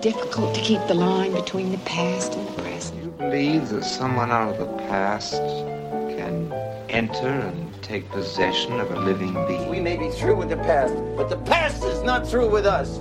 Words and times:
difficult 0.00 0.54
to 0.54 0.60
keep 0.60 0.80
the 0.86 0.94
line 0.94 1.32
between 1.32 1.72
the 1.72 1.78
past 1.78 2.34
and 2.34 2.46
the 2.46 2.62
present. 2.62 3.02
You 3.02 3.10
believe 3.10 3.68
that 3.70 3.82
someone 3.82 4.30
out 4.30 4.54
of 4.54 4.58
the 4.58 4.76
past 4.84 5.32
can 5.32 6.52
enter 6.88 7.26
and 7.26 7.82
take 7.82 8.08
possession 8.10 8.78
of 8.78 8.92
a 8.92 9.00
living 9.00 9.34
being? 9.48 9.68
We 9.68 9.80
may 9.80 9.96
be 9.96 10.08
through 10.10 10.36
with 10.36 10.50
the 10.50 10.56
past, 10.56 10.94
but 11.16 11.28
the 11.28 11.36
past 11.38 11.82
is 11.82 12.00
not 12.04 12.28
through 12.28 12.48
with 12.48 12.64
us. 12.64 12.98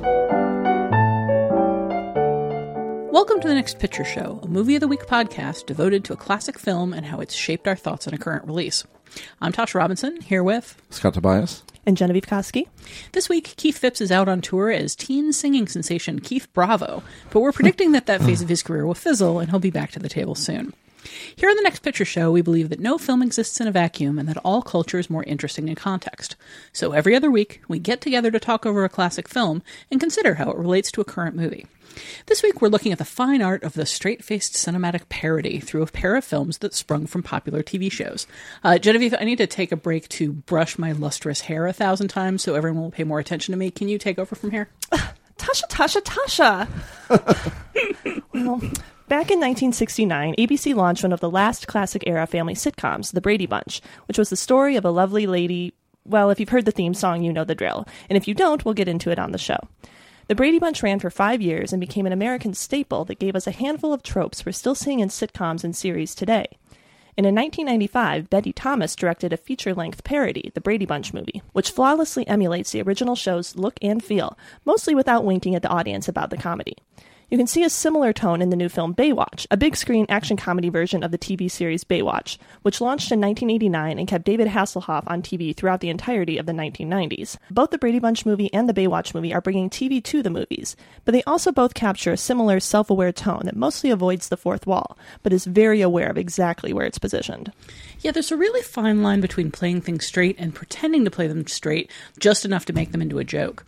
Welcome 3.11 3.41
to 3.41 3.48
the 3.48 3.55
Next 3.55 3.77
Picture 3.77 4.05
Show, 4.05 4.39
a 4.41 4.48
movie 4.48 4.73
of 4.73 4.82
the 4.82 4.88
week 4.88 5.05
podcast 5.05 5.68
devoted 5.68 6.04
to 6.05 6.14
a 6.14 6.18
classic 6.18 6.57
film 6.57 6.93
and 6.93 7.05
how 7.05 7.20
it's 7.20 7.36
shaped 7.36 7.68
our 7.68 7.75
thoughts 7.75 8.07
on 8.07 8.16
a 8.16 8.18
current 8.18 8.45
release. 8.48 8.86
I'm 9.39 9.52
Tasha 9.52 9.75
Robinson, 9.75 10.20
here 10.21 10.43
with 10.43 10.82
Scott 10.89 11.14
Tobias 11.14 11.61
and 11.88 11.98
Genevieve 11.98 12.28
Koski. 12.28 12.68
This 13.14 13.30
week, 13.30 13.56
Keith 13.58 13.78
Phipps 13.78 14.02
is 14.02 14.12
out 14.12 14.28
on 14.28 14.42
tour 14.42 14.70
as 14.70 14.96
teen 14.96 15.34
singing 15.34 15.68
sensation 15.68 16.20
Keith 16.20 16.48
Bravo, 16.54 17.02
but 17.32 17.40
we're 17.40 17.54
predicting 17.54 17.94
that 17.94 18.05
that 18.05 18.22
phase 18.22 18.41
of 18.41 18.50
his 18.50 18.62
career 18.62 18.86
will 18.86 18.94
fizzle 18.94 19.40
and 19.40 19.50
he'll 19.50 19.59
be 19.59 19.72
back 19.72 19.92
to 19.92 20.00
the 20.00 20.09
table 20.09 20.36
soon. 20.36 20.73
Here 21.35 21.49
on 21.49 21.55
the 21.55 21.61
Next 21.61 21.79
Picture 21.79 22.05
Show, 22.05 22.31
we 22.31 22.41
believe 22.41 22.70
that 22.70 22.79
no 22.79 22.97
film 22.97 23.21
exists 23.21 23.59
in 23.61 23.67
a 23.67 23.71
vacuum 23.71 24.17
and 24.17 24.27
that 24.27 24.38
all 24.38 24.61
culture 24.61 24.99
is 24.99 25.09
more 25.09 25.23
interesting 25.23 25.67
in 25.67 25.75
context. 25.75 26.35
So 26.73 26.91
every 26.91 27.16
other 27.16 27.30
week, 27.30 27.61
we 27.67 27.80
get 27.80 28.02
together 28.02 28.31
to 28.31 28.39
talk 28.39 28.66
over 28.66 28.83
a 28.83 28.89
classic 28.89 29.27
film 29.27 29.61
and 29.91 29.99
consider 29.99 30.35
how 30.35 30.49
it 30.49 30.57
relates 30.57 30.91
to 30.91 31.02
a 31.02 31.05
current 31.05 31.35
movie. 31.35 31.67
This 32.27 32.43
week, 32.43 32.61
we're 32.61 32.67
looking 32.67 32.91
at 32.91 32.97
the 32.97 33.05
fine 33.05 33.41
art 33.41 33.63
of 33.63 33.73
the 33.73 33.85
straight 33.85 34.23
faced 34.23 34.53
cinematic 34.53 35.09
parody 35.09 35.59
through 35.59 35.81
a 35.83 35.88
pair 35.88 36.16
of 36.16 36.23
films 36.23 36.59
that 36.59 36.73
sprung 36.73 37.08
from 37.08 37.23
popular 37.23 37.63
TV 37.63 37.91
shows. 37.91 38.27
Uh, 38.63 38.77
Genevieve, 38.77 39.16
I 39.19 39.23
need 39.23 39.38
to 39.38 39.47
take 39.47 39.71
a 39.71 39.77
break 39.77 40.08
to 40.09 40.33
brush 40.33 40.77
my 40.77 40.91
lustrous 40.91 41.41
hair 41.41 41.66
a 41.67 41.73
thousand 41.73 42.09
times 42.09 42.44
so 42.44 42.55
everyone 42.55 42.83
will 42.83 42.91
pay 42.91 43.03
more 43.03 43.19
attention 43.19 43.52
to 43.52 43.58
me. 43.58 43.71
Can 43.71 43.89
you 43.89 43.97
take 43.97 44.19
over 44.19 44.35
from 44.35 44.52
here? 44.52 44.69
Tasha, 45.38 45.67
Tasha, 45.69 46.67
Tasha. 47.09 48.23
well, 48.33 48.61
Back 49.08 49.31
in 49.31 49.39
1969, 49.39 50.36
ABC 50.38 50.75
launched 50.75 51.02
one 51.02 51.13
of 51.13 51.22
the 51.22 51.30
last 51.30 51.66
classic 51.66 52.03
era 52.05 52.27
family 52.27 52.55
sitcoms, 52.55 53.14
The 53.14 53.22
Brady 53.22 53.45
Bunch, 53.45 53.81
which 54.05 54.17
was 54.17 54.30
the 54.30 54.36
story 54.36 54.75
of 54.75 54.83
a 54.83 54.91
lovely 54.91 55.25
lady. 55.25 55.73
Well, 56.03 56.30
if 56.30 56.41
you've 56.41 56.49
heard 56.49 56.66
the 56.66 56.73
theme 56.73 56.94
song, 56.94 57.23
you 57.23 57.31
know 57.31 57.45
the 57.45 57.55
drill. 57.55 57.88
And 58.09 58.17
if 58.17 58.27
you 58.27 58.33
don't, 58.33 58.66
we'll 58.66 58.73
get 58.73 58.89
into 58.89 59.09
it 59.09 59.17
on 59.17 59.31
the 59.31 59.38
show. 59.38 59.59
The 60.27 60.36
Brady 60.36 60.59
Bunch 60.59 60.83
ran 60.83 60.99
for 60.99 61.09
five 61.09 61.41
years 61.41 61.72
and 61.72 61.80
became 61.80 62.05
an 62.05 62.11
American 62.11 62.53
staple 62.53 63.05
that 63.05 63.19
gave 63.19 63.33
us 63.33 63.47
a 63.47 63.52
handful 63.52 63.94
of 63.94 64.03
tropes 64.03 64.45
we're 64.45 64.52
still 64.52 64.75
seeing 64.75 64.99
in 64.99 65.08
sitcoms 65.08 65.64
and 65.64 65.73
series 65.73 66.14
today. 66.14 66.47
And 67.16 67.25
in 67.25 67.33
1995, 67.33 68.30
Betty 68.30 68.52
Thomas 68.52 68.94
directed 68.94 69.31
a 69.31 69.38
feature 69.38 69.73
length 69.73 70.03
parody, 70.03 70.52
The 70.53 70.59
Brady 70.59 70.86
Bunch 70.86 71.14
Movie, 71.14 71.42
which 71.53 71.71
flawlessly 71.71 72.27
emulates 72.27 72.71
the 72.71 72.81
original 72.81 73.16
show's 73.16 73.55
look 73.55 73.80
and 73.81 74.03
feel, 74.03 74.38
mostly 74.66 74.94
without 74.94 75.23
winking 75.23 75.55
at 75.55 75.61
the 75.61 75.69
audience 75.69 76.09
about 76.09 76.30
the 76.30 76.36
comedy. 76.36 76.75
You 77.30 77.38
can 77.38 77.47
see 77.47 77.66
a 77.66 77.70
similar 77.70 78.14
tone 78.14 78.42
in 78.42 78.52
the 78.52 78.56
new 78.56 78.70
film 78.70 78.95
Baywatch, 78.95 79.47
a 79.52 79.58
big 79.58 79.75
screen 79.75 80.06
action 80.08 80.38
comedy 80.38 80.70
version 80.70 81.03
of 81.03 81.11
the 81.11 81.17
TV 81.17 81.52
series 81.52 81.83
Baywatch, 81.83 82.38
which 82.61 82.80
launched 82.80 83.11
in 83.11 83.20
1989 83.20 84.00
and 84.00 84.08
kept 84.08 84.23
David 84.23 84.47
Hasselhoff 84.47 85.03
on 85.08 85.22
TV 85.22 85.53
throughout 85.53 85.81
the 85.81 85.89
entirety 85.89 86.38
of 86.38 86.45
the 86.45 86.53
1990s. 86.53 87.36
Both 87.52 87.72
the 87.72 87.78
Brady 87.78 88.00
Bunch 88.00 88.25
movie 88.25 88.50
and 88.53 88.70
the 88.70 88.73
Baywatch 88.73 89.14
movie 89.14 89.33
are 89.33 89.42
bringing 89.42 89.70
TV 89.70 90.02
to 90.05 90.23
the 90.23 90.30
movies, 90.30 90.78
but 91.03 91.11
they 91.11 91.22
also 91.23 91.52
both 91.52 91.73
capture 91.73 92.14
a 92.14 92.17
similar 92.17 92.61
self 92.61 92.89
aware 92.89 93.11
tone 93.11 93.42
that 93.44 93.58
mostly 93.58 93.89
avoids 93.89 94.30
the 94.30 94.38
fourth 94.38 94.66
wall, 94.66 94.98
but 95.22 95.33
is 95.33 95.44
very 95.44 95.81
aware 95.81 96.09
of 96.09 96.17
exactly 96.17 96.72
where 96.72 96.86
it's 96.86 96.98
positioned. 96.98 97.52
Yeah, 98.00 98.11
there's 98.11 98.31
a 98.31 98.38
really 98.38 98.61
fine 98.61 99.03
line 99.03 99.20
between 99.20 99.52
playing 99.52 99.81
things 99.81 100.05
straight 100.05 100.38
and 100.39 100.55
pretending 100.55 101.03
to 101.03 101.11
play 101.11 101.28
them 101.28 101.45
straight 101.45 101.92
just 102.20 102.45
enough 102.45 102.64
to 102.67 102.73
make 102.73 102.94
them 102.94 103.02
into 103.02 103.20
a 103.20 103.25
joke. 103.25 103.66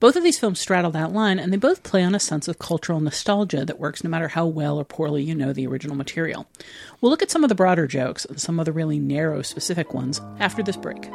Both 0.00 0.14
of 0.14 0.22
these 0.22 0.38
films 0.38 0.60
straddle 0.60 0.92
that 0.92 1.12
line, 1.12 1.40
and 1.40 1.52
they 1.52 1.56
both 1.56 1.82
play 1.82 2.04
on 2.04 2.14
a 2.14 2.20
sense 2.20 2.46
of 2.46 2.60
cultural 2.60 3.00
nostalgia 3.00 3.64
that 3.64 3.80
works 3.80 4.04
no 4.04 4.10
matter 4.10 4.28
how 4.28 4.46
well 4.46 4.78
or 4.78 4.84
poorly 4.84 5.24
you 5.24 5.34
know 5.34 5.52
the 5.52 5.66
original 5.66 5.96
material. 5.96 6.46
We'll 7.00 7.10
look 7.10 7.22
at 7.22 7.32
some 7.32 7.42
of 7.42 7.48
the 7.48 7.56
broader 7.56 7.88
jokes 7.88 8.24
and 8.24 8.40
some 8.40 8.60
of 8.60 8.66
the 8.66 8.72
really 8.72 9.00
narrow, 9.00 9.42
specific 9.42 9.92
ones 9.94 10.20
after 10.38 10.62
this 10.62 10.76
break. 10.76 11.08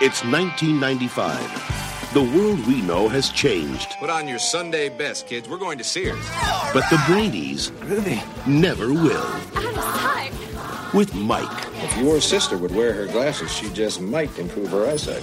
It's 0.00 0.24
1995. 0.24 2.12
The 2.14 2.22
world 2.36 2.66
we 2.66 2.82
know 2.82 3.08
has 3.08 3.30
changed. 3.30 3.94
Put 4.00 4.10
on 4.10 4.26
your 4.26 4.40
Sunday 4.40 4.88
best, 4.88 5.28
kids. 5.28 5.48
We're 5.48 5.56
going 5.58 5.78
to 5.78 5.84
Sears. 5.84 6.28
But 6.72 6.84
the 6.90 7.00
Brady's 7.06 7.70
never 8.46 8.92
will. 8.92 10.43
With 10.94 11.12
Mike. 11.12 11.66
If 11.82 11.96
your 11.98 12.20
sister 12.20 12.56
would 12.56 12.72
wear 12.72 12.92
her 12.92 13.06
glasses, 13.06 13.52
she 13.52 13.68
just 13.70 14.00
might 14.00 14.38
improve 14.38 14.70
her 14.70 14.86
eyesight. 14.86 15.22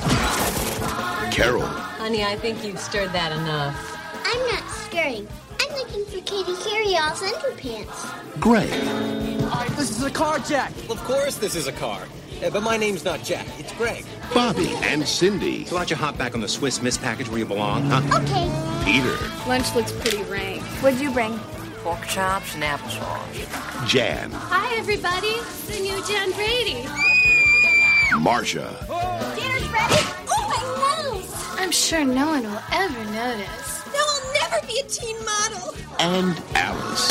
Carol. 1.32 1.62
Honey, 1.62 2.26
I 2.26 2.36
think 2.36 2.62
you've 2.66 2.78
stirred 2.78 3.14
that 3.14 3.32
enough. 3.32 3.98
I'm 4.26 4.48
not 4.48 4.70
stirring. 4.70 5.26
I'm 5.62 5.78
looking 5.78 6.04
for 6.04 6.20
Kitty 6.26 6.52
Karry-All's 6.56 7.22
underpants. 7.22 8.40
Greg. 8.42 8.70
This 9.78 9.92
is 9.92 10.04
a 10.04 10.12
car, 10.12 10.40
Jack. 10.40 10.74
Of 10.90 11.02
course, 11.06 11.38
this 11.38 11.56
is 11.56 11.68
a 11.68 11.72
car. 11.72 12.02
Uh, 12.44 12.50
but 12.50 12.64
my 12.64 12.76
name's 12.76 13.06
not 13.06 13.24
Jack, 13.24 13.48
it's 13.58 13.72
Greg. 13.74 14.04
Bobby 14.34 14.74
and 14.84 15.08
Cindy. 15.08 15.64
So 15.64 15.76
why 15.76 15.82
don't 15.82 15.92
you 15.92 15.96
hop 15.96 16.18
back 16.18 16.34
on 16.34 16.42
the 16.42 16.50
Swiss 16.50 16.82
Miss 16.82 16.98
package 16.98 17.30
where 17.30 17.40
you 17.40 17.46
belong, 17.46 17.84
huh? 17.84 18.02
Okay. 18.24 18.50
Peter. 18.84 19.16
Lunch 19.48 19.74
looks 19.74 19.94
pretty 19.94 20.24
rank. 20.24 20.62
What'd 20.82 21.00
you 21.00 21.12
bring? 21.12 21.40
Pork 21.84 22.06
chops 22.06 22.54
and 22.54 22.64
applesauce. 22.64 23.88
Jan. 23.88 24.30
Hi, 24.32 24.78
everybody. 24.78 25.30
It's 25.30 25.66
the 25.66 25.80
new 25.82 25.98
Jan 26.06 26.32
Brady. 26.34 26.86
Marcia. 28.20 28.78
Dinner's 29.36 29.68
ready. 29.74 30.06
Oh, 30.30 30.46
my 30.54 30.62
nose. 31.18 31.34
I'm 31.58 31.72
sure 31.72 32.06
no 32.06 32.28
one 32.28 32.44
will 32.44 32.62
ever 32.72 33.04
notice. 33.06 33.82
No, 33.88 33.98
I'll 33.98 34.34
never 34.34 34.68
be 34.68 34.80
a 34.80 34.84
teen 34.84 35.18
model. 35.26 35.74
And 35.98 36.40
Alice. 36.54 37.08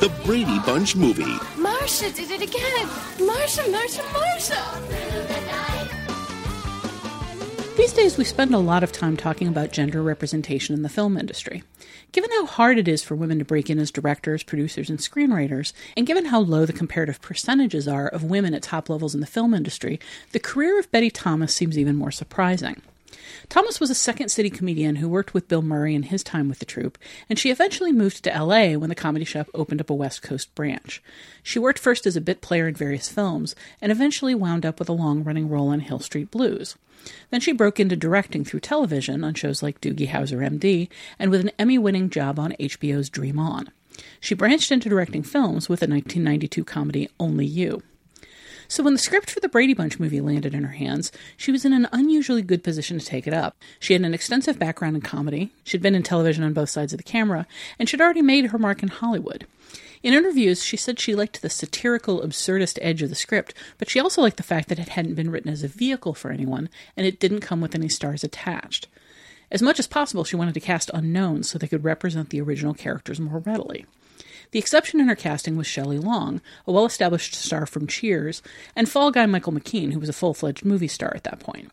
The 0.00 0.12
Brady 0.26 0.58
Bunch 0.66 0.96
movie. 0.96 1.38
Marcia 1.56 2.12
did 2.12 2.30
it 2.30 2.42
again. 2.42 2.88
Marcia, 3.26 3.66
Marcia, 3.70 4.02
Marcia. 4.12 5.33
These 7.84 7.92
days, 7.92 8.16
we 8.16 8.24
spend 8.24 8.54
a 8.54 8.58
lot 8.58 8.82
of 8.82 8.92
time 8.92 9.14
talking 9.14 9.46
about 9.46 9.70
gender 9.70 10.02
representation 10.02 10.74
in 10.74 10.80
the 10.80 10.88
film 10.88 11.18
industry. 11.18 11.64
Given 12.12 12.30
how 12.30 12.46
hard 12.46 12.78
it 12.78 12.88
is 12.88 13.04
for 13.04 13.14
women 13.14 13.38
to 13.40 13.44
break 13.44 13.68
in 13.68 13.78
as 13.78 13.90
directors, 13.90 14.42
producers, 14.42 14.88
and 14.88 14.98
screenwriters, 14.98 15.74
and 15.94 16.06
given 16.06 16.24
how 16.24 16.40
low 16.40 16.64
the 16.64 16.72
comparative 16.72 17.20
percentages 17.20 17.86
are 17.86 18.08
of 18.08 18.24
women 18.24 18.54
at 18.54 18.62
top 18.62 18.88
levels 18.88 19.14
in 19.14 19.20
the 19.20 19.26
film 19.26 19.52
industry, 19.52 20.00
the 20.32 20.40
career 20.40 20.78
of 20.78 20.90
Betty 20.92 21.10
Thomas 21.10 21.54
seems 21.54 21.78
even 21.78 21.94
more 21.94 22.10
surprising. 22.10 22.80
Thomas 23.50 23.80
was 23.80 23.90
a 23.90 23.94
Second 23.94 24.30
City 24.30 24.48
comedian 24.48 24.96
who 24.96 25.06
worked 25.06 25.34
with 25.34 25.48
Bill 25.48 25.60
Murray 25.60 25.94
in 25.94 26.04
his 26.04 26.24
time 26.24 26.48
with 26.48 26.60
the 26.60 26.64
troupe, 26.64 26.96
and 27.28 27.38
she 27.38 27.50
eventually 27.50 27.92
moved 27.92 28.24
to 28.24 28.30
LA 28.30 28.78
when 28.78 28.88
the 28.88 28.94
Comedy 28.94 29.26
Shop 29.26 29.48
opened 29.52 29.82
up 29.82 29.90
a 29.90 29.94
West 29.94 30.22
Coast 30.22 30.54
branch. 30.54 31.02
She 31.42 31.58
worked 31.58 31.78
first 31.78 32.06
as 32.06 32.16
a 32.16 32.22
bit 32.22 32.40
player 32.40 32.66
in 32.66 32.74
various 32.74 33.10
films, 33.10 33.54
and 33.82 33.92
eventually 33.92 34.34
wound 34.34 34.64
up 34.64 34.78
with 34.78 34.88
a 34.88 34.94
long 34.94 35.22
running 35.22 35.50
role 35.50 35.68
on 35.68 35.80
Hill 35.80 35.98
Street 35.98 36.30
Blues. 36.30 36.76
Then 37.30 37.40
she 37.40 37.52
broke 37.52 37.80
into 37.80 37.96
directing 37.96 38.44
through 38.44 38.60
television 38.60 39.24
on 39.24 39.34
shows 39.34 39.62
like 39.62 39.80
Doogie 39.80 40.08
Howser 40.08 40.38
MD, 40.38 40.88
and 41.18 41.30
with 41.30 41.40
an 41.40 41.50
Emmy 41.58 41.78
winning 41.78 42.10
job 42.10 42.38
on 42.38 42.52
HBO's 42.60 43.08
Dream 43.08 43.38
On. 43.38 43.70
She 44.20 44.34
branched 44.34 44.72
into 44.72 44.88
directing 44.88 45.22
films 45.22 45.68
with 45.68 45.80
the 45.80 45.86
1992 45.86 46.64
comedy 46.64 47.08
Only 47.20 47.46
You. 47.46 47.82
So 48.68 48.82
when 48.82 48.94
the 48.94 48.98
script 48.98 49.30
for 49.30 49.40
the 49.40 49.48
Brady 49.48 49.74
Bunch 49.74 50.00
movie 50.00 50.20
landed 50.20 50.54
in 50.54 50.64
her 50.64 50.72
hands, 50.72 51.12
she 51.36 51.52
was 51.52 51.64
in 51.64 51.72
an 51.72 51.86
unusually 51.92 52.42
good 52.42 52.64
position 52.64 52.98
to 52.98 53.04
take 53.04 53.26
it 53.26 53.34
up. 53.34 53.56
She 53.78 53.92
had 53.92 54.02
an 54.02 54.14
extensive 54.14 54.58
background 54.58 54.96
in 54.96 55.02
comedy, 55.02 55.52
she'd 55.64 55.82
been 55.82 55.94
in 55.94 56.02
television 56.02 56.42
on 56.42 56.54
both 56.54 56.70
sides 56.70 56.92
of 56.92 56.96
the 56.96 57.02
camera, 57.02 57.46
and 57.78 57.88
she'd 57.88 58.00
already 58.00 58.22
made 58.22 58.46
her 58.46 58.58
mark 58.58 58.82
in 58.82 58.88
Hollywood. 58.88 59.46
In 60.04 60.12
interviews, 60.12 60.62
she 60.62 60.76
said 60.76 61.00
she 61.00 61.14
liked 61.14 61.40
the 61.40 61.48
satirical, 61.48 62.20
absurdist 62.20 62.78
edge 62.82 63.00
of 63.00 63.08
the 63.08 63.14
script, 63.14 63.54
but 63.78 63.88
she 63.88 63.98
also 63.98 64.20
liked 64.20 64.36
the 64.36 64.42
fact 64.42 64.68
that 64.68 64.78
it 64.78 64.90
hadn't 64.90 65.14
been 65.14 65.30
written 65.30 65.50
as 65.50 65.62
a 65.62 65.68
vehicle 65.68 66.12
for 66.12 66.30
anyone, 66.30 66.68
and 66.94 67.06
it 67.06 67.18
didn't 67.18 67.40
come 67.40 67.62
with 67.62 67.74
any 67.74 67.88
stars 67.88 68.22
attached. 68.22 68.86
As 69.50 69.62
much 69.62 69.78
as 69.78 69.86
possible, 69.86 70.22
she 70.22 70.36
wanted 70.36 70.52
to 70.52 70.60
cast 70.60 70.90
unknowns 70.92 71.48
so 71.48 71.56
they 71.56 71.66
could 71.66 71.84
represent 71.84 72.28
the 72.28 72.42
original 72.42 72.74
characters 72.74 73.18
more 73.18 73.38
readily. 73.38 73.86
The 74.50 74.58
exception 74.58 75.00
in 75.00 75.08
her 75.08 75.16
casting 75.16 75.56
was 75.56 75.66
Shelley 75.66 75.98
Long, 75.98 76.42
a 76.66 76.72
well 76.72 76.84
established 76.84 77.34
star 77.34 77.64
from 77.64 77.86
Cheers, 77.86 78.42
and 78.76 78.90
fall 78.90 79.10
guy 79.10 79.24
Michael 79.24 79.54
McKean, 79.54 79.94
who 79.94 80.00
was 80.00 80.10
a 80.10 80.12
full 80.12 80.34
fledged 80.34 80.66
movie 80.66 80.86
star 80.86 81.14
at 81.16 81.24
that 81.24 81.40
point. 81.40 81.72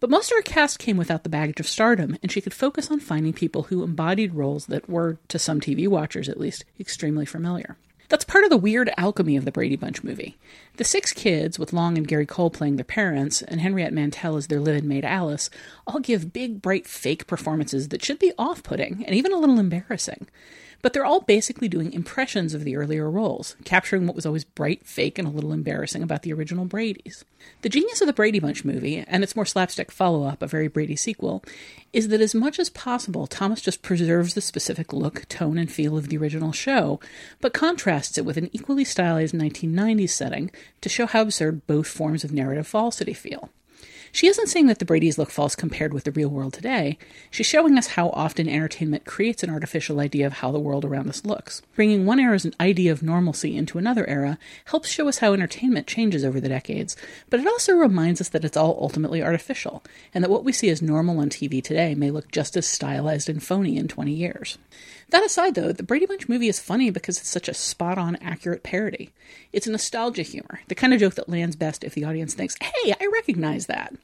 But 0.00 0.10
most 0.10 0.30
of 0.30 0.36
her 0.36 0.42
cast 0.42 0.78
came 0.78 0.96
without 0.96 1.24
the 1.24 1.28
baggage 1.28 1.60
of 1.60 1.66
stardom, 1.66 2.16
and 2.22 2.30
she 2.30 2.40
could 2.40 2.54
focus 2.54 2.90
on 2.90 3.00
finding 3.00 3.32
people 3.32 3.64
who 3.64 3.82
embodied 3.82 4.34
roles 4.34 4.66
that 4.66 4.88
were, 4.88 5.18
to 5.28 5.38
some 5.38 5.60
TV 5.60 5.88
watchers 5.88 6.28
at 6.28 6.38
least, 6.38 6.64
extremely 6.78 7.26
familiar. 7.26 7.76
That's 8.08 8.24
part 8.24 8.44
of 8.44 8.50
the 8.50 8.56
weird 8.56 8.90
alchemy 8.96 9.36
of 9.36 9.44
the 9.44 9.52
Brady 9.52 9.76
Bunch 9.76 10.02
movie. 10.02 10.38
The 10.76 10.84
six 10.84 11.12
kids, 11.12 11.58
with 11.58 11.74
Long 11.74 11.98
and 11.98 12.08
Gary 12.08 12.24
Cole 12.24 12.48
playing 12.48 12.76
their 12.76 12.84
parents, 12.84 13.42
and 13.42 13.60
Henriette 13.60 13.92
Mantel 13.92 14.36
as 14.36 14.46
their 14.46 14.60
live 14.60 14.76
in 14.76 14.88
maid 14.88 15.04
Alice, 15.04 15.50
all 15.86 16.00
give 16.00 16.32
big, 16.32 16.62
bright, 16.62 16.86
fake 16.86 17.26
performances 17.26 17.88
that 17.88 18.02
should 18.02 18.18
be 18.18 18.32
off 18.38 18.62
putting 18.62 19.04
and 19.04 19.14
even 19.14 19.32
a 19.32 19.36
little 19.36 19.60
embarrassing. 19.60 20.26
But 20.82 20.92
they're 20.92 21.04
all 21.04 21.20
basically 21.20 21.68
doing 21.68 21.92
impressions 21.92 22.54
of 22.54 22.64
the 22.64 22.76
earlier 22.76 23.10
roles, 23.10 23.56
capturing 23.64 24.06
what 24.06 24.16
was 24.16 24.26
always 24.26 24.44
bright, 24.44 24.86
fake, 24.86 25.18
and 25.18 25.26
a 25.26 25.30
little 25.30 25.52
embarrassing 25.52 26.02
about 26.02 26.22
the 26.22 26.32
original 26.32 26.64
Brady's. 26.64 27.24
The 27.62 27.68
genius 27.68 28.00
of 28.00 28.06
the 28.06 28.12
Brady 28.12 28.38
Bunch 28.38 28.64
movie, 28.64 29.04
and 29.06 29.22
its 29.22 29.34
more 29.34 29.46
slapstick 29.46 29.90
follow 29.90 30.24
up, 30.24 30.42
a 30.42 30.46
very 30.46 30.68
Brady 30.68 30.96
sequel, 30.96 31.42
is 31.92 32.08
that 32.08 32.20
as 32.20 32.34
much 32.34 32.58
as 32.58 32.70
possible, 32.70 33.26
Thomas 33.26 33.60
just 33.60 33.82
preserves 33.82 34.34
the 34.34 34.40
specific 34.40 34.92
look, 34.92 35.26
tone, 35.28 35.58
and 35.58 35.70
feel 35.70 35.96
of 35.96 36.08
the 36.08 36.16
original 36.16 36.52
show, 36.52 37.00
but 37.40 37.52
contrasts 37.52 38.18
it 38.18 38.24
with 38.24 38.36
an 38.36 38.50
equally 38.52 38.84
stylized 38.84 39.34
1990s 39.34 40.10
setting 40.10 40.50
to 40.80 40.88
show 40.88 41.06
how 41.06 41.22
absurd 41.22 41.66
both 41.66 41.86
forms 41.86 42.24
of 42.24 42.32
narrative 42.32 42.66
falsity 42.66 43.14
feel. 43.14 43.50
She 44.12 44.26
isn't 44.26 44.48
saying 44.48 44.66
that 44.66 44.78
the 44.78 44.84
Bradys 44.84 45.18
look 45.18 45.30
false 45.30 45.54
compared 45.54 45.92
with 45.92 46.04
the 46.04 46.12
real 46.12 46.28
world 46.28 46.52
today. 46.52 46.98
She's 47.30 47.46
showing 47.46 47.76
us 47.76 47.88
how 47.88 48.10
often 48.10 48.48
entertainment 48.48 49.04
creates 49.04 49.42
an 49.42 49.50
artificial 49.50 50.00
idea 50.00 50.26
of 50.26 50.34
how 50.34 50.50
the 50.50 50.58
world 50.58 50.84
around 50.84 51.08
us 51.08 51.24
looks. 51.24 51.62
Bringing 51.74 52.06
one 52.06 52.20
era's 52.20 52.46
idea 52.60 52.92
of 52.92 53.02
normalcy 53.02 53.56
into 53.56 53.78
another 53.78 54.06
era 54.08 54.38
helps 54.66 54.88
show 54.88 55.08
us 55.08 55.18
how 55.18 55.32
entertainment 55.32 55.86
changes 55.86 56.24
over 56.24 56.40
the 56.40 56.48
decades, 56.48 56.96
but 57.30 57.40
it 57.40 57.46
also 57.46 57.74
reminds 57.74 58.20
us 58.20 58.28
that 58.30 58.44
it's 58.44 58.56
all 58.56 58.78
ultimately 58.80 59.22
artificial, 59.22 59.82
and 60.14 60.24
that 60.24 60.30
what 60.30 60.44
we 60.44 60.52
see 60.52 60.70
as 60.70 60.82
normal 60.82 61.18
on 61.18 61.28
TV 61.28 61.62
today 61.62 61.94
may 61.94 62.10
look 62.10 62.30
just 62.30 62.56
as 62.56 62.66
stylized 62.66 63.28
and 63.28 63.42
phony 63.42 63.76
in 63.76 63.88
20 63.88 64.12
years. 64.12 64.58
That 65.10 65.24
aside, 65.24 65.54
though, 65.54 65.72
the 65.72 65.82
Brady 65.82 66.04
Bunch 66.04 66.28
movie 66.28 66.48
is 66.48 66.60
funny 66.60 66.90
because 66.90 67.18
it's 67.18 67.28
such 67.28 67.48
a 67.48 67.54
spot 67.54 67.96
on, 67.96 68.16
accurate 68.16 68.62
parody. 68.62 69.10
It's 69.52 69.66
a 69.66 69.70
nostalgia 69.70 70.22
humor, 70.22 70.60
the 70.68 70.74
kind 70.74 70.92
of 70.92 71.00
joke 71.00 71.14
that 71.14 71.30
lands 71.30 71.56
best 71.56 71.82
if 71.82 71.94
the 71.94 72.04
audience 72.04 72.34
thinks, 72.34 72.56
hey, 72.60 72.94
I 73.00 73.08
recognize 73.12 73.66
that. 73.66 73.94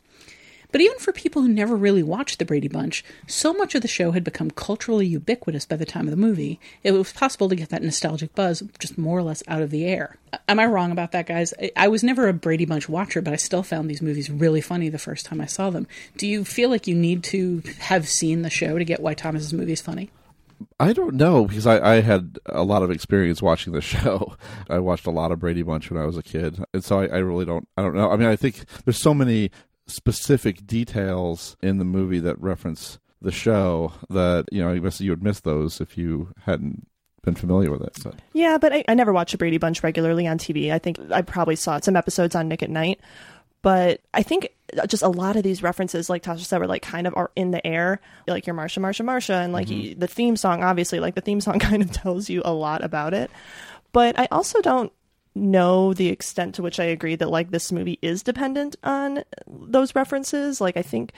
But 0.72 0.80
even 0.80 0.98
for 0.98 1.12
people 1.12 1.42
who 1.42 1.48
never 1.48 1.76
really 1.76 2.02
watched 2.02 2.40
The 2.40 2.44
Brady 2.44 2.66
Bunch, 2.66 3.04
so 3.28 3.52
much 3.52 3.76
of 3.76 3.82
the 3.82 3.86
show 3.86 4.10
had 4.10 4.24
become 4.24 4.50
culturally 4.50 5.06
ubiquitous 5.06 5.66
by 5.66 5.76
the 5.76 5.84
time 5.84 6.06
of 6.06 6.10
the 6.10 6.16
movie, 6.16 6.58
it 6.82 6.90
was 6.90 7.12
possible 7.12 7.48
to 7.48 7.54
get 7.54 7.68
that 7.68 7.82
nostalgic 7.82 8.34
buzz 8.34 8.60
just 8.80 8.98
more 8.98 9.18
or 9.18 9.22
less 9.22 9.42
out 9.46 9.62
of 9.62 9.70
the 9.70 9.84
air. 9.84 10.16
Am 10.48 10.58
I 10.58 10.66
wrong 10.66 10.90
about 10.90 11.12
that, 11.12 11.26
guys? 11.26 11.54
I 11.76 11.86
was 11.86 12.02
never 12.02 12.26
a 12.26 12.32
Brady 12.32 12.64
Bunch 12.64 12.88
watcher, 12.88 13.22
but 13.22 13.32
I 13.32 13.36
still 13.36 13.62
found 13.62 13.88
these 13.88 14.02
movies 14.02 14.30
really 14.30 14.60
funny 14.60 14.88
the 14.88 14.98
first 14.98 15.26
time 15.26 15.40
I 15.40 15.46
saw 15.46 15.70
them. 15.70 15.86
Do 16.16 16.26
you 16.26 16.44
feel 16.44 16.70
like 16.70 16.88
you 16.88 16.96
need 16.96 17.22
to 17.24 17.62
have 17.78 18.08
seen 18.08 18.42
the 18.42 18.50
show 18.50 18.76
to 18.76 18.84
get 18.84 19.00
why 19.00 19.14
Thomas's 19.14 19.52
movie 19.52 19.74
is 19.74 19.80
funny? 19.80 20.10
I 20.80 20.92
don't 20.92 21.14
know 21.14 21.46
because 21.46 21.66
I, 21.66 21.96
I 21.96 22.00
had 22.00 22.38
a 22.46 22.62
lot 22.62 22.82
of 22.82 22.90
experience 22.90 23.42
watching 23.42 23.72
the 23.72 23.80
show. 23.82 24.36
I 24.68 24.78
watched 24.78 25.06
a 25.06 25.10
lot 25.10 25.32
of 25.32 25.38
Brady 25.38 25.62
Bunch 25.62 25.90
when 25.90 26.00
I 26.00 26.06
was 26.06 26.16
a 26.16 26.22
kid, 26.22 26.62
and 26.72 26.84
so 26.84 27.00
I, 27.00 27.06
I 27.06 27.18
really 27.18 27.44
don't. 27.44 27.68
I 27.76 27.82
don't 27.82 27.94
know. 27.94 28.10
I 28.10 28.16
mean, 28.16 28.28
I 28.28 28.36
think 28.36 28.64
there's 28.84 28.98
so 28.98 29.14
many 29.14 29.50
specific 29.86 30.66
details 30.66 31.56
in 31.62 31.78
the 31.78 31.84
movie 31.84 32.20
that 32.20 32.40
reference 32.40 32.98
the 33.20 33.32
show 33.32 33.92
that 34.10 34.46
you 34.52 34.62
know 34.62 34.78
guess 34.78 35.00
you 35.00 35.10
would 35.10 35.22
miss 35.22 35.40
those 35.40 35.80
if 35.80 35.96
you 35.96 36.32
hadn't 36.42 36.86
been 37.22 37.34
familiar 37.34 37.70
with 37.70 37.82
it. 37.82 38.14
Yeah, 38.34 38.58
but 38.58 38.72
I, 38.72 38.84
I 38.86 38.94
never 38.94 39.12
watched 39.12 39.34
a 39.34 39.38
Brady 39.38 39.58
Bunch 39.58 39.82
regularly 39.82 40.26
on 40.26 40.38
TV. 40.38 40.70
I 40.70 40.78
think 40.78 40.98
I 41.10 41.22
probably 41.22 41.56
saw 41.56 41.80
some 41.80 41.96
episodes 41.96 42.34
on 42.34 42.48
Nick 42.48 42.62
at 42.62 42.70
Nite, 42.70 43.00
but 43.64 44.02
I 44.12 44.22
think 44.22 44.50
just 44.88 45.02
a 45.02 45.08
lot 45.08 45.36
of 45.36 45.42
these 45.42 45.62
references, 45.62 46.10
like 46.10 46.22
Tasha 46.22 46.40
said, 46.40 46.58
were 46.58 46.66
like 46.66 46.82
kind 46.82 47.06
of 47.06 47.16
are 47.16 47.30
in 47.34 47.50
the 47.50 47.66
air, 47.66 47.98
like 48.26 48.46
your 48.46 48.54
Marsha, 48.54 48.78
Marsha, 48.78 49.06
Marsha, 49.06 49.42
and 49.42 49.54
like 49.54 49.68
mm-hmm. 49.68 49.98
the 49.98 50.06
theme 50.06 50.36
song. 50.36 50.62
Obviously, 50.62 51.00
like 51.00 51.14
the 51.14 51.22
theme 51.22 51.40
song 51.40 51.58
kind 51.60 51.80
of 51.80 51.90
tells 51.90 52.28
you 52.28 52.42
a 52.44 52.52
lot 52.52 52.84
about 52.84 53.14
it. 53.14 53.30
But 53.92 54.18
I 54.18 54.28
also 54.30 54.60
don't 54.60 54.92
know 55.34 55.94
the 55.94 56.08
extent 56.08 56.56
to 56.56 56.62
which 56.62 56.78
I 56.78 56.84
agree 56.84 57.16
that 57.16 57.30
like 57.30 57.52
this 57.52 57.72
movie 57.72 57.98
is 58.02 58.22
dependent 58.22 58.76
on 58.84 59.24
those 59.48 59.94
references. 59.94 60.60
Like 60.60 60.76
I 60.76 60.82
think 60.82 61.12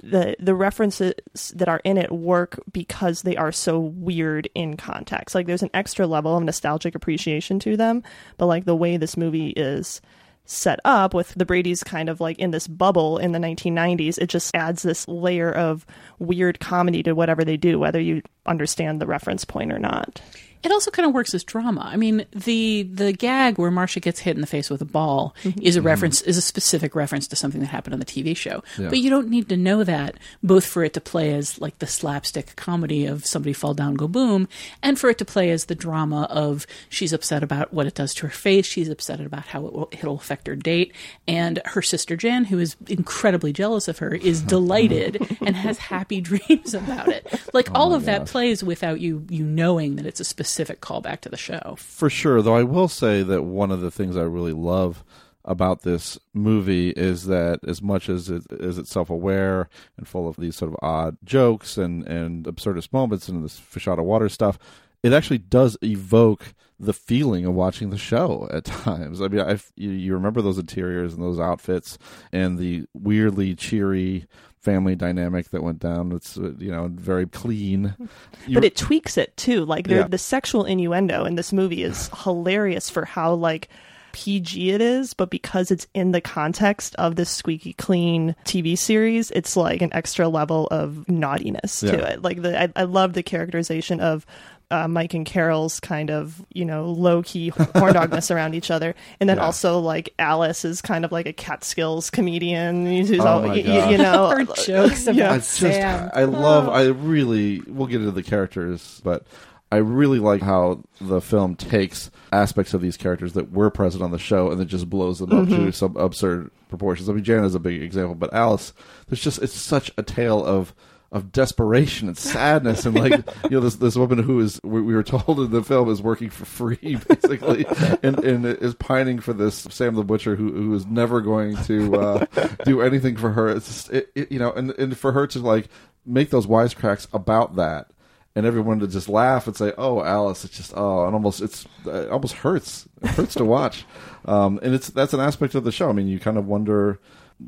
the 0.00 0.36
the 0.38 0.54
references 0.54 1.14
that 1.56 1.68
are 1.68 1.80
in 1.82 1.98
it 1.98 2.12
work 2.12 2.60
because 2.70 3.22
they 3.22 3.36
are 3.36 3.50
so 3.50 3.80
weird 3.80 4.48
in 4.54 4.76
context. 4.76 5.34
Like 5.34 5.48
there's 5.48 5.64
an 5.64 5.70
extra 5.74 6.06
level 6.06 6.36
of 6.36 6.44
nostalgic 6.44 6.94
appreciation 6.94 7.58
to 7.58 7.76
them, 7.76 8.04
but 8.36 8.46
like 8.46 8.66
the 8.66 8.76
way 8.76 8.98
this 8.98 9.16
movie 9.16 9.48
is 9.48 10.00
set 10.48 10.80
up 10.84 11.12
with 11.12 11.34
the 11.34 11.44
Brady's 11.44 11.84
kind 11.84 12.08
of 12.08 12.20
like 12.20 12.38
in 12.38 12.50
this 12.50 12.66
bubble 12.66 13.18
in 13.18 13.32
the 13.32 13.38
1990s, 13.38 14.18
it 14.18 14.28
just 14.28 14.54
adds 14.54 14.82
this 14.82 15.06
layer 15.06 15.52
of 15.52 15.84
weird 16.18 16.58
comedy 16.58 17.02
to 17.02 17.12
whatever 17.12 17.44
they 17.44 17.58
do, 17.58 17.78
whether 17.78 18.00
you 18.00 18.22
understand 18.46 19.00
the 19.00 19.06
reference 19.06 19.44
point 19.44 19.72
or 19.72 19.78
not. 19.78 20.22
It 20.62 20.72
also 20.72 20.90
kind 20.90 21.06
of 21.06 21.14
works 21.14 21.34
as 21.34 21.44
drama. 21.44 21.82
I 21.84 21.96
mean, 21.96 22.26
the 22.32 22.82
the 22.82 23.12
gag 23.12 23.58
where 23.58 23.70
Marsha 23.70 24.02
gets 24.02 24.20
hit 24.20 24.34
in 24.34 24.40
the 24.40 24.46
face 24.46 24.68
with 24.68 24.82
a 24.82 24.86
ball 24.86 25.34
mm-hmm. 25.44 25.60
is 25.62 25.76
a 25.76 25.82
reference 25.82 26.20
is 26.22 26.36
a 26.36 26.42
specific 26.42 26.96
reference 26.96 27.28
to 27.28 27.36
something 27.36 27.60
that 27.60 27.68
happened 27.68 27.94
on 27.94 28.00
the 28.00 28.06
TV 28.06 28.36
show. 28.36 28.64
Yeah. 28.76 28.88
But 28.88 28.98
you 28.98 29.08
don't 29.08 29.28
need 29.28 29.48
to 29.50 29.56
know 29.56 29.84
that 29.84 30.16
both 30.42 30.66
for 30.66 30.82
it 30.82 30.94
to 30.94 31.00
play 31.00 31.32
as 31.34 31.60
like 31.60 31.78
the 31.78 31.86
slapstick 31.86 32.56
comedy 32.56 33.06
of 33.06 33.24
somebody 33.24 33.52
fall 33.52 33.72
down 33.72 33.94
go 33.94 34.08
boom 34.08 34.48
and 34.82 34.98
for 34.98 35.08
it 35.10 35.18
to 35.18 35.24
play 35.24 35.50
as 35.50 35.66
the 35.66 35.74
drama 35.76 36.22
of 36.24 36.66
she's 36.88 37.12
upset 37.12 37.42
about 37.44 37.72
what 37.72 37.86
it 37.86 37.94
does 37.94 38.12
to 38.14 38.26
her 38.26 38.32
face, 38.32 38.66
she's 38.66 38.88
upset 38.88 39.20
about 39.20 39.46
how 39.46 39.64
it 39.66 39.72
will, 39.72 39.88
it'll 39.92 40.16
affect 40.16 40.48
her 40.48 40.56
date 40.56 40.92
and 41.28 41.60
her 41.66 41.82
sister 41.82 42.16
Jan 42.16 42.44
who 42.44 42.58
is 42.58 42.74
incredibly 42.88 43.52
jealous 43.52 43.86
of 43.86 43.98
her 43.98 44.12
is 44.12 44.42
delighted 44.48 45.38
and 45.40 45.54
has 45.54 45.78
happy 45.78 46.20
dreams 46.28 46.74
about 46.74 47.08
it. 47.08 47.40
Like 47.52 47.70
oh 47.70 47.74
all 47.74 47.94
of 47.94 48.06
that 48.06 48.26
plays 48.26 48.64
without 48.64 49.00
you 49.00 49.24
you 49.28 49.44
knowing 49.44 49.96
that 49.96 50.06
it's 50.06 50.18
a 50.18 50.24
specific 50.24 50.47
specific 50.48 50.80
callback 50.80 51.20
to 51.20 51.28
the 51.28 51.36
show. 51.36 51.76
For 51.78 52.08
sure, 52.08 52.40
though 52.40 52.56
I 52.56 52.62
will 52.62 52.88
say 52.88 53.22
that 53.22 53.42
one 53.42 53.70
of 53.70 53.80
the 53.80 53.90
things 53.90 54.16
I 54.16 54.22
really 54.22 54.52
love 54.52 55.04
about 55.44 55.82
this 55.82 56.18
movie 56.34 56.90
is 56.90 57.26
that 57.26 57.60
as 57.66 57.80
much 57.80 58.08
as 58.08 58.28
it 58.28 58.44
is 58.50 58.76
it 58.76 58.86
self-aware 58.86 59.68
and 59.96 60.08
full 60.08 60.28
of 60.28 60.36
these 60.36 60.56
sort 60.56 60.70
of 60.70 60.76
odd 60.82 61.16
jokes 61.24 61.78
and 61.78 62.06
and 62.06 62.44
absurdist 62.44 62.92
moments 62.92 63.28
and 63.28 63.44
this 63.44 63.58
fish 63.58 63.86
out 63.88 63.98
of 63.98 64.04
water 64.04 64.28
stuff, 64.28 64.58
it 65.02 65.12
actually 65.12 65.38
does 65.38 65.76
evoke 65.82 66.54
the 66.80 66.92
feeling 66.92 67.44
of 67.44 67.54
watching 67.54 67.90
the 67.90 67.98
show 67.98 68.48
at 68.52 68.64
times. 68.64 69.20
I 69.20 69.28
mean, 69.28 69.40
I 69.40 69.58
you, 69.76 69.90
you 69.90 70.14
remember 70.14 70.40
those 70.40 70.58
interiors 70.58 71.14
and 71.14 71.22
those 71.22 71.40
outfits 71.40 71.98
and 72.32 72.58
the 72.58 72.86
weirdly 72.94 73.54
cheery 73.54 74.26
family 74.68 74.94
dynamic 74.94 75.48
that 75.50 75.62
went 75.62 75.78
down. 75.78 76.12
It's 76.12 76.36
uh, 76.36 76.52
you 76.58 76.70
know 76.70 76.88
very 76.92 77.26
clean, 77.26 77.94
but 78.52 78.64
it 78.64 78.76
tweaks 78.76 79.16
it 79.16 79.36
too. 79.36 79.64
Like 79.64 79.86
yeah. 79.86 80.06
the 80.06 80.18
sexual 80.18 80.64
innuendo 80.64 81.24
in 81.24 81.36
this 81.36 81.52
movie 81.52 81.82
is 81.82 82.10
hilarious 82.22 82.90
for 82.90 83.04
how 83.04 83.34
like 83.34 83.68
PG 84.12 84.70
it 84.70 84.80
is, 84.80 85.14
but 85.14 85.30
because 85.30 85.70
it's 85.70 85.86
in 85.94 86.12
the 86.12 86.20
context 86.20 86.94
of 86.96 87.16
this 87.16 87.30
squeaky 87.30 87.72
clean 87.74 88.34
TV 88.44 88.76
series, 88.76 89.30
it's 89.30 89.56
like 89.56 89.80
an 89.80 89.92
extra 89.92 90.28
level 90.28 90.66
of 90.70 91.08
naughtiness 91.08 91.82
yeah. 91.82 91.92
to 91.92 92.12
it. 92.12 92.22
Like 92.22 92.42
the 92.42 92.62
I, 92.62 92.68
I 92.76 92.82
love 92.84 93.14
the 93.14 93.22
characterization 93.22 94.00
of 94.00 94.26
uh, 94.70 94.86
Mike 94.86 95.14
and 95.14 95.24
Carol's 95.24 95.80
kind 95.80 96.10
of 96.10 96.44
you 96.52 96.64
know 96.64 96.86
low 96.90 97.22
key 97.22 97.48
horn 97.48 97.94
dogness 97.94 98.34
around 98.34 98.54
each 98.54 98.70
other, 98.70 98.94
and 99.20 99.28
then 99.28 99.38
yeah. 99.38 99.44
also 99.44 99.78
like 99.78 100.12
Alice 100.18 100.64
is 100.64 100.82
kind 100.82 101.04
of 101.04 101.12
like 101.12 101.26
a 101.26 101.32
Catskills 101.32 102.10
comedian. 102.10 102.86
Who's 102.86 103.10
oh 103.20 103.26
all, 103.26 103.42
my 103.42 103.54
you, 103.54 103.90
you 103.90 103.98
know 103.98 104.28
her 104.28 104.44
jokes 104.44 105.02
about 105.06 105.16
yeah. 105.16 105.38
Just, 105.38 105.62
I 105.62 106.24
love. 106.24 106.68
I 106.68 106.86
really. 106.86 107.62
We'll 107.66 107.86
get 107.86 108.00
into 108.00 108.12
the 108.12 108.22
characters, 108.22 109.00
but 109.04 109.26
I 109.70 109.76
really 109.76 110.18
like 110.18 110.42
how 110.42 110.82
the 111.00 111.20
film 111.20 111.54
takes 111.54 112.10
aspects 112.32 112.74
of 112.74 112.80
these 112.80 112.96
characters 112.96 113.34
that 113.34 113.52
were 113.52 113.70
present 113.70 114.02
on 114.02 114.10
the 114.10 114.18
show 114.18 114.50
and 114.50 114.58
then 114.58 114.68
just 114.68 114.88
blows 114.88 115.18
them 115.18 115.30
mm-hmm. 115.30 115.52
up 115.52 115.58
to 115.58 115.72
some 115.72 115.96
absurd 115.96 116.50
proportions. 116.68 117.08
I 117.08 117.12
mean, 117.12 117.24
Jan 117.24 117.44
is 117.44 117.54
a 117.54 117.60
big 117.60 117.82
example, 117.82 118.14
but 118.14 118.32
Alice, 118.32 118.72
there's 119.08 119.22
just 119.22 119.42
it's 119.42 119.52
such 119.52 119.90
a 119.98 120.02
tale 120.02 120.44
of 120.44 120.74
of 121.10 121.32
desperation 121.32 122.06
and 122.06 122.18
sadness 122.18 122.84
and 122.84 122.94
like 122.94 123.12
you 123.44 123.50
know 123.50 123.60
this 123.60 123.76
this 123.76 123.96
woman 123.96 124.22
who 124.22 124.40
is 124.40 124.60
we, 124.62 124.82
we, 124.82 124.94
were 124.94 125.02
told 125.02 125.40
in 125.40 125.50
the 125.50 125.62
film 125.62 125.88
is 125.88 126.02
working 126.02 126.28
for 126.28 126.44
free 126.44 126.76
basically 127.08 127.64
and 128.02 128.22
and 128.22 128.44
is 128.44 128.74
pining 128.74 129.18
for 129.18 129.32
this 129.32 129.66
Sam 129.70 129.94
the 129.94 130.04
butcher 130.04 130.36
who 130.36 130.52
who 130.52 130.74
is 130.74 130.84
never 130.84 131.22
going 131.22 131.56
to 131.64 131.96
uh, 131.96 132.26
do 132.64 132.82
anything 132.82 133.16
for 133.16 133.32
her. 133.32 133.48
It's 133.48 133.66
just, 133.66 133.90
it, 133.90 134.10
it, 134.14 134.32
you 134.32 134.38
know 134.38 134.52
and 134.52 134.70
and 134.72 134.98
for 134.98 135.12
her 135.12 135.26
to 135.28 135.38
like 135.38 135.68
make 136.04 136.28
those 136.28 136.46
wisecracks 136.46 137.06
about 137.14 137.56
that 137.56 137.90
and 138.34 138.44
everyone 138.44 138.78
to 138.80 138.86
just 138.86 139.08
laugh 139.08 139.46
and 139.46 139.56
say 139.56 139.72
oh 139.78 140.02
Alice 140.02 140.44
it's 140.44 140.58
just 140.58 140.74
oh 140.76 141.06
and 141.06 141.14
almost 141.14 141.40
it's 141.40 141.66
it 141.86 142.10
almost 142.10 142.34
hurts 142.34 142.86
it 143.00 143.08
hurts 143.08 143.34
to 143.34 143.46
watch. 143.46 143.86
Um, 144.26 144.60
and 144.62 144.74
it's 144.74 144.88
that's 144.88 145.14
an 145.14 145.20
aspect 145.20 145.54
of 145.54 145.64
the 145.64 145.72
show. 145.72 145.88
I 145.88 145.92
mean 145.92 146.06
you 146.06 146.20
kind 146.20 146.36
of 146.36 146.46
wonder 146.46 147.00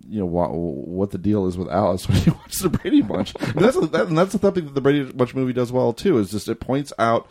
you 0.09 0.21
know 0.21 0.27
what, 0.27 0.53
what 0.53 1.11
the 1.11 1.19
deal 1.19 1.47
is 1.47 1.59
with 1.59 1.69
Alice 1.69 2.09
when 2.09 2.23
you 2.25 2.33
watch 2.33 2.59
the 2.59 2.69
Brady 2.69 3.03
Bunch. 3.03 3.35
And 3.41 3.61
that's 3.61 3.79
that, 3.89 4.07
and 4.07 4.17
that's 4.17 4.39
something 4.41 4.65
that 4.65 4.75
the 4.75 4.81
Brady 4.81 5.11
Bunch 5.13 5.35
movie 5.35 5.53
does 5.53 5.73
well 5.73 5.93
too. 5.93 6.19
Is 6.19 6.31
just 6.31 6.49
it 6.49 6.61
points 6.61 6.93
out 6.99 7.29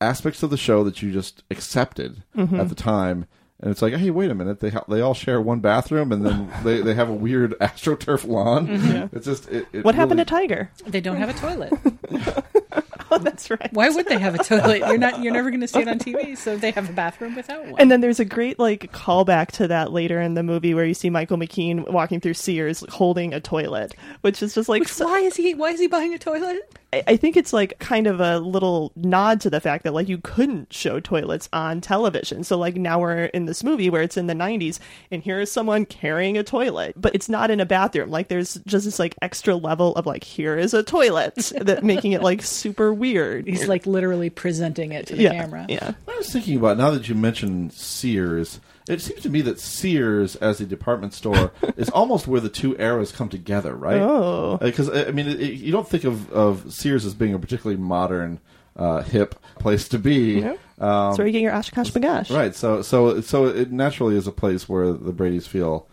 aspects 0.00 0.42
of 0.42 0.50
the 0.50 0.56
show 0.56 0.84
that 0.84 1.02
you 1.02 1.12
just 1.12 1.42
accepted 1.50 2.22
mm-hmm. 2.36 2.60
at 2.60 2.68
the 2.68 2.74
time. 2.74 3.26
And 3.58 3.70
it's 3.70 3.80
like, 3.80 3.94
hey, 3.94 4.10
wait 4.10 4.30
a 4.30 4.34
minute! 4.34 4.60
They 4.60 4.68
ha- 4.68 4.84
they 4.86 5.00
all 5.00 5.14
share 5.14 5.40
one 5.40 5.60
bathroom, 5.60 6.12
and 6.12 6.26
then 6.26 6.52
they, 6.62 6.82
they 6.82 6.92
have 6.92 7.08
a 7.08 7.14
weird 7.14 7.52
astroturf 7.60 8.26
lawn. 8.26 8.68
Mm-hmm. 8.68 9.16
It's 9.16 9.24
just 9.24 9.48
it, 9.48 9.66
it 9.72 9.82
what 9.82 9.94
really... 9.94 9.96
happened 9.96 10.18
to 10.18 10.26
Tiger? 10.26 10.70
They 10.86 11.00
don't 11.00 11.16
have 11.16 11.30
a 11.30 11.32
toilet. 11.32 11.72
oh, 13.10 13.18
that's 13.18 13.50
right. 13.50 13.72
Why 13.72 13.88
would 13.88 14.06
they 14.06 14.18
have 14.18 14.34
a 14.34 14.42
toilet? 14.42 14.78
You're 14.78 14.98
not. 14.98 15.22
You're 15.22 15.32
never 15.32 15.50
going 15.50 15.60
to 15.60 15.68
see 15.68 15.80
it 15.80 15.88
on 15.88 15.98
TV. 15.98 16.36
So 16.36 16.56
they 16.56 16.70
have 16.72 16.88
a 16.90 16.92
bathroom 16.92 17.34
without 17.34 17.64
one. 17.66 17.80
And 17.80 17.90
then 17.90 18.00
there's 18.00 18.20
a 18.20 18.24
great 18.24 18.58
like 18.58 18.92
callback 18.92 19.48
to 19.52 19.68
that 19.68 19.92
later 19.92 20.20
in 20.20 20.34
the 20.34 20.42
movie 20.42 20.74
where 20.74 20.84
you 20.84 20.94
see 20.94 21.10
Michael 21.10 21.36
McKean 21.36 21.88
walking 21.90 22.20
through 22.20 22.34
Sears 22.34 22.84
holding 22.88 23.34
a 23.34 23.40
toilet, 23.40 23.94
which 24.22 24.42
is 24.42 24.54
just 24.54 24.68
like. 24.68 24.80
Which, 24.80 24.92
so- 24.92 25.06
why 25.06 25.20
is 25.20 25.36
he? 25.36 25.54
Why 25.54 25.70
is 25.70 25.80
he 25.80 25.86
buying 25.86 26.14
a 26.14 26.18
toilet? 26.18 26.72
I, 26.92 27.02
I 27.08 27.16
think 27.16 27.36
it's 27.36 27.52
like 27.52 27.78
kind 27.78 28.06
of 28.06 28.20
a 28.20 28.38
little 28.38 28.92
nod 28.96 29.40
to 29.42 29.50
the 29.50 29.60
fact 29.60 29.84
that 29.84 29.94
like 29.94 30.08
you 30.08 30.18
couldn't 30.18 30.72
show 30.72 31.00
toilets 31.00 31.48
on 31.52 31.80
television. 31.80 32.44
So 32.44 32.56
like 32.58 32.76
now 32.76 33.00
we're 33.00 33.26
in 33.26 33.46
this 33.46 33.64
movie 33.64 33.90
where 33.90 34.02
it's 34.02 34.16
in 34.16 34.26
the 34.26 34.34
90s 34.34 34.78
and 35.10 35.22
here 35.22 35.40
is 35.40 35.50
someone 35.50 35.86
carrying 35.86 36.38
a 36.38 36.44
toilet, 36.44 36.94
but 36.96 37.14
it's 37.14 37.28
not 37.28 37.50
in 37.50 37.60
a 37.60 37.66
bathroom. 37.66 38.10
Like 38.10 38.28
there's 38.28 38.54
just 38.66 38.84
this 38.84 38.98
like 38.98 39.14
extra 39.22 39.56
level 39.56 39.94
of 39.96 40.06
like 40.06 40.24
here 40.24 40.56
is 40.56 40.74
a 40.74 40.82
toilet 40.82 41.34
that 41.60 41.84
making 41.84 42.12
it 42.12 42.22
like 42.22 42.42
super 42.42 42.92
weird. 42.92 43.46
He's 43.46 43.68
like 43.68 43.86
literally 43.86 44.30
presenting 44.30 44.92
it 44.92 45.06
to 45.08 45.16
the 45.16 45.24
yeah, 45.24 45.32
camera. 45.32 45.66
Yeah. 45.68 45.92
I 46.08 46.16
was 46.16 46.32
thinking 46.32 46.56
about 46.56 46.78
now 46.78 46.90
that 46.90 47.08
you 47.08 47.14
mentioned 47.14 47.72
Sears. 47.72 48.60
It 48.88 49.00
seems 49.00 49.22
to 49.22 49.28
me 49.28 49.40
that 49.42 49.58
Sears, 49.58 50.36
as 50.36 50.60
a 50.60 50.66
department 50.66 51.12
store, 51.12 51.52
is 51.76 51.90
almost 51.90 52.26
where 52.28 52.40
the 52.40 52.48
two 52.48 52.76
eras 52.78 53.10
come 53.10 53.28
together, 53.28 53.74
right? 53.74 54.00
Oh. 54.00 54.58
because 54.60 54.88
I 54.88 55.10
mean, 55.10 55.26
it, 55.26 55.40
you 55.40 55.72
don't 55.72 55.88
think 55.88 56.04
of, 56.04 56.32
of 56.32 56.72
Sears 56.72 57.04
as 57.04 57.14
being 57.14 57.34
a 57.34 57.38
particularly 57.38 57.80
modern, 57.80 58.40
uh, 58.76 59.02
hip 59.02 59.34
place 59.58 59.88
to 59.88 59.98
be. 59.98 60.40
Yeah. 60.40 60.50
Um, 60.78 61.08
That's 61.08 61.18
where 61.18 61.26
you 61.26 61.32
get 61.32 61.42
your 61.42 61.52
OshKosh 61.52 61.92
B'gosh. 61.92 62.34
Right. 62.34 62.54
So 62.54 62.82
so 62.82 63.20
so 63.20 63.46
it 63.46 63.72
naturally 63.72 64.16
is 64.16 64.26
a 64.26 64.32
place 64.32 64.68
where 64.68 64.92
the 64.92 65.12
Brady's 65.12 65.46
feel 65.46 65.88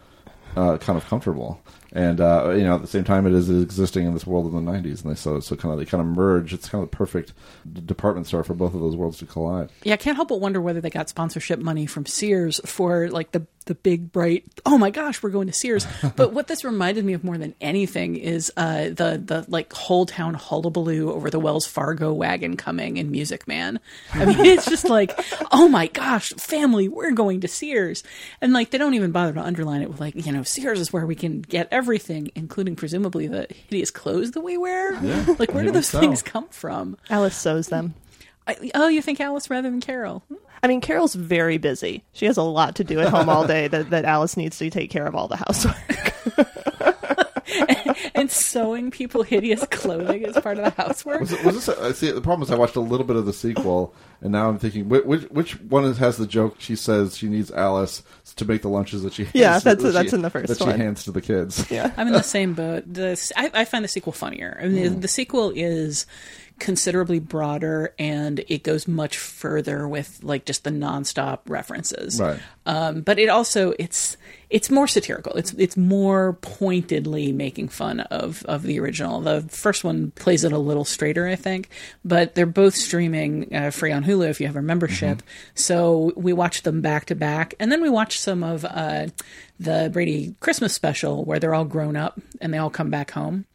uh, 0.56 0.78
kind 0.78 0.98
of 0.98 1.06
comfortable, 1.06 1.62
and 1.94 2.20
uh, 2.20 2.50
you 2.58 2.64
know 2.64 2.76
at 2.76 2.82
the 2.82 2.88
same 2.88 3.04
time 3.04 3.28
it 3.28 3.34
is 3.34 3.50
existing 3.50 4.06
in 4.06 4.14
this 4.14 4.26
world 4.26 4.52
in 4.52 4.66
the 4.66 4.72
'90s, 4.72 5.04
and 5.04 5.12
they 5.12 5.16
so 5.16 5.40
so 5.40 5.56
kind 5.56 5.72
of 5.72 5.80
they 5.80 5.86
kind 5.86 6.02
of 6.02 6.08
merge. 6.08 6.54
It's 6.54 6.68
kind 6.68 6.84
of 6.84 6.90
the 6.90 6.96
perfect 6.98 7.34
department 7.86 8.28
store 8.28 8.44
for 8.44 8.56
both 8.56 8.74
of 8.74 8.80
those 8.80 8.96
worlds 8.96 9.20
to 9.20 9.26
collide. 9.26 9.70
Yeah, 9.84 9.94
I 9.94 9.98
can't 9.98 10.16
help 10.16 10.30
but 10.30 10.42
wonder 10.42 10.60
whether 10.60 10.82
they 10.82 10.90
got 10.90 11.08
sponsorship 11.08 11.60
money 11.60 11.86
from 11.86 12.06
Sears 12.06 12.60
for 12.66 13.10
like 13.10 13.32
the 13.32 13.46
the 13.64 13.76
big 13.76 14.12
bright. 14.12 14.46
Oh 14.66 14.78
my 14.78 14.90
gosh, 14.90 15.22
we're 15.22 15.30
going 15.30 15.48
to 15.48 15.54
Sears. 15.54 15.86
but 16.16 16.34
what 16.34 16.48
this 16.48 16.64
reminded 16.64 17.06
me 17.06 17.14
of 17.14 17.24
more 17.24 17.38
than 17.38 17.56
anything 17.62 18.16
is 18.16 18.52
uh, 18.58 18.86
the 18.86 19.22
the 19.24 19.46
like 19.48 19.72
whole 19.74 20.06
town 20.06 20.34
hullabaloo 20.34 21.12
over 21.12 21.30
the 21.30 21.40
Wells 21.40 21.66
Fargo 21.66 22.14
wagon 22.14 22.58
coming 22.58 22.98
in 22.98 23.12
Music 23.12 23.48
Man. 23.48 23.80
I 24.14 24.26
mean, 24.26 24.40
it's 24.46 24.66
just 24.66 24.90
like, 24.90 25.18
oh 25.52 25.68
my 25.68 25.88
gosh, 25.88 26.32
family, 26.34 26.88
we're 26.88 27.12
going 27.12 27.42
to 27.42 27.48
Sears, 27.48 28.04
and 28.42 28.54
like 28.54 28.72
they 28.72 28.78
don't 28.78 28.94
even 28.94 29.12
bother 29.12 29.34
to 29.34 29.42
underline 29.42 29.82
it 29.82 29.90
with 29.90 30.00
like 30.00 30.26
you 30.26 30.32
know 30.32 30.44
Sears 30.44 30.80
is 30.80 30.94
where 30.94 31.06
we 31.06 31.16
can 31.16 31.42
get 31.42 31.68
everything, 31.72 32.32
including 32.36 32.76
presumably 32.76 33.28
the 33.28 33.48
hideous 33.50 33.92
clothes 33.92 34.32
that 34.32 34.42
we 34.42 34.58
wear. 34.58 34.94
Yeah. 35.04 35.36
Like 35.40 35.54
where 35.54 35.64
do 35.64 35.72
those 35.72 35.90
so. 35.90 36.00
things 36.00 36.22
come 36.22 36.48
from? 36.50 36.98
Alice 37.10 37.36
sews 37.36 37.68
them. 37.68 37.96
I, 38.48 38.72
oh, 38.76 38.88
you 38.88 39.02
think 39.02 39.20
Alice 39.22 39.50
rather 39.50 39.70
than 39.70 39.80
Carol? 39.82 40.24
I 40.62 40.68
mean, 40.68 40.82
Carol's 40.82 41.16
very 41.16 41.58
busy. 41.58 42.04
She 42.14 42.26
has 42.26 42.38
a 42.38 42.42
lot 42.44 42.76
to 42.78 42.84
do 42.84 43.00
at 43.00 43.10
home 43.10 43.30
all 43.30 43.46
day 43.48 43.68
that, 43.68 43.90
that 43.90 44.06
Alice 44.06 44.38
needs 44.38 44.58
to 44.60 44.70
take 44.70 44.90
care 44.90 45.06
of 45.06 45.16
all 45.16 45.28
the 45.28 45.36
housework. 45.38 45.76
and 48.16 48.32
sewing 48.32 48.90
people 48.92 49.24
hideous 49.24 49.66
clothing 49.70 50.26
as 50.26 50.38
part 50.40 50.58
of 50.58 50.64
the 50.64 50.82
housework. 50.82 51.20
Was, 51.20 51.32
it, 51.34 51.44
was 51.44 51.66
this? 51.66 51.68
A, 51.78 51.94
see, 51.94 52.12
the 52.12 52.22
problem 52.22 52.44
is 52.44 52.52
I 52.52 52.56
watched 52.56 52.76
a 52.76 52.80
little 52.82 53.06
bit 53.06 53.16
of 53.16 53.26
the 53.26 53.34
sequel, 53.34 53.94
and 54.22 54.32
now 54.32 54.50
I'm 54.50 54.58
thinking 54.58 54.88
which 54.90 55.04
which, 55.06 55.24
which 55.26 55.62
one 55.62 55.92
has 55.96 56.18
the 56.18 56.26
joke? 56.28 56.56
She 56.60 56.76
says 56.76 57.18
she 57.18 57.28
needs 57.28 57.52
Alice 57.52 58.04
to 58.38 58.46
make 58.46 58.62
the 58.62 58.70
lunches 58.70 59.04
that 59.04 59.14
she 59.14 59.28
Yeah, 59.34 59.52
hands- 59.54 59.64
that's- 59.64 59.84
that 59.84 59.92
that's 59.92 60.10
she- 60.12 60.16
in 60.16 60.22
the 60.22 60.30
first 60.30 60.48
that 60.48 60.58
she 60.58 60.64
one. 60.66 60.80
hands 60.80 61.04
to 61.06 61.12
the 61.12 61.22
kids. 61.22 61.70
Yeah. 61.70 61.92
I'm 61.98 62.08
in 62.08 62.14
the 62.14 62.24
same 62.24 62.54
boat. 62.54 62.84
The 62.92 63.32
I, 63.36 63.52
I 63.54 63.66
find 63.66 63.84
the 63.84 63.90
sequel 63.90 64.14
funnier. 64.14 64.58
I 64.62 64.68
mean, 64.68 64.84
the, 64.96 65.00
the 65.02 65.08
sequel 65.08 65.52
is 65.56 66.06
considerably 66.60 67.20
broader 67.20 67.94
and 68.00 68.44
it 68.48 68.64
goes 68.64 68.88
much 68.88 69.18
further 69.18 69.88
with 69.88 70.20
like 70.24 70.46
just 70.46 70.64
the 70.64 70.70
nonstop 70.70 71.40
references. 71.48 72.20
Right. 72.20 72.40
Um, 72.66 73.02
but 73.02 73.20
it 73.20 73.30
also 73.30 73.74
it's 73.80 74.18
it's 74.50 74.70
more 74.70 74.88
satirical. 74.88 75.34
It's 75.34 75.52
it's 75.54 75.76
more 75.76 76.34
pointedly 76.42 77.32
making 77.32 77.70
fun 77.70 78.02
of 78.02 78.46
of 78.46 78.64
the 78.64 78.80
original. 78.80 79.20
The 79.20 79.42
first 79.42 79.84
one 79.84 80.12
plays 80.12 80.44
it 80.44 80.52
a 80.52 80.58
little 80.58 80.86
straighter, 80.86 81.28
I 81.28 81.36
think. 81.36 81.70
But 82.06 82.36
they're 82.36 82.46
both 82.46 82.76
streaming 82.76 83.54
uh, 83.54 83.72
free 83.72 83.92
on 83.92 84.04
Hulu 84.04 84.30
if 84.30 84.40
you 84.40 84.48
have 84.48 84.56
a 84.56 84.62
membership. 84.62 85.24
So 85.56 86.14
we 86.16 86.34
watched 86.34 86.64
them 86.64 86.82
back 86.82 87.06
to 87.06 87.16
back, 87.16 87.56
and 87.60 87.72
then 87.72 87.82
we 87.82 87.90
watched 87.90 88.20
some 88.20 88.44
of 88.44 88.64
uh, 88.64 89.08
the 89.60 89.90
Brady 89.92 90.36
Christmas 90.40 90.74
special 90.74 91.26
where 91.26 91.40
they're 91.40 91.56
all 91.56 91.66
grown 91.66 91.96
up 91.96 92.20
and 92.40 92.54
they 92.54 92.58
all 92.58 92.70
come 92.70 92.90
back 92.90 93.12
home. 93.12 93.46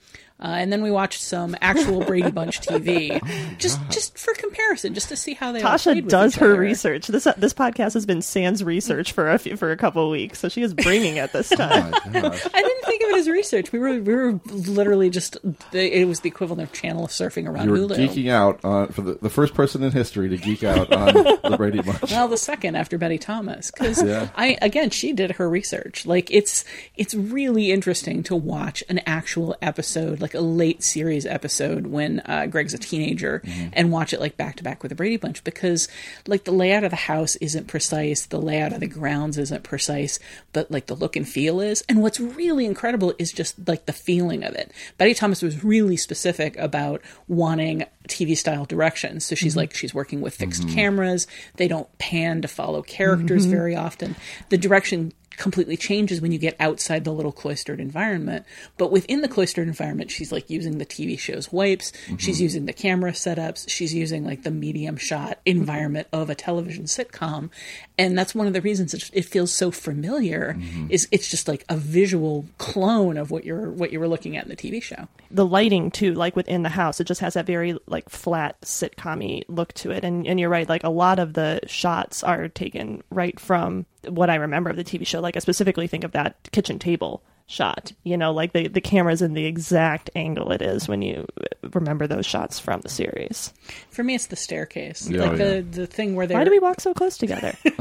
Uh, 0.40 0.47
and 0.59 0.73
then 0.73 0.83
we 0.83 0.90
watched 0.90 1.21
some 1.21 1.57
actual 1.61 2.04
Brady 2.04 2.30
Bunch 2.30 2.61
TV, 2.66 3.21
just 3.59 3.80
just 3.90 4.16
for 4.16 4.33
comparison, 4.35 4.95
just 4.95 5.09
to 5.09 5.16
see 5.16 5.35
how 5.35 5.50
they 5.50 5.61
all 5.62 5.76
played 5.78 5.97
Tasha 5.97 6.02
with 6.04 6.11
does 6.11 6.35
each 6.35 6.40
her 6.40 6.52
other. 6.52 6.61
research. 6.61 7.09
This 7.09 7.26
this 7.37 7.52
podcast 7.52 7.95
has 7.95 8.07
been 8.07 8.23
Sans 8.23 8.62
research 8.62 9.11
for 9.12 9.28
a 9.30 9.38
few, 9.38 9.57
for 9.57 9.73
a 9.73 9.76
couple 9.76 10.04
of 10.04 10.11
weeks, 10.12 10.38
so 10.38 10.49
she 10.49 10.62
is 10.62 10.75
bringing 10.75 11.16
it 11.16 11.33
this 11.33 11.49
time. 11.50 11.92
I 12.04 12.11
didn't 12.11 12.85
think 12.85 13.02
of 13.02 13.09
it 13.11 13.16
as 13.18 13.28
research. 13.28 13.73
We 13.73 13.80
were 13.80 14.00
we 14.00 14.14
were 14.14 14.38
literally 14.47 15.11
just 15.11 15.38
it 15.73 16.07
was 16.07 16.21
the 16.21 16.28
equivalent 16.28 16.62
of 16.62 16.73
channel 16.73 17.09
surfing 17.09 17.49
around 17.49 17.66
You 17.66 17.73
were 17.73 17.78
Hulu. 17.78 17.97
geeking 17.97 18.30
out 18.30 18.64
on, 18.64 18.88
for 18.88 19.02
the, 19.02 19.14
the 19.14 19.30
first 19.30 19.54
person 19.54 19.83
in 19.83 19.90
history 19.90 20.28
to 20.28 20.37
geek 20.37 20.62
out 20.62 20.92
on 20.92 21.14
the 21.14 21.54
Brady 21.57 21.83
Bunch. 21.83 22.12
Well, 22.12 22.28
the 22.28 22.37
second 22.37 22.76
after 22.76 22.97
Betty 22.97 23.18
Thomas, 23.18 23.73
because 23.73 24.00
Yeah. 24.02 24.28
I 24.37 24.57
again 24.62 24.90
she 24.90 25.12
did 25.12 25.33
her 25.33 25.49
research. 25.50 26.07
Like 26.07 26.30
it's 26.30 26.64
it's 26.97 27.14
really 27.14 27.73
interesting 27.73 28.23
to 28.25 28.37
watch 28.37 28.85
an 28.88 29.00
actual 29.04 29.57
episode, 29.61 30.21
like 30.21 30.27
a 30.35 30.40
late 30.40 30.82
series 30.82 31.26
episode 31.26 31.87
when 31.88 32.20
uh, 32.26 32.47
Greg's 32.47 32.75
a 32.75 32.78
teenager, 32.78 33.42
and 33.73 33.90
watch 33.92 34.12
it 34.12 34.20
like 34.20 34.37
back 34.37 34.56
to 34.56 34.62
back 34.64 34.82
with 34.82 34.90
the 34.90 34.97
Brady 34.97 35.16
Bunch 35.16 35.42
because 35.44 35.88
like 36.26 36.44
the 36.44 36.52
layout 36.52 36.85
of 36.85 36.90
the 36.90 36.97
house 36.97 37.37
isn't 37.37 37.66
precise, 37.68 38.26
the 38.26 38.40
layout 38.40 38.73
of 38.73 38.80
the 38.80 38.87
grounds 38.87 39.38
isn't 39.38 39.62
precise, 39.62 40.18
but 40.52 40.70
like 40.70 40.87
the 40.87 40.94
look 40.97 41.16
and 41.16 41.28
feel 41.28 41.61
is. 41.61 41.82
And 41.88 42.02
what's 42.02 42.20
really 42.20 42.64
incredible 42.66 43.14
is 43.18 43.32
just 43.32 43.68
like 43.68 43.87
the 43.87 43.92
feeling 43.92 44.42
of 44.44 44.54
it. 44.54 44.73
Betty 44.97 45.14
Thomas 45.14 45.42
was 45.42 45.64
really 45.64 45.97
specific 45.97 46.56
about 46.56 47.00
wanting 47.26 47.85
TV 48.08 48.37
style 48.37 48.64
directions. 48.64 49.25
So 49.25 49.35
she's 49.35 49.54
Mhm. 49.54 49.56
like 49.58 49.75
she's 49.75 49.92
working 49.94 50.20
with 50.20 50.35
fixed 50.35 50.62
Mhm. 50.66 50.75
cameras. 50.75 51.26
They 51.56 51.68
don't 51.68 51.88
pan 51.99 52.40
to 52.42 52.49
follow 52.49 52.82
characters 52.82 53.47
Mhm. 53.47 53.50
very 53.50 53.76
often. 53.76 54.16
The 54.49 54.58
direction 54.58 55.12
completely 55.38 55.76
changes 55.76 56.21
when 56.21 56.33
you 56.33 56.38
get 56.38 56.57
outside 56.61 57.04
the 57.04 57.12
little 57.12 57.33
cloistered 57.33 57.80
environment. 57.80 58.45
But 58.76 58.90
within 58.92 59.21
the 59.23 59.28
cloistered 59.28 59.68
environment, 59.68 60.11
she's 60.11 60.33
like 60.33 60.50
using 60.50 60.78
the 60.78 60.85
TV 60.87 61.18
show's 61.18 61.52
wipes. 61.52 61.92
She's 62.18 62.38
Mhm. 62.38 62.42
using 62.42 62.66
the 62.66 62.73
camera 62.73 63.12
setups. 63.12 63.68
She's 63.68 63.95
using 63.95 64.25
like 64.25 64.42
the 64.42 64.50
medium 64.50 64.97
shot 64.97 65.38
environment 65.47 66.09
of 66.12 66.28
a 66.28 66.35
television 66.35 66.85
sitcom. 66.85 67.50
And 67.97 68.16
that's 68.18 68.35
one 68.35 68.47
of 68.47 68.52
the 68.52 68.61
reasons 68.61 68.95
it, 68.95 69.11
it 69.12 69.25
feels 69.25 69.52
so 69.52 69.71
familiar 69.71 70.57
is 70.88 71.09
it's 71.11 71.30
just 71.30 71.49
like 71.49 71.64
a 71.68 71.76
visual 71.76 72.47
clone 72.59 73.16
of 73.16 73.30
what 73.30 73.45
you're, 73.45 73.71
what 73.71 73.92
you 73.92 74.00
were 74.00 74.09
looking 74.09 74.37
at 74.37 74.45
in 74.45 74.50
the 74.50 74.57
TV 74.57 74.80
show. 74.83 75.09
the 75.30 75.45
lighting 75.47 75.90
too, 75.90 76.14
like 76.14 76.35
within 76.37 76.62
the 76.62 76.68
house, 76.71 77.00
it 77.00 77.04
just 77.07 77.21
has 77.21 77.35
that 77.35 77.47
very 77.47 77.76
like 77.87 78.09
flat 78.09 78.59
sitcom 78.62 79.42
look 79.49 79.73
to 79.75 79.90
it. 79.90 80.04
And 80.04 80.26
and 80.26 80.38
you're 80.40 80.49
right, 80.49 80.68
like 80.68 80.85
a 80.85 80.88
lot 80.90 81.18
of 81.18 81.35
the 81.35 81.61
shots 81.66 82.23
are 82.23 82.49
taken 82.49 83.02
right 83.11 83.38
from 83.38 83.85
what 84.07 84.31
I 84.31 84.37
remember 84.37 84.71
of 84.71 84.76
the 84.76 84.85
TV 84.85 85.07
show. 85.07 85.21
Like 85.21 85.37
I 85.37 85.40
specifically 85.40 85.87
think 85.87 86.05
of 86.05 86.12
that 86.12 86.37
kitchen 86.52 86.78
table 86.78 87.23
shot. 87.47 87.93
You 88.05 88.17
know, 88.17 88.33
like 88.33 88.52
the 88.52 88.69
the 88.69 88.81
camera's 88.81 89.23
in 89.23 89.35
the 89.35 89.47
exact 89.47 90.11
angle 90.14 90.52
it 90.52 90.62
is 90.62 90.87
when 90.87 91.02
you 91.02 91.26
remember 91.73 92.07
those 92.07 92.26
shots 92.26 92.59
from 92.61 92.81
the 92.83 92.88
series. 92.88 93.52
For 93.90 94.05
me, 94.05 94.14
it's 94.14 94.26
the 94.26 94.37
staircase, 94.37 95.09
Yeah, 95.09 95.23
like 95.23 95.33
oh, 95.33 95.37
the 95.37 95.55
yeah. 95.57 95.62
the 95.62 95.87
thing 95.87 96.14
where 96.14 96.26
they 96.26 96.35
Why 96.35 96.45
do 96.45 96.50
we 96.50 96.59
walk 96.59 96.81
so 96.81 96.95
close 96.95 97.19
together? 97.19 97.57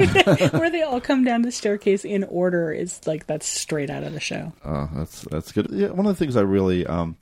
where 0.52 0.70
they 0.70 0.82
all 0.82 1.02
come 1.02 1.24
down 1.24 1.44
the 1.44 1.52
staircase 1.52 2.04
in 2.04 2.24
order 2.24 2.72
is 2.72 3.06
like 3.06 3.28
that's 3.28 3.46
straight 3.46 3.90
out 3.90 4.04
of 4.04 4.14
the 4.14 4.20
show. 4.20 4.54
Oh, 4.66 4.90
that's 4.96 5.22
that's 5.24 5.52
good. 5.52 5.68
Yeah, 5.72 5.90
one 5.90 6.06
of 6.06 6.18
the 6.18 6.20
things 6.20 6.36
I 6.36 6.42
really 6.42 6.86
um, 6.88 7.18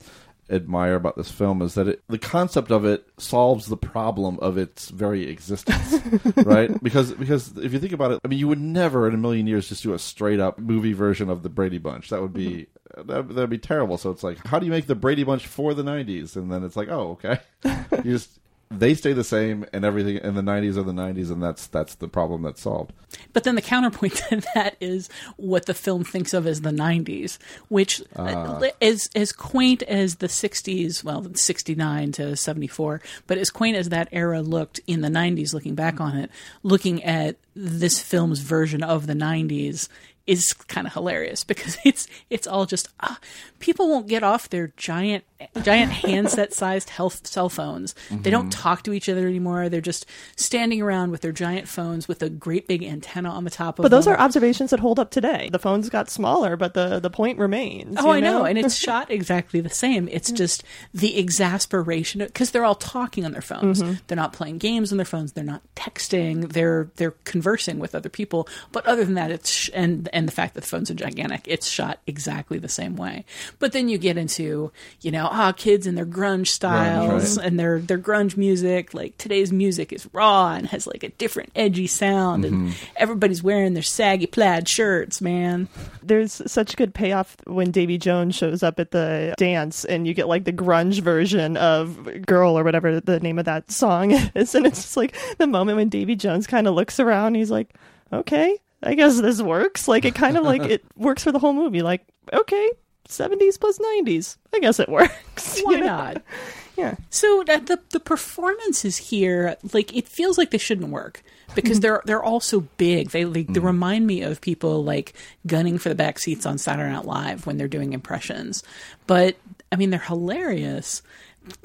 admire 0.48 0.94
about 0.94 1.16
this 1.16 1.30
film 1.30 1.60
is 1.62 1.74
that 1.74 1.88
it, 1.88 2.02
the 2.08 2.18
concept 2.18 2.70
of 2.70 2.84
it 2.84 3.06
solves 3.18 3.66
the 3.66 3.76
problem 3.76 4.38
of 4.40 4.56
its 4.58 4.90
very 4.90 5.28
existence, 5.28 6.00
right? 6.36 6.82
Because 6.82 7.12
because 7.12 7.56
if 7.58 7.72
you 7.72 7.78
think 7.78 7.92
about 7.92 8.12
it, 8.12 8.20
I 8.24 8.28
mean, 8.28 8.38
you 8.38 8.48
would 8.48 8.60
never 8.60 9.08
in 9.08 9.14
a 9.14 9.18
million 9.18 9.46
years 9.46 9.68
just 9.68 9.82
do 9.82 9.94
a 9.94 9.98
straight 9.98 10.40
up 10.40 10.58
movie 10.58 10.92
version 10.92 11.30
of 11.30 11.42
the 11.42 11.48
Brady 11.48 11.78
Bunch. 11.78 12.10
That 12.10 12.22
would 12.22 12.32
be 12.32 12.66
mm-hmm. 12.96 13.12
that 13.12 13.34
would 13.34 13.50
be 13.50 13.58
terrible. 13.58 13.98
So 13.98 14.10
it's 14.10 14.22
like, 14.22 14.44
how 14.46 14.58
do 14.58 14.66
you 14.66 14.72
make 14.72 14.86
the 14.86 14.94
Brady 14.94 15.24
Bunch 15.24 15.46
for 15.46 15.74
the 15.74 15.82
'90s? 15.82 16.36
And 16.36 16.50
then 16.50 16.64
it's 16.64 16.76
like, 16.76 16.88
oh, 16.88 17.18
okay, 17.24 17.40
you 18.04 18.12
just 18.12 18.38
they 18.70 18.94
stay 18.94 19.12
the 19.12 19.24
same, 19.24 19.64
and 19.72 19.84
everything 19.84 20.16
in 20.16 20.34
the 20.34 20.42
'90s 20.42 20.76
are 20.76 20.82
the 20.82 20.92
'90s, 20.92 21.30
and 21.30 21.42
that's 21.42 21.66
that's 21.68 21.94
the 21.96 22.08
problem 22.08 22.42
that's 22.42 22.60
solved. 22.60 22.92
But 23.32 23.44
then 23.44 23.54
the 23.54 23.62
counterpoint 23.62 24.16
to 24.28 24.42
that 24.54 24.76
is 24.80 25.08
what 25.36 25.66
the 25.66 25.74
film 25.74 26.04
thinks 26.04 26.34
of 26.34 26.46
as 26.46 26.62
the 26.62 26.70
90s, 26.70 27.38
which 27.68 28.02
uh, 28.16 28.60
is 28.80 29.08
as 29.14 29.32
quaint 29.32 29.82
as 29.84 30.16
the 30.16 30.26
60s, 30.26 31.04
well, 31.04 31.26
69 31.32 32.12
to 32.12 32.36
74, 32.36 33.00
but 33.26 33.38
as 33.38 33.50
quaint 33.50 33.76
as 33.76 33.90
that 33.90 34.08
era 34.12 34.42
looked 34.42 34.80
in 34.86 35.00
the 35.00 35.08
90s, 35.08 35.54
looking 35.54 35.74
back 35.74 36.00
on 36.00 36.16
it, 36.16 36.30
looking 36.62 37.02
at 37.04 37.36
this 37.54 38.00
film's 38.00 38.40
version 38.40 38.82
of 38.82 39.06
the 39.06 39.14
90s 39.14 39.88
is 40.26 40.52
kind 40.52 40.86
of 40.86 40.92
hilarious 40.92 41.44
because 41.44 41.78
it's 41.84 42.08
it's 42.30 42.46
all 42.46 42.66
just 42.66 42.88
uh, 43.00 43.14
people 43.60 43.88
won't 43.88 44.06
get 44.08 44.22
off 44.22 44.48
their 44.48 44.72
giant 44.76 45.24
giant 45.62 45.92
handset 45.92 46.52
sized 46.54 46.90
health 46.90 47.26
cell 47.26 47.48
phones. 47.48 47.94
Mm-hmm. 48.08 48.22
They 48.22 48.30
don't 48.30 48.50
talk 48.50 48.82
to 48.84 48.92
each 48.92 49.08
other 49.08 49.26
anymore. 49.26 49.68
They're 49.68 49.80
just 49.82 50.06
standing 50.36 50.80
around 50.80 51.10
with 51.10 51.20
their 51.20 51.32
giant 51.32 51.68
phones 51.68 52.08
with 52.08 52.22
a 52.22 52.30
great 52.30 52.66
big 52.66 52.82
antenna 52.82 53.28
on 53.28 53.44
the 53.44 53.50
top 53.50 53.78
of 53.78 53.82
But 53.82 53.90
those 53.90 54.06
them. 54.06 54.14
are 54.14 54.18
observations 54.18 54.70
that 54.70 54.80
hold 54.80 54.98
up 54.98 55.10
today. 55.10 55.50
The 55.52 55.58
phones 55.58 55.90
got 55.90 56.08
smaller, 56.10 56.56
but 56.56 56.74
the 56.74 57.00
the 57.00 57.10
point 57.10 57.38
remains. 57.38 57.96
Oh, 57.98 58.10
I 58.10 58.20
know? 58.20 58.38
know, 58.38 58.44
and 58.46 58.58
it's 58.58 58.74
shot 58.86 59.10
exactly 59.10 59.60
the 59.60 59.70
same. 59.70 60.08
It's 60.10 60.30
just 60.32 60.64
the 60.94 61.18
exasperation 61.18 62.20
because 62.20 62.50
they're 62.50 62.64
all 62.64 62.74
talking 62.74 63.24
on 63.24 63.32
their 63.32 63.42
phones. 63.42 63.82
Mm-hmm. 63.82 63.94
They're 64.06 64.16
not 64.16 64.32
playing 64.32 64.58
games 64.58 64.90
on 64.90 64.98
their 64.98 65.04
phones. 65.04 65.32
They're 65.32 65.44
not 65.44 65.62
texting. 65.74 66.52
They're 66.52 66.90
they're 66.96 67.14
conversing 67.24 67.78
with 67.78 67.94
other 67.94 68.08
people. 68.08 68.48
But 68.72 68.86
other 68.86 69.04
than 69.04 69.14
that, 69.14 69.30
it's 69.30 69.50
sh- 69.50 69.70
and 69.74 70.08
and 70.16 70.26
the 70.26 70.32
fact 70.32 70.54
that 70.54 70.62
the 70.62 70.66
phones 70.66 70.90
are 70.90 70.94
gigantic, 70.94 71.42
it's 71.44 71.68
shot 71.68 72.00
exactly 72.06 72.58
the 72.58 72.70
same 72.70 72.96
way. 72.96 73.26
But 73.58 73.72
then 73.72 73.90
you 73.90 73.98
get 73.98 74.16
into 74.16 74.72
you 75.02 75.10
know 75.10 75.28
ah 75.30 75.52
kids 75.52 75.86
and 75.86 75.96
their 75.96 76.06
grunge 76.06 76.48
styles 76.48 77.36
right. 77.36 77.46
and 77.46 77.60
their 77.60 77.80
their 77.80 77.98
grunge 77.98 78.34
music. 78.34 78.94
Like 78.94 79.18
today's 79.18 79.52
music 79.52 79.92
is 79.92 80.08
raw 80.14 80.54
and 80.54 80.68
has 80.68 80.86
like 80.86 81.02
a 81.02 81.10
different 81.10 81.52
edgy 81.54 81.86
sound, 81.86 82.46
and 82.46 82.74
everybody's 82.96 83.42
wearing 83.42 83.74
their 83.74 83.82
saggy 83.82 84.26
plaid 84.26 84.66
shirts. 84.66 85.20
Man, 85.20 85.68
There's 86.02 86.40
such 86.50 86.76
good 86.76 86.94
payoff 86.94 87.36
when 87.46 87.70
Davy 87.70 87.98
Jones 87.98 88.34
shows 88.34 88.62
up 88.62 88.80
at 88.80 88.92
the 88.92 89.34
dance, 89.36 89.84
and 89.84 90.06
you 90.06 90.14
get 90.14 90.28
like 90.28 90.44
the 90.44 90.52
grunge 90.52 91.00
version 91.00 91.58
of 91.58 92.08
"Girl" 92.24 92.58
or 92.58 92.64
whatever 92.64 93.00
the 93.00 93.20
name 93.20 93.38
of 93.38 93.44
that 93.44 93.70
song 93.70 94.12
is, 94.34 94.54
and 94.54 94.66
it's 94.66 94.80
just 94.80 94.96
like 94.96 95.14
the 95.36 95.46
moment 95.46 95.76
when 95.76 95.90
Davy 95.90 96.16
Jones 96.16 96.46
kind 96.46 96.66
of 96.66 96.74
looks 96.74 96.98
around, 96.98 97.34
he's 97.34 97.50
like, 97.50 97.74
"Okay, 98.14 98.56
I 98.86 98.94
guess 98.94 99.20
this 99.20 99.42
works." 99.42 99.88
Like 99.88 100.04
it 100.04 100.14
kind 100.14 100.36
of 100.36 100.44
like 100.44 100.62
it 100.62 100.84
works 100.96 101.24
for 101.24 101.32
the 101.32 101.38
whole 101.38 101.52
movie. 101.52 101.82
Like, 101.82 102.06
okay, 102.32 102.70
70s 103.08 103.58
plus 103.58 103.78
90s, 103.78 104.36
I 104.54 104.60
guess 104.60 104.80
it 104.80 104.88
works. 104.90 105.60
why 105.62 105.72
you 105.72 105.80
know? 105.80 105.86
not? 105.86 106.22
Yeah. 106.76 106.96
So 107.08 107.40
uh, 107.40 107.58
the 107.60 107.80
the 107.88 108.00
performances 108.00 108.98
here, 108.98 109.56
like 109.72 109.96
it 109.96 110.06
feels 110.06 110.36
like 110.36 110.50
they 110.50 110.58
shouldn't 110.58 110.90
work 110.90 111.22
because 111.54 111.78
mm-hmm. 111.78 111.80
they're 111.80 112.02
they're 112.04 112.22
all 112.22 112.40
so 112.40 112.60
big. 112.76 113.10
They 113.12 113.24
like 113.24 113.46
they 113.46 113.60
mm. 113.60 113.64
remind 113.64 114.06
me 114.06 114.20
of 114.20 114.42
people 114.42 114.84
like 114.84 115.14
gunning 115.46 115.78
for 115.78 115.88
the 115.88 115.94
back 115.94 116.18
seats 116.18 116.44
on 116.44 116.58
Saturday 116.58 116.92
Night 116.92 117.06
Live 117.06 117.46
when 117.46 117.56
they're 117.56 117.66
doing 117.66 117.94
impressions. 117.94 118.62
But 119.06 119.36
I 119.72 119.76
mean, 119.76 119.88
they're 119.88 120.00
hilarious, 120.00 121.00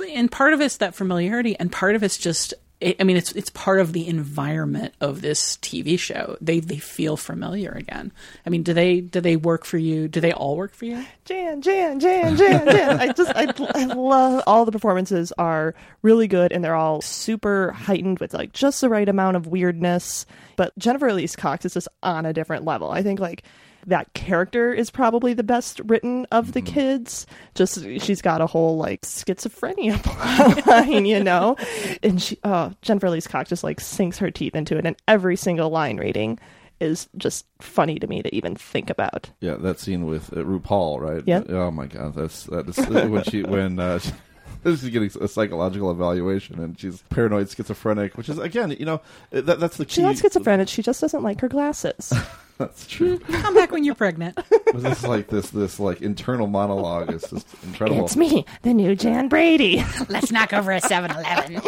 and 0.10 0.32
part 0.32 0.54
of 0.54 0.62
it's 0.62 0.78
that 0.78 0.96
familiarity, 0.96 1.58
and 1.60 1.70
part 1.72 1.96
of 1.96 2.04
it's 2.04 2.18
just. 2.18 2.54
I 2.82 2.96
I 3.00 3.04
mean, 3.04 3.18
it's 3.18 3.32
it's 3.34 3.50
part 3.50 3.80
of 3.80 3.94
the 3.94 4.08
environment 4.08 4.94
of 5.02 5.22
this 5.22 5.58
TV 5.58 5.98
show. 6.00 6.38
They 6.42 6.60
they 6.60 6.78
feel 6.78 7.18
familiar 7.18 7.72
again. 7.72 8.12
I 8.46 8.50
mean, 8.50 8.64
do 8.64 8.74
they 8.74 9.02
do 9.02 9.22
they 9.22 9.36
work 9.36 9.66
for 9.66 9.78
you? 9.78 10.08
Do 10.08 10.20
they 10.20 10.34
all 10.34 10.58
work 10.58 10.74
for 10.74 10.86
you? 10.86 11.04
Jan, 11.26 11.62
Jan, 11.62 12.00
Jan, 12.00 12.36
Jan, 12.36 12.66
Jan. 12.66 13.00
I 13.00 13.14
just, 13.14 13.32
I, 13.36 13.54
I 13.76 13.86
love 13.86 14.44
all 14.48 14.66
the 14.66 14.72
performances 14.72 15.32
are 15.38 15.76
really 16.02 16.28
good 16.28 16.52
and 16.52 16.64
they're 16.64 16.76
all 16.76 17.02
super 17.02 17.72
heightened 17.72 18.20
with 18.20 18.34
like 18.34 18.54
just 18.54 18.82
the 18.82 18.90
right 18.90 19.08
amount 19.08 19.38
of 19.38 19.48
weirdness. 19.48 20.26
But 20.56 20.78
Jennifer 20.78 21.08
Elise 21.08 21.36
Cox 21.36 21.66
is 21.66 21.74
just 21.74 21.88
on 22.04 22.26
a 22.26 22.34
different 22.34 22.66
level. 22.66 22.92
I 22.92 23.04
think 23.04 23.20
like 23.20 23.44
that 23.88 24.14
character 24.14 24.74
is 24.74 24.90
probably 24.90 25.34
the 25.34 25.44
best 25.44 25.82
written 25.86 26.26
of 26.32 26.54
the 26.54 26.62
kids. 26.62 27.26
Just 27.56 27.84
she's 28.00 28.22
got 28.22 28.42
a 28.42 28.48
whole 28.48 28.78
like 28.78 29.02
schizophrenia 29.02 30.66
line, 30.68 31.06
you 31.06 31.24
know, 31.24 31.56
and 32.04 32.22
she, 32.22 32.38
oh, 32.44 32.74
Jennifer 32.82 33.08
Elise 33.08 33.28
Cox 33.28 33.50
just 33.50 33.64
like 33.64 33.80
sinks 33.80 34.18
her 34.18 34.32
teeth 34.32 34.56
into 34.56 34.78
it, 34.78 34.86
and 34.86 34.96
every 35.08 35.36
single 35.36 35.70
line 35.70 35.98
reading 35.98 36.40
is 36.80 37.08
just 37.16 37.46
funny 37.60 38.00
to 38.00 38.08
me 38.08 38.24
to 38.24 38.36
even 38.36 38.56
think 38.56 38.90
about. 38.90 39.30
Yeah, 39.40 39.56
that 39.56 39.80
scene 39.80 40.06
with 40.06 40.34
uh, 40.34 40.38
RuPaul, 40.38 41.00
right? 41.00 41.24
Yep. 41.26 41.50
Oh 41.50 41.72
my 41.72 41.86
god, 41.86 42.16
that's 42.16 42.46
that 42.46 42.68
is 42.68 42.78
when 42.88 43.24
she 43.24 43.44
when 43.44 43.80
uh, 43.80 44.00
she's 44.66 44.90
getting 44.90 45.12
a 45.20 45.28
psychological 45.28 45.92
evaluation 45.92 46.60
and 46.64 46.80
she's 46.80 47.02
paranoid 47.10 47.50
schizophrenic, 47.50 48.18
which 48.18 48.30
is 48.30 48.38
again, 48.38 48.72
you 48.72 48.86
know, 48.86 49.02
that 49.32 49.60
that's 49.60 49.78
the 49.78 49.86
key. 49.86 49.96
She's 49.96 50.04
not 50.04 50.18
schizophrenic. 50.18 50.68
She 50.68 50.82
just 50.82 51.02
doesn't 51.02 51.24
like 51.24 51.42
her 51.42 51.50
glasses. 51.50 52.14
That's 52.58 52.86
true. 52.86 53.18
Mm, 53.18 53.42
come 53.42 53.56
back 53.56 53.72
when 53.72 53.84
you're 53.84 53.96
pregnant. 53.96 54.38
But 54.72 54.84
this 54.84 55.00
is 55.00 55.08
like 55.08 55.28
this 55.28 55.50
this 55.50 55.80
like 55.80 56.02
internal 56.02 56.48
monologue 56.48 57.12
is 57.12 57.24
just 57.24 57.48
incredible. 57.64 58.06
It's 58.06 58.16
me, 58.16 58.46
the 58.62 58.74
new 58.74 58.96
Jan 58.96 59.28
Brady. 59.28 59.84
Let's 60.08 60.32
knock 60.32 60.54
over 60.54 60.72
a 60.72 60.80
7 60.80 61.12
Eleven. 61.12 61.62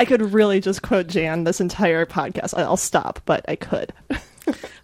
I 0.00 0.04
could 0.04 0.20
really 0.20 0.60
just 0.60 0.82
quote 0.82 1.06
Jan 1.06 1.44
this 1.44 1.60
entire 1.60 2.04
podcast. 2.04 2.52
I'll 2.58 2.76
stop, 2.76 3.20
but 3.24 3.44
I 3.48 3.56
could. 3.56 3.94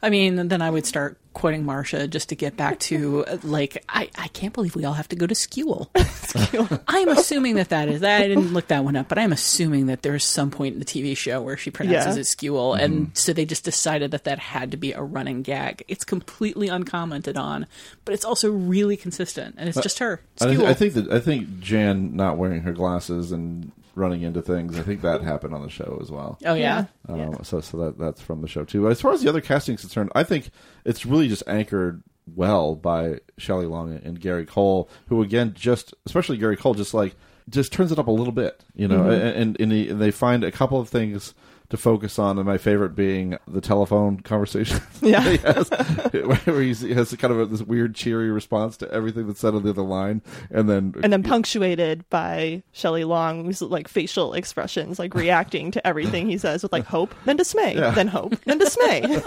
I 0.02 0.10
mean, 0.10 0.48
then 0.48 0.62
I 0.62 0.70
would 0.70 0.86
start 0.86 1.18
quoting 1.32 1.64
Marsha 1.64 2.10
just 2.10 2.28
to 2.30 2.34
get 2.34 2.56
back 2.56 2.78
to 2.80 3.24
like 3.44 3.84
I, 3.88 4.10
I 4.18 4.28
can't 4.28 4.52
believe 4.52 4.74
we 4.74 4.84
all 4.84 4.94
have 4.94 5.08
to 5.08 5.16
go 5.16 5.26
to 5.26 5.34
school. 5.34 5.90
I'm 6.88 7.08
assuming 7.08 7.54
that 7.54 7.68
that 7.68 7.88
is 7.88 8.02
I 8.02 8.26
didn't 8.26 8.52
look 8.52 8.68
that 8.68 8.84
one 8.84 8.96
up, 8.96 9.08
but 9.08 9.18
I'm 9.18 9.32
assuming 9.32 9.86
that 9.86 10.02
there's 10.02 10.24
some 10.24 10.50
point 10.50 10.74
in 10.74 10.78
the 10.80 10.84
TV 10.84 11.16
show 11.16 11.40
where 11.40 11.56
she 11.56 11.70
pronounces 11.70 12.16
Yeah. 12.16 12.20
it 12.20 12.24
school, 12.24 12.74
and 12.74 12.94
mm-hmm. 12.94 13.14
so 13.14 13.32
they 13.32 13.44
just 13.44 13.64
decided 13.64 14.10
that 14.10 14.24
that 14.24 14.38
had 14.38 14.70
to 14.72 14.76
be 14.76 14.92
a 14.92 15.02
running 15.02 15.42
gag. 15.42 15.84
It's 15.88 16.04
completely 16.04 16.68
uncommented 16.68 17.36
on, 17.36 17.66
but 18.04 18.14
it's 18.14 18.24
also 18.24 18.50
really 18.50 18.96
consistent, 18.96 19.54
and 19.58 19.68
it's 19.68 19.80
just 19.80 19.98
her. 20.00 20.20
I, 20.40 20.46
th- 20.46 20.60
I 20.60 20.74
think 20.74 20.94
that 20.94 21.10
I 21.10 21.20
think 21.20 21.60
Jan 21.60 22.16
not 22.16 22.36
wearing 22.38 22.62
her 22.62 22.72
glasses 22.72 23.32
and 23.32 23.72
running 23.94 24.22
into 24.22 24.40
things. 24.42 24.78
I 24.78 24.82
think 24.82 25.02
that 25.02 25.22
happened 25.22 25.54
on 25.54 25.62
the 25.62 25.70
show 25.70 25.98
as 26.00 26.10
well. 26.10 26.38
Oh 26.44 26.54
yeah. 26.54 26.86
Um, 27.08 27.38
So 27.42 27.60
so 27.60 27.76
that 27.78 27.98
that's 27.98 28.20
from 28.20 28.40
the 28.42 28.48
show 28.48 28.64
too. 28.64 28.88
As 28.88 29.00
far 29.00 29.12
as 29.12 29.22
the 29.22 29.28
other 29.28 29.40
casting 29.40 29.74
is 29.74 29.80
concerned, 29.80 30.10
I 30.14 30.22
think 30.24 30.50
it's 30.84 31.04
really 31.06 31.28
just 31.28 31.42
anchored 31.46 32.02
well 32.36 32.76
by 32.76 33.18
Shelley 33.38 33.66
Long 33.66 33.92
and 34.04 34.20
Gary 34.20 34.46
Cole, 34.46 34.88
who 35.08 35.22
again 35.22 35.52
just 35.54 35.94
especially 36.06 36.36
Gary 36.36 36.56
Cole 36.56 36.74
just 36.74 36.94
like 36.94 37.14
just 37.48 37.72
turns 37.72 37.90
it 37.90 37.98
up 37.98 38.06
a 38.06 38.12
little 38.12 38.32
bit, 38.32 38.62
you 38.74 38.86
know, 38.86 39.00
Mm-hmm. 39.00 39.10
and 39.10 39.36
and, 39.36 39.60
and, 39.60 39.72
he, 39.72 39.88
and 39.88 40.00
they 40.00 40.10
find 40.12 40.44
a 40.44 40.52
couple 40.52 40.78
of 40.78 40.88
things 40.88 41.34
to 41.70 41.76
focus 41.76 42.18
on, 42.18 42.36
and 42.38 42.46
my 42.46 42.58
favorite 42.58 42.94
being 42.94 43.38
the 43.48 43.60
telephone 43.60 44.20
conversation. 44.20 44.80
Yeah. 45.02 45.22
he 45.30 45.36
has, 45.38 45.70
where 46.12 46.60
he 46.62 46.92
has 46.92 47.14
kind 47.16 47.32
of 47.32 47.40
a, 47.40 47.46
this 47.46 47.62
weird 47.62 47.94
cheery 47.94 48.30
response 48.30 48.76
to 48.78 48.90
everything 48.92 49.26
that's 49.26 49.40
said 49.40 49.54
on 49.54 49.62
the 49.62 49.70
other 49.70 49.80
line, 49.82 50.20
and 50.50 50.68
then 50.68 50.94
And 51.02 51.10
then 51.12 51.22
punctuated 51.22 52.08
by 52.10 52.62
Shelley 52.72 53.04
Long's 53.04 53.62
like 53.62 53.88
facial 53.88 54.34
expressions, 54.34 54.98
like 54.98 55.14
reacting 55.14 55.70
to 55.70 55.86
everything 55.86 56.28
he 56.28 56.36
says 56.36 56.62
with 56.62 56.72
like 56.72 56.84
hope, 56.84 57.14
then 57.24 57.36
dismay, 57.38 57.76
Yeah. 57.76 57.92
then 57.92 58.08
hope, 58.08 58.34
then 58.44 58.58
dismay. 58.58 59.22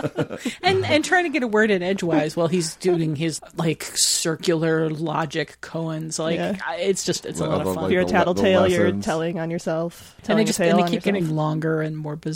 and 0.61 0.85
and 0.85 1.03
trying 1.03 1.23
to 1.23 1.29
get 1.29 1.41
a 1.43 1.47
word 1.47 1.71
in 1.71 1.81
edgewise 1.81 2.35
while 2.37 2.47
he's 2.47 2.75
doing 2.75 3.15
his 3.15 3.41
like 3.55 3.83
circular 3.83 4.89
logic 4.89 5.57
Cohen's 5.61 6.19
like 6.19 6.35
Yeah. 6.35 6.55
It's 6.73 7.03
just 7.03 7.25
it's 7.25 7.39
a 7.39 7.43
Well, 7.43 7.51
lot 7.57 7.61
of 7.67 7.73
fun 7.73 7.83
like, 7.85 7.91
You're 7.93 8.01
a 8.01 8.05
the 8.05 8.11
le- 8.11 8.17
tattletale. 8.19 8.67
You're 8.69 8.91
telling 9.01 9.39
on 9.39 9.49
yourself. 9.49 10.13
and 10.17 10.25
Telling 10.25 10.37
they 10.37 10.43
a 10.43 10.47
just 10.47 10.57
tale 10.59 10.69
and 10.77 10.79
they 10.79 10.83
keep 10.91 11.05
yourself. 11.05 11.13
getting 11.15 11.35
longer 11.35 11.81
and 11.81 11.97
more 11.97 12.15
bizarre. 12.15 12.32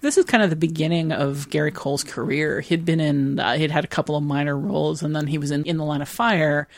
This 0.00 0.16
is 0.18 0.24
kind 0.24 0.42
of 0.42 0.50
the 0.50 0.56
beginning 0.56 1.12
of 1.12 1.48
Gary 1.50 1.70
Cole's 1.72 2.02
career. 2.04 2.60
He'd 2.60 2.84
been 2.84 3.00
in, 3.00 3.38
uh, 3.38 3.54
he'd 3.56 3.70
had 3.70 3.84
a 3.84 3.88
couple 3.88 4.16
of 4.16 4.22
minor 4.22 4.56
roles, 4.58 5.02
and 5.02 5.14
then 5.14 5.26
he 5.26 5.38
was 5.38 5.50
in 5.50 5.64
In 5.64 5.76
the 5.76 5.84
Line 5.84 6.02
of 6.02 6.08
Fire. 6.08 6.68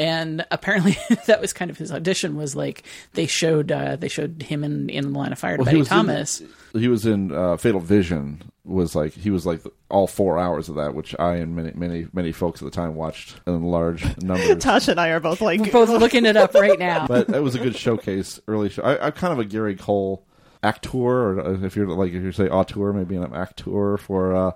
And 0.00 0.46
apparently, 0.52 0.96
that 1.26 1.40
was 1.40 1.52
kind 1.52 1.72
of 1.72 1.76
his 1.78 1.90
audition. 1.90 2.36
Was 2.36 2.54
like 2.54 2.84
they 3.14 3.26
showed 3.26 3.72
uh, 3.72 3.96
they 3.96 4.06
showed 4.06 4.42
him 4.44 4.62
in 4.62 4.88
In 4.90 5.12
the 5.12 5.18
Line 5.18 5.32
of 5.32 5.40
Fire 5.40 5.56
to 5.56 5.62
Well, 5.64 5.66
he 5.66 5.70
Betty 5.72 5.78
was 5.78 5.88
in- 5.88 5.96
Thomas. 5.96 6.42
he 6.72 6.86
was 6.88 7.04
in 7.06 7.32
uh, 7.32 7.56
Fatal 7.56 7.80
Vision. 7.80 8.42
Was 8.64 8.94
like 8.94 9.12
he 9.14 9.30
was 9.30 9.44
like 9.44 9.60
all 9.90 10.06
four 10.06 10.38
hours 10.38 10.68
of 10.68 10.76
that, 10.76 10.94
which 10.94 11.16
I 11.18 11.36
and 11.36 11.56
many 11.56 11.72
many 11.74 12.06
many 12.12 12.30
folks 12.30 12.62
at 12.62 12.66
the 12.66 12.70
time 12.70 12.94
watched 12.94 13.40
in 13.46 13.62
large 13.64 14.04
numbers. 14.22 14.62
Tasha 14.62 14.88
and 14.90 15.00
I 15.00 15.08
are 15.08 15.18
both 15.20 15.40
like 15.40 15.58
We're 15.62 15.72
both 15.72 15.88
looking 15.88 16.26
it 16.26 16.36
up 16.36 16.54
right 16.54 16.78
now. 16.78 17.08
but 17.08 17.28
it 17.30 17.42
was 17.42 17.56
a 17.56 17.58
good 17.58 17.74
showcase 17.74 18.38
early 18.46 18.68
show. 18.68 18.82
I, 18.84 19.06
I'm 19.06 19.12
kind 19.12 19.32
of 19.32 19.38
a 19.40 19.44
Gary 19.46 19.74
Cole 19.74 20.24
actor, 20.62 20.98
or 20.98 21.40
uh, 21.40 21.64
if 21.64 21.76
you're 21.76 21.86
like 21.86 22.12
if 22.12 22.22
you 22.22 22.32
say 22.32 22.48
auteur, 22.48 22.92
maybe 22.92 23.16
an 23.16 23.34
actor 23.34 23.96
for 23.96 24.34
uh, 24.34 24.50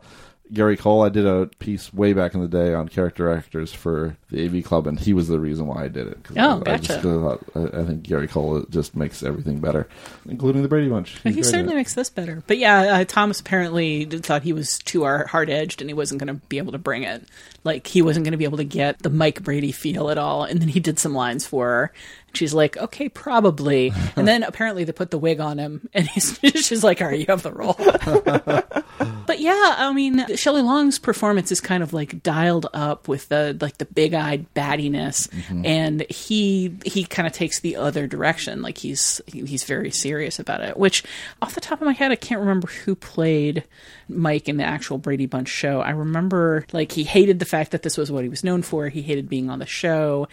Gary 0.52 0.76
Cole. 0.76 1.02
I 1.02 1.08
did 1.08 1.26
a 1.26 1.46
piece 1.58 1.92
way 1.92 2.12
back 2.12 2.34
in 2.34 2.40
the 2.40 2.48
day 2.48 2.74
on 2.74 2.88
character 2.88 3.32
actors 3.32 3.72
for 3.72 4.16
the 4.30 4.44
AV 4.44 4.64
Club, 4.64 4.86
and 4.86 4.98
he 4.98 5.12
was 5.12 5.28
the 5.28 5.40
reason 5.40 5.66
why 5.66 5.84
I 5.84 5.88
did 5.88 6.08
it. 6.08 6.18
Oh, 6.36 6.62
I, 6.66 6.74
I 6.74 6.76
just 6.76 7.02
gotcha. 7.02 7.02
thought, 7.02 7.44
I, 7.54 7.80
I 7.80 7.84
think 7.84 8.02
Gary 8.02 8.28
Cole 8.28 8.64
just 8.70 8.94
makes 8.94 9.22
everything 9.22 9.60
better, 9.60 9.88
including 10.28 10.62
the 10.62 10.68
Brady 10.68 10.88
Bunch. 10.88 11.18
He's 11.22 11.34
He 11.34 11.42
certainly 11.42 11.74
makes 11.74 11.94
this 11.94 12.10
better. 12.10 12.42
But 12.46 12.58
yeah, 12.58 12.80
uh, 12.80 13.04
Thomas 13.04 13.40
apparently 13.40 14.04
thought 14.04 14.42
he 14.42 14.52
was 14.52 14.78
too 14.78 15.04
hard 15.04 15.50
edged 15.50 15.80
and 15.80 15.88
he 15.88 15.94
wasn't 15.94 16.20
going 16.20 16.34
to 16.34 16.46
be 16.48 16.58
able 16.58 16.72
to 16.72 16.78
bring 16.78 17.04
it. 17.04 17.24
Like, 17.64 17.86
he 17.86 18.02
wasn't 18.02 18.24
going 18.24 18.32
to 18.32 18.38
be 18.38 18.44
able 18.44 18.58
to 18.58 18.64
get 18.64 18.98
the 19.00 19.10
Mike 19.10 19.42
Brady 19.42 19.72
feel 19.72 20.10
at 20.10 20.18
all. 20.18 20.44
And 20.44 20.60
then 20.60 20.68
he 20.68 20.80
did 20.80 20.98
some 20.98 21.14
lines 21.14 21.46
for 21.46 21.66
her. 21.68 21.92
She's 22.34 22.54
like, 22.54 22.76
okay, 22.76 23.08
probably. 23.08 23.92
And 24.16 24.26
then 24.26 24.42
apparently 24.42 24.84
they 24.84 24.92
put 24.92 25.10
the 25.10 25.18
wig 25.18 25.38
on 25.40 25.58
him 25.58 25.88
and 25.94 26.08
he's, 26.08 26.38
she's 26.42 26.82
like, 26.82 27.00
all 27.00 27.08
right, 27.08 27.20
you 27.20 27.26
have 27.28 27.42
the 27.42 27.52
role. 27.52 27.76
but 29.32 29.40
yeah, 29.40 29.74
I 29.78 29.90
mean, 29.94 30.36
Shelley 30.36 30.60
Long's 30.60 30.98
performance 30.98 31.50
is 31.50 31.58
kind 31.60 31.82
of 31.82 31.94
like 31.94 32.22
dialed 32.22 32.66
up 32.74 33.08
with 33.08 33.28
the 33.30 33.56
like 33.62 33.78
the 33.78 33.86
big 33.86 34.12
eyed 34.12 34.44
battiness, 34.54 35.26
Mm-hmm. 35.28 35.64
and 35.64 36.00
he 36.10 36.76
he 36.84 37.04
kind 37.04 37.26
of 37.26 37.32
takes 37.32 37.60
the 37.60 37.76
other 37.76 38.06
direction. 38.06 38.60
Like 38.60 38.76
he's 38.76 39.22
he's 39.26 39.64
very 39.64 39.90
serious 39.90 40.38
about 40.38 40.60
it. 40.60 40.76
Which, 40.76 41.02
off 41.40 41.54
the 41.54 41.62
top 41.62 41.80
of 41.80 41.86
my 41.86 41.94
head, 41.94 42.12
I 42.12 42.16
can't 42.16 42.40
remember 42.40 42.66
who 42.68 42.94
played 42.94 43.64
Mike 44.12 44.48
in 44.48 44.56
the 44.56 44.64
actual 44.64 44.98
Brady 44.98 45.26
Bunch 45.26 45.48
show. 45.48 45.80
I 45.80 45.90
remember 45.90 46.66
like 46.72 46.92
he 46.92 47.04
hated 47.04 47.38
the 47.38 47.44
fact 47.44 47.70
that 47.72 47.82
this 47.82 47.96
was 47.96 48.10
what 48.12 48.22
he 48.22 48.28
was 48.28 48.44
known 48.44 48.62
for. 48.62 48.88
He 48.88 49.02
hated 49.02 49.28
being 49.28 49.50
on 49.50 49.58
the 49.58 49.66
show. 49.66 50.28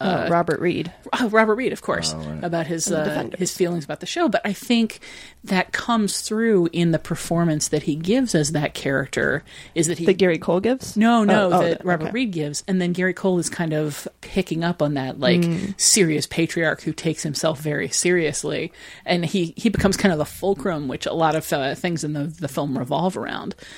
Uh, 0.00 0.26
Robert 0.30 0.60
Reed. 0.60 0.92
Oh, 1.18 1.28
Robert 1.32 1.54
Reed, 1.54 1.72
of 1.72 1.80
course, 1.80 2.12
Oh, 2.14 2.18
right. 2.18 2.44
about 2.44 2.66
his 2.66 2.90
uh, 2.92 3.30
his 3.38 3.56
feelings 3.56 3.84
about 3.84 4.00
the 4.00 4.06
show. 4.06 4.28
But 4.28 4.42
I 4.44 4.52
think 4.52 4.98
that 5.44 5.72
comes 5.72 6.20
through 6.20 6.68
in 6.72 6.90
the 6.90 6.98
performance 6.98 7.68
that 7.68 7.84
he 7.84 7.94
gives 7.94 8.34
as 8.34 8.52
that 8.52 8.74
character. 8.74 9.44
Is 9.74 9.86
that 9.86 9.98
he 9.98 10.06
That 10.06 10.14
Gary 10.14 10.36
Cole 10.38 10.60
gives? 10.60 10.96
no, 10.96 11.22
no, 11.24 11.50
Oh, 11.52 11.52
oh, 11.52 11.62
that 11.68 11.84
Robert 11.84 12.06
okay. 12.06 12.12
Reed 12.12 12.32
gives, 12.32 12.64
and 12.66 12.80
then 12.82 12.92
Gary 12.92 13.14
Cole 13.14 13.38
is 13.38 13.48
kind 13.48 13.72
of 13.72 14.06
picking 14.20 14.64
up 14.64 14.82
on 14.82 14.94
that, 14.94 15.20
like 15.20 15.40
Mm. 15.42 15.80
serious 15.80 16.26
patriarch 16.26 16.82
who 16.82 16.92
takes 16.92 17.22
himself 17.22 17.60
very 17.60 17.88
seriously, 17.88 18.72
and 19.06 19.24
he 19.24 19.54
he 19.56 19.68
becomes 19.68 19.96
kind 19.96 20.12
of 20.12 20.18
the 20.18 20.24
fulcrum, 20.26 20.88
which 20.88 21.06
a 21.06 21.12
lot 21.14 21.34
of 21.36 21.50
uh, 21.52 21.74
things 21.76 22.02
in 22.04 22.12
the 22.14 22.24
the 22.24 22.48
film 22.48 22.76
revolve 22.76 23.16
around. 23.16 23.23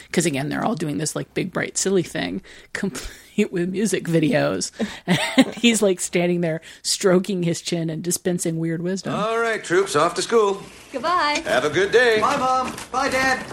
Because 0.06 0.26
again, 0.26 0.48
they're 0.48 0.64
all 0.64 0.74
doing 0.74 0.98
this 0.98 1.14
like 1.16 1.32
big 1.34 1.52
bright 1.52 1.78
silly 1.78 2.02
thing, 2.02 2.42
complete 2.72 3.52
with 3.52 3.68
music 3.68 4.04
videos, 4.04 4.72
and 5.36 5.54
he's 5.54 5.82
like 5.82 6.00
standing 6.00 6.40
there 6.40 6.60
stroking 6.82 7.42
his 7.42 7.60
chin 7.60 7.90
and 7.90 8.02
dispensing 8.02 8.58
weird 8.58 8.82
wisdom. 8.82 9.14
All 9.14 9.38
right, 9.38 9.62
troops, 9.62 9.94
off 9.96 10.14
to 10.14 10.22
school. 10.22 10.62
Goodbye. 10.92 11.42
Have 11.44 11.64
a 11.64 11.70
good 11.70 11.92
day. 11.92 12.20
Bye, 12.20 12.36
Mom. 12.36 12.74
Bye, 12.90 13.08
Dad. 13.08 13.46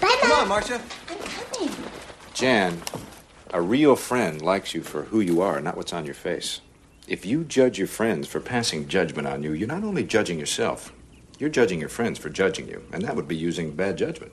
Bye, 0.00 0.18
Come 0.20 0.32
on, 0.32 0.48
Marcia. 0.48 0.80
I'm 1.08 1.18
coming. 1.18 1.74
Jan, 2.34 2.82
a 3.50 3.60
real 3.60 3.96
friend 3.96 4.40
likes 4.40 4.74
you 4.74 4.82
for 4.82 5.02
who 5.04 5.20
you 5.20 5.40
are, 5.40 5.60
not 5.60 5.76
what's 5.76 5.92
on 5.92 6.04
your 6.04 6.14
face. 6.14 6.60
If 7.08 7.26
you 7.26 7.44
judge 7.44 7.78
your 7.78 7.88
friends 7.88 8.28
for 8.28 8.40
passing 8.40 8.88
judgment 8.88 9.26
on 9.26 9.42
you, 9.42 9.52
you're 9.52 9.68
not 9.68 9.84
only 9.84 10.04
judging 10.04 10.38
yourself, 10.38 10.92
you're 11.38 11.50
judging 11.50 11.80
your 11.80 11.88
friends 11.88 12.18
for 12.18 12.30
judging 12.30 12.68
you, 12.68 12.84
and 12.92 13.02
that 13.04 13.16
would 13.16 13.26
be 13.26 13.36
using 13.36 13.72
bad 13.72 13.98
judgment. 13.98 14.32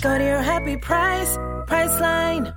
Go 0.00 0.16
to 0.16 0.24
your 0.24 0.42
happy 0.42 0.76
price, 0.76 1.36
Priceline. 1.66 2.54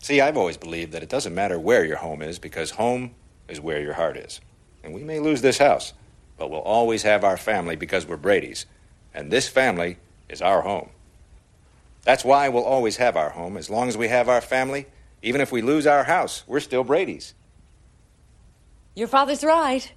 See, 0.00 0.20
I've 0.20 0.36
always 0.36 0.58
believed 0.58 0.92
that 0.92 1.02
it 1.02 1.08
doesn't 1.08 1.34
matter 1.34 1.58
where 1.58 1.82
your 1.82 1.96
home 1.96 2.20
is 2.20 2.38
because 2.38 2.72
home 2.72 3.14
is 3.48 3.58
where 3.58 3.80
your 3.80 3.94
heart 3.94 4.18
is. 4.18 4.42
And 4.82 4.92
we 4.92 5.02
may 5.02 5.18
lose 5.18 5.40
this 5.40 5.56
house, 5.56 5.94
but 6.36 6.50
we'll 6.50 6.60
always 6.60 7.02
have 7.02 7.24
our 7.24 7.38
family 7.38 7.74
because 7.74 8.06
we're 8.06 8.18
Brady's. 8.18 8.66
And 9.14 9.30
this 9.30 9.48
family 9.48 9.96
is 10.28 10.42
our 10.42 10.60
home. 10.60 10.90
That's 12.02 12.22
why 12.22 12.50
we'll 12.50 12.64
always 12.64 12.98
have 12.98 13.16
our 13.16 13.30
home. 13.30 13.56
As 13.56 13.70
long 13.70 13.88
as 13.88 13.96
we 13.96 14.08
have 14.08 14.28
our 14.28 14.42
family, 14.42 14.84
even 15.22 15.40
if 15.40 15.50
we 15.50 15.62
lose 15.62 15.86
our 15.86 16.04
house, 16.04 16.44
we're 16.46 16.60
still 16.60 16.84
Brady's. 16.84 17.32
Your 18.94 19.08
father's 19.08 19.42
right. 19.42 19.90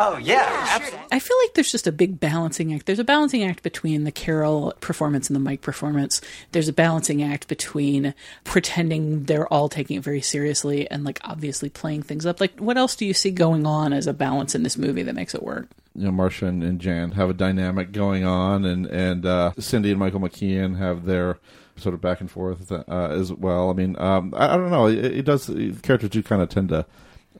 Oh, 0.00 0.16
yeah, 0.16 0.66
absolutely. 0.70 1.06
I 1.10 1.18
feel 1.18 1.36
like 1.42 1.54
there's 1.54 1.72
just 1.72 1.86
a 1.86 1.92
big 1.92 2.20
balancing 2.20 2.72
act. 2.72 2.86
There's 2.86 3.00
a 3.00 3.04
balancing 3.04 3.42
act 3.42 3.62
between 3.62 4.04
the 4.04 4.12
Carol 4.12 4.72
performance 4.80 5.28
and 5.28 5.34
the 5.34 5.40
Mike 5.40 5.60
performance. 5.60 6.20
There's 6.52 6.68
a 6.68 6.72
balancing 6.72 7.22
act 7.22 7.48
between 7.48 8.14
pretending 8.44 9.24
they're 9.24 9.52
all 9.52 9.68
taking 9.68 9.96
it 9.96 10.04
very 10.04 10.20
seriously 10.20 10.88
and 10.90 11.02
like 11.02 11.18
obviously 11.24 11.68
playing 11.68 12.02
things 12.02 12.24
up. 12.26 12.40
Like, 12.40 12.58
what 12.58 12.78
else 12.78 12.94
do 12.94 13.04
you 13.04 13.14
see 13.14 13.32
going 13.32 13.66
on 13.66 13.92
as 13.92 14.06
a 14.06 14.12
balance 14.12 14.54
in 14.54 14.62
this 14.62 14.78
movie 14.78 15.02
that 15.02 15.14
makes 15.14 15.34
it 15.34 15.42
work? 15.42 15.68
you 15.98 16.04
know, 16.04 16.12
Marcia 16.12 16.46
and, 16.46 16.62
and 16.62 16.80
Jan 16.80 17.12
have 17.12 17.28
a 17.28 17.34
dynamic 17.34 17.90
going 17.90 18.24
on, 18.24 18.64
and 18.64 18.86
and 18.86 19.26
uh, 19.26 19.52
Cindy 19.58 19.90
and 19.90 19.98
Michael 19.98 20.20
McKean 20.20 20.78
have 20.78 21.06
their 21.06 21.38
sort 21.76 21.94
of 21.94 22.00
back 22.00 22.20
and 22.20 22.30
forth 22.30 22.70
uh, 22.70 22.84
as 22.88 23.32
well. 23.32 23.70
I 23.70 23.72
mean, 23.72 23.96
um, 23.98 24.32
I, 24.36 24.54
I 24.54 24.56
don't 24.56 24.70
know. 24.70 24.86
It, 24.86 25.04
it 25.04 25.24
does. 25.24 25.48
The 25.48 25.72
characters 25.82 26.10
do 26.10 26.22
kind 26.22 26.40
of 26.40 26.48
tend 26.50 26.68
to 26.68 26.86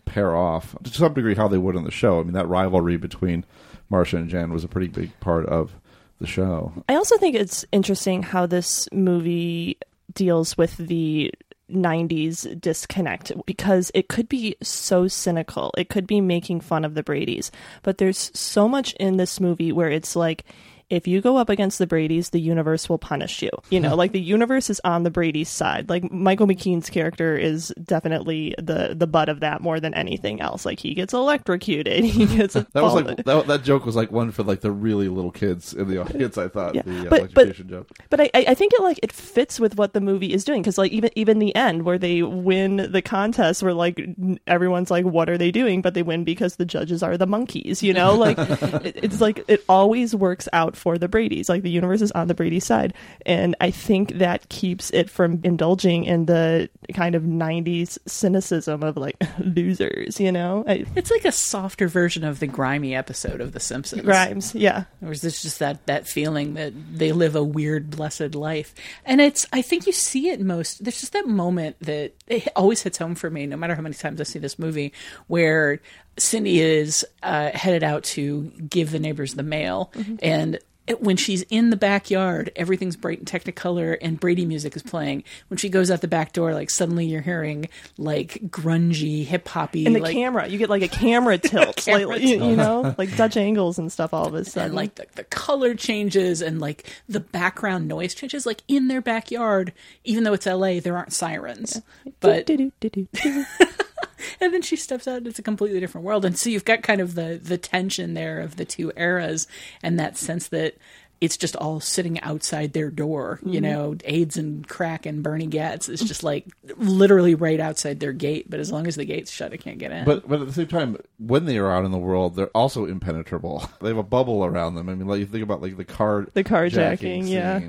pair 0.09 0.35
off 0.35 0.77
to 0.83 0.90
some 0.90 1.14
degree 1.14 1.35
how 1.35 1.49
they 1.49 1.59
would 1.59 1.77
on 1.77 1.85
the 1.85 1.90
show. 1.90 2.21
I 2.21 2.23
mean, 2.23 2.33
that 2.33 2.49
rivalry 2.49 2.97
between 2.97 3.44
Marcia 3.90 4.16
and 4.16 4.29
Jan 4.29 4.53
was 4.53 4.64
a 4.64 4.68
pretty 4.68 4.88
big 4.88 5.18
part 5.21 5.47
of 5.47 5.73
the 6.21 6.27
show. 6.27 6.73
I 6.88 6.94
also 6.94 7.16
think 7.18 7.37
it's 7.37 7.64
interesting 7.73 8.23
how 8.23 8.47
this 8.47 8.88
movie 8.92 9.79
deals 10.14 10.57
with 10.57 10.77
the 10.77 11.33
90s 11.71 12.61
disconnect 12.61 13.33
because 13.47 13.90
it 13.94 14.09
could 14.09 14.29
be 14.29 14.57
so 14.62 15.07
cynical. 15.07 15.73
It 15.77 15.88
could 15.88 16.07
be 16.07 16.21
making 16.21 16.61
fun 16.61 16.85
of 16.85 16.94
the 16.94 17.03
Bradys. 17.03 17.51
But 17.83 17.99
there's 17.99 18.31
so 18.35 18.68
much 18.68 18.94
in 18.94 19.16
this 19.16 19.38
movie 19.38 19.73
where 19.73 19.90
it's 19.90 20.16
like, 20.16 20.44
if 20.90 21.07
you 21.07 21.20
go 21.20 21.37
up 21.37 21.48
against 21.51 21.79
the 21.79 21.87
Bradys, 21.87 22.31
the 22.31 22.40
universe 22.40 22.88
will 22.88 22.98
punish 22.98 23.42
you. 23.42 23.51
You 23.70 23.81
know, 23.81 23.94
like 24.03 24.12
the 24.12 24.20
universe 24.20 24.70
is 24.70 24.81
on 24.85 25.03
the 25.03 25.11
Brady's 25.11 25.48
side. 25.48 25.88
Like 25.88 26.11
Michael 26.11 26.46
McKean's 26.46 26.88
character 26.90 27.37
is 27.37 27.72
definitely 27.83 28.55
the 28.59 28.94
the 28.96 29.07
butt 29.07 29.29
of 29.29 29.40
that 29.40 29.61
more 29.61 29.81
than 29.81 29.94
anything 29.94 30.40
else. 30.40 30.64
Like 30.64 30.81
he 30.81 30.94
gets 30.94 31.12
electrocuted. 31.12 32.05
He 32.18 32.27
gets 32.27 32.55
That 32.72 32.83
was 32.83 32.94
like 32.94 33.24
that, 33.24 33.46
that 33.46 33.62
joke 33.64 33.85
was 33.87 33.94
like 33.96 34.11
one 34.11 34.31
for 34.33 34.42
like 34.42 34.61
the 34.61 34.70
really 34.72 35.09
little 35.09 35.31
kids 35.31 35.74
in 35.74 35.88
the 35.88 36.01
audience. 36.01 36.38
I 36.38 36.48
thought 36.48 36.74
Yeah, 36.74 36.83
the 36.83 37.01
uh, 37.07 37.11
but- 37.11 37.18
electrocution 37.20 37.66
but- 37.66 37.72
joke. 37.72 37.88
But 38.11 38.20
I, 38.22 38.31
I 38.35 38.44
I 38.48 38.55
think 38.55 38.72
it 38.72 38.81
like 38.83 38.98
it 39.03 39.12
fits 39.12 39.61
with 39.61 39.77
what 39.77 39.92
the 39.92 40.01
movie 40.01 40.33
is 40.33 40.44
doing 40.44 40.62
because 40.62 40.79
like 40.79 40.90
even 40.92 41.11
even 41.16 41.38
the 41.38 41.55
end 41.55 41.83
where 41.85 41.98
they 41.98 42.22
win 42.22 42.88
the 42.90 43.03
contest 43.03 43.62
where 43.62 43.74
like 43.74 44.01
everyone's 44.46 44.90
like 44.90 45.05
what 45.05 45.29
are 45.29 45.37
they 45.38 45.51
doing 45.51 45.83
but 45.83 45.94
they 45.94 46.03
win 46.03 46.24
because 46.24 46.57
the 46.57 46.64
judges 46.64 47.03
are 47.03 47.16
the 47.16 47.27
monkeys 47.27 47.83
you 47.83 47.92
know 47.92 48.14
like 48.14 48.38
it, 48.38 48.98
it's 49.03 49.20
like 49.20 49.44
it 49.48 49.62
always 49.68 50.14
works 50.14 50.48
out 50.53 50.77
for 50.79 50.97
the 50.99 51.09
Brady's 51.09 51.49
like 51.49 51.62
the 51.62 51.71
universe 51.71 52.01
is 52.03 52.12
on 52.12 52.29
the 52.29 52.35
Brady 52.35 52.61
side 52.61 52.95
and 53.27 53.55
I 53.61 53.71
think 53.71 54.14
that 54.19 54.49
keeps 54.49 54.91
it 54.91 55.11
from 55.11 55.41
indulging 55.45 56.05
in 56.05 56.27
the 56.27 56.69
kind 56.95 57.14
of 57.14 57.23
90s 57.25 57.99
cynicism 58.07 58.83
of 58.83 58.97
like 58.97 59.17
losers 59.38 60.21
you 60.21 60.33
know 60.33 60.64
I, 60.67 60.85
It's 60.97 61.11
like 61.11 61.25
a 61.25 61.33
softer 61.33 61.88
version 61.88 62.25
of 62.25 62.38
the 62.41 62.47
grimy 62.47 62.95
episode 62.95 63.41
of 63.41 63.53
The 63.53 63.61
Simpsons. 63.61 64.03
Grimes 64.03 64.55
yeah 64.55 64.85
Or 65.03 65.12
is 65.12 65.21
this 65.21 65.43
just 65.43 65.59
that 65.59 65.87
that 65.87 66.07
feeling 66.09 66.55
that 66.55 66.73
they 66.97 67.12
live 67.12 67.35
a 67.37 67.43
weird, 67.45 67.91
blessed 67.91 68.35
life? 68.35 68.75
And 69.05 69.21
it's 69.21 69.47
I 69.53 69.62
think 69.62 69.87
you 69.87 69.93
see 69.93 70.29
it 70.29 70.41
most. 70.41 70.85
There's 70.85 71.01
just 71.01 71.12
that 71.12 71.27
moment 71.27 71.77
that 71.81 72.12
it 72.27 72.49
always 72.55 72.83
hits 72.83 72.99
home 72.99 73.14
for 73.14 73.31
me, 73.31 73.47
no 73.47 73.57
matter 73.57 73.75
how 73.75 73.83
many 73.83 73.95
times 73.95 74.21
I 74.21 74.25
see 74.25 74.38
this 74.38 74.59
movie, 74.59 74.93
where 75.27 75.81
Cindy 76.19 76.61
is 76.61 77.07
uh, 77.23 77.51
headed 77.55 77.83
out 77.83 78.05
to 78.05 78.45
give 78.69 78.91
the 78.91 78.99
neighbors 78.99 79.35
the 79.35 79.43
mail, 79.43 79.93
and 80.23 80.57
it- 80.57 80.64
when 81.01 81.16
she's 81.16 81.42
in 81.42 81.70
the 81.70 81.77
backyard, 81.77 82.51
everything's 82.57 82.96
bright 82.96 83.18
and 83.18 83.29
technicolor, 83.29 83.96
and 84.01 84.18
Brady 84.18 84.46
music 84.46 84.77
is 84.77 84.83
playing. 84.83 85.24
When 85.48 85.59
she 85.59 85.68
goes 85.68 85.90
out 85.90 86.01
the 86.01 86.09
back 86.09 86.33
door, 86.33 86.55
like 86.55 86.70
suddenly 86.70 87.07
you're 87.07 87.22
hearing 87.22 87.68
like 87.96 88.40
grungy, 88.48 89.24
hip 89.24 89.48
hoppy, 89.48 89.87
and 89.87 89.96
the 89.96 90.01
like, 90.01 90.14
camera. 90.14 90.46
You 90.48 90.59
get 90.59 90.70
like 90.70 90.83
a 90.83 90.88
camera 90.88 91.38
tilt 91.38 91.77
Camera 91.77 92.07
like 92.07 92.22
you, 92.22 92.44
you 92.44 92.57
know? 92.57 92.94
Like 92.98 93.16
Dutch 93.16 93.37
angles 93.37 93.79
and 93.79 93.90
stuff 93.92 94.14
all 94.14 94.27
of 94.27 94.35
a 94.35 94.44
sudden. 94.46 94.66
and 94.66 94.74
like 94.74 94.94
the, 94.96 95.07
the 95.14 95.24
color 95.24 95.74
changes 95.74 96.42
and 96.42 96.61
like 96.61 96.90
the 97.09 97.20
background 97.20 97.88
noise 97.88 98.14
changes 98.14 98.46
like 98.46 98.62
in 98.68 98.88
their 98.88 99.01
backyard. 99.01 99.72
Even 100.05 100.24
though 100.24 100.33
it's 100.33 100.46
la 100.46 100.81
there 100.81 100.96
aren't 100.96 101.12
sirens. 101.12 101.83
But 102.20 102.48
and 104.40 104.52
then 104.54 104.62
she 104.62 104.76
steps 104.76 105.07
out 105.09 105.18
and 105.18 105.26
it's 105.26 105.38
a 105.38 105.42
completely 105.42 105.81
different 105.81 106.04
world 106.07 106.24
and 106.24 106.38
so 106.38 106.50
you've 106.50 106.64
got 106.64 106.83
kind 106.83 107.00
of 107.00 107.14
the 107.14 107.40
the 107.42 107.59
tension 107.59 108.14
there 108.14 108.40
of 108.40 108.57
the 108.57 108.64
two 108.64 108.92
eras 108.96 109.46
and 109.83 109.98
that 109.98 110.16
sense 110.16 110.48
that 110.48 110.74
it's 111.20 111.37
just 111.37 111.57
all 111.57 111.81
sitting 111.81 112.20
outside 112.20 112.72
their 112.74 112.90
door 112.90 113.40
you 113.44 113.59
Mhm. 113.61 113.62
know 113.62 113.96
aids 114.04 114.37
and 114.37 114.68
crack 114.68 115.04
and 115.04 115.20
Bernie 115.22 115.46
Goetz 115.48 115.88
is 115.88 116.00
just 116.00 116.22
like 116.22 116.46
literally 116.76 117.35
right 117.35 117.59
outside 117.59 117.98
their 117.98 118.12
gate 118.12 118.48
but 118.48 118.61
as 118.61 118.70
long 118.70 118.87
as 118.87 118.94
the 118.94 119.04
gate's 119.04 119.31
shut 119.33 119.52
it 119.52 119.59
can't 119.59 119.78
get 119.78 119.90
in 119.90 120.04
But 120.04 120.28
but 120.28 120.40
at 120.40 120.46
the 120.46 120.52
same 120.52 120.68
time, 120.68 120.96
when 121.18 121.44
they 121.46 121.59
are 121.59 121.72
out 121.72 121.85
in 121.85 121.90
the 121.90 121.98
world, 121.98 122.37
they're 122.37 122.46
also 122.57 122.85
impenetrable. 122.87 123.68
They 123.81 123.88
have 123.88 123.96
a 123.98 124.02
bubble 124.04 124.44
around 124.44 124.74
them. 124.76 124.88
I 124.88 124.94
mean, 124.94 125.07
like 125.09 125.18
you 125.20 125.26
think 125.26 125.42
about 125.42 125.61
like 125.61 125.76
the 125.76 125.85
car 125.85 126.26
The 126.35 126.44
carjacking, 126.44 126.70
jacking 126.70 127.26
yeah. 127.26 127.61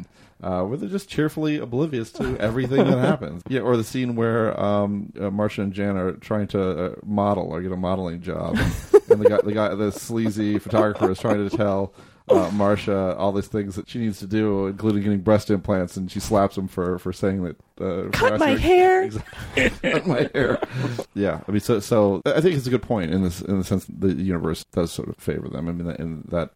Uh, 0.42 0.64
where 0.64 0.78
they're 0.78 0.90
just 0.90 1.10
cheerfully 1.10 1.58
oblivious 1.58 2.12
to 2.14 2.38
everything 2.38 2.86
that 2.86 2.98
happens. 3.06 3.44
Yeah, 3.50 3.62
or 3.62 3.76
the 3.78 3.84
scene 3.84 4.16
where 4.16 4.60
um, 4.60 5.12
uh, 5.20 5.30
Marcia 5.30 5.62
and 5.62 5.74
Jan 5.74 5.98
are 5.98 6.14
trying 6.14 6.48
to 6.50 6.86
uh, 6.86 6.96
model 7.06 7.50
or 7.52 7.62
get 7.62 7.72
a 7.72 7.78
modeling 7.78 8.22
job, 8.22 8.58
and 9.10 9.22
the 9.22 9.30
guy, 9.30 9.40
the 9.44 9.54
guy, 9.54 9.76
the 9.76 9.92
sleazy 9.92 10.60
photographer 10.60 11.12
is 11.12 11.20
trying 11.20 11.48
to 11.48 11.56
tell. 11.56 11.94
Uh, 12.30 12.50
Marsha 12.52 13.18
all 13.18 13.32
these 13.32 13.48
things 13.48 13.76
that 13.76 13.90
she 13.90 14.00
needs 14.00 14.20
to 14.20 14.28
do, 14.28 14.68
including 14.68 15.04
getting 15.04 15.20
breast 15.22 15.50
implants, 15.50 15.98
and 15.98 16.12
she 16.12 16.20
slaps 16.20 16.58
him 16.58 16.68
for 16.68 17.00
for 17.00 17.12
saying 17.14 17.44
that. 17.44 17.56
Uh, 17.82 18.10
Cut 18.12 18.40
my 18.40 18.58
hair. 18.58 19.10
Cut 19.56 20.06
my 20.06 20.30
hair. 20.34 20.60
Yeah, 21.14 21.40
I 21.48 21.52
mean, 21.52 21.62
so 21.62 21.80
so 21.80 22.22
I 22.26 22.42
think 22.42 22.56
it's 22.56 22.68
a 22.68 22.70
good 22.70 22.82
point 22.84 23.12
in 23.12 23.24
this 23.24 23.42
in 23.42 23.58
the 23.58 23.64
sense 23.64 23.86
that 23.86 24.00
the 24.02 24.14
universe 24.22 24.66
does 24.66 24.92
sort 24.92 25.08
of 25.10 25.16
favor 25.18 25.48
them. 25.48 25.68
I 25.68 25.72
mean, 25.72 25.90
in 25.92 26.24
that. 26.30 26.52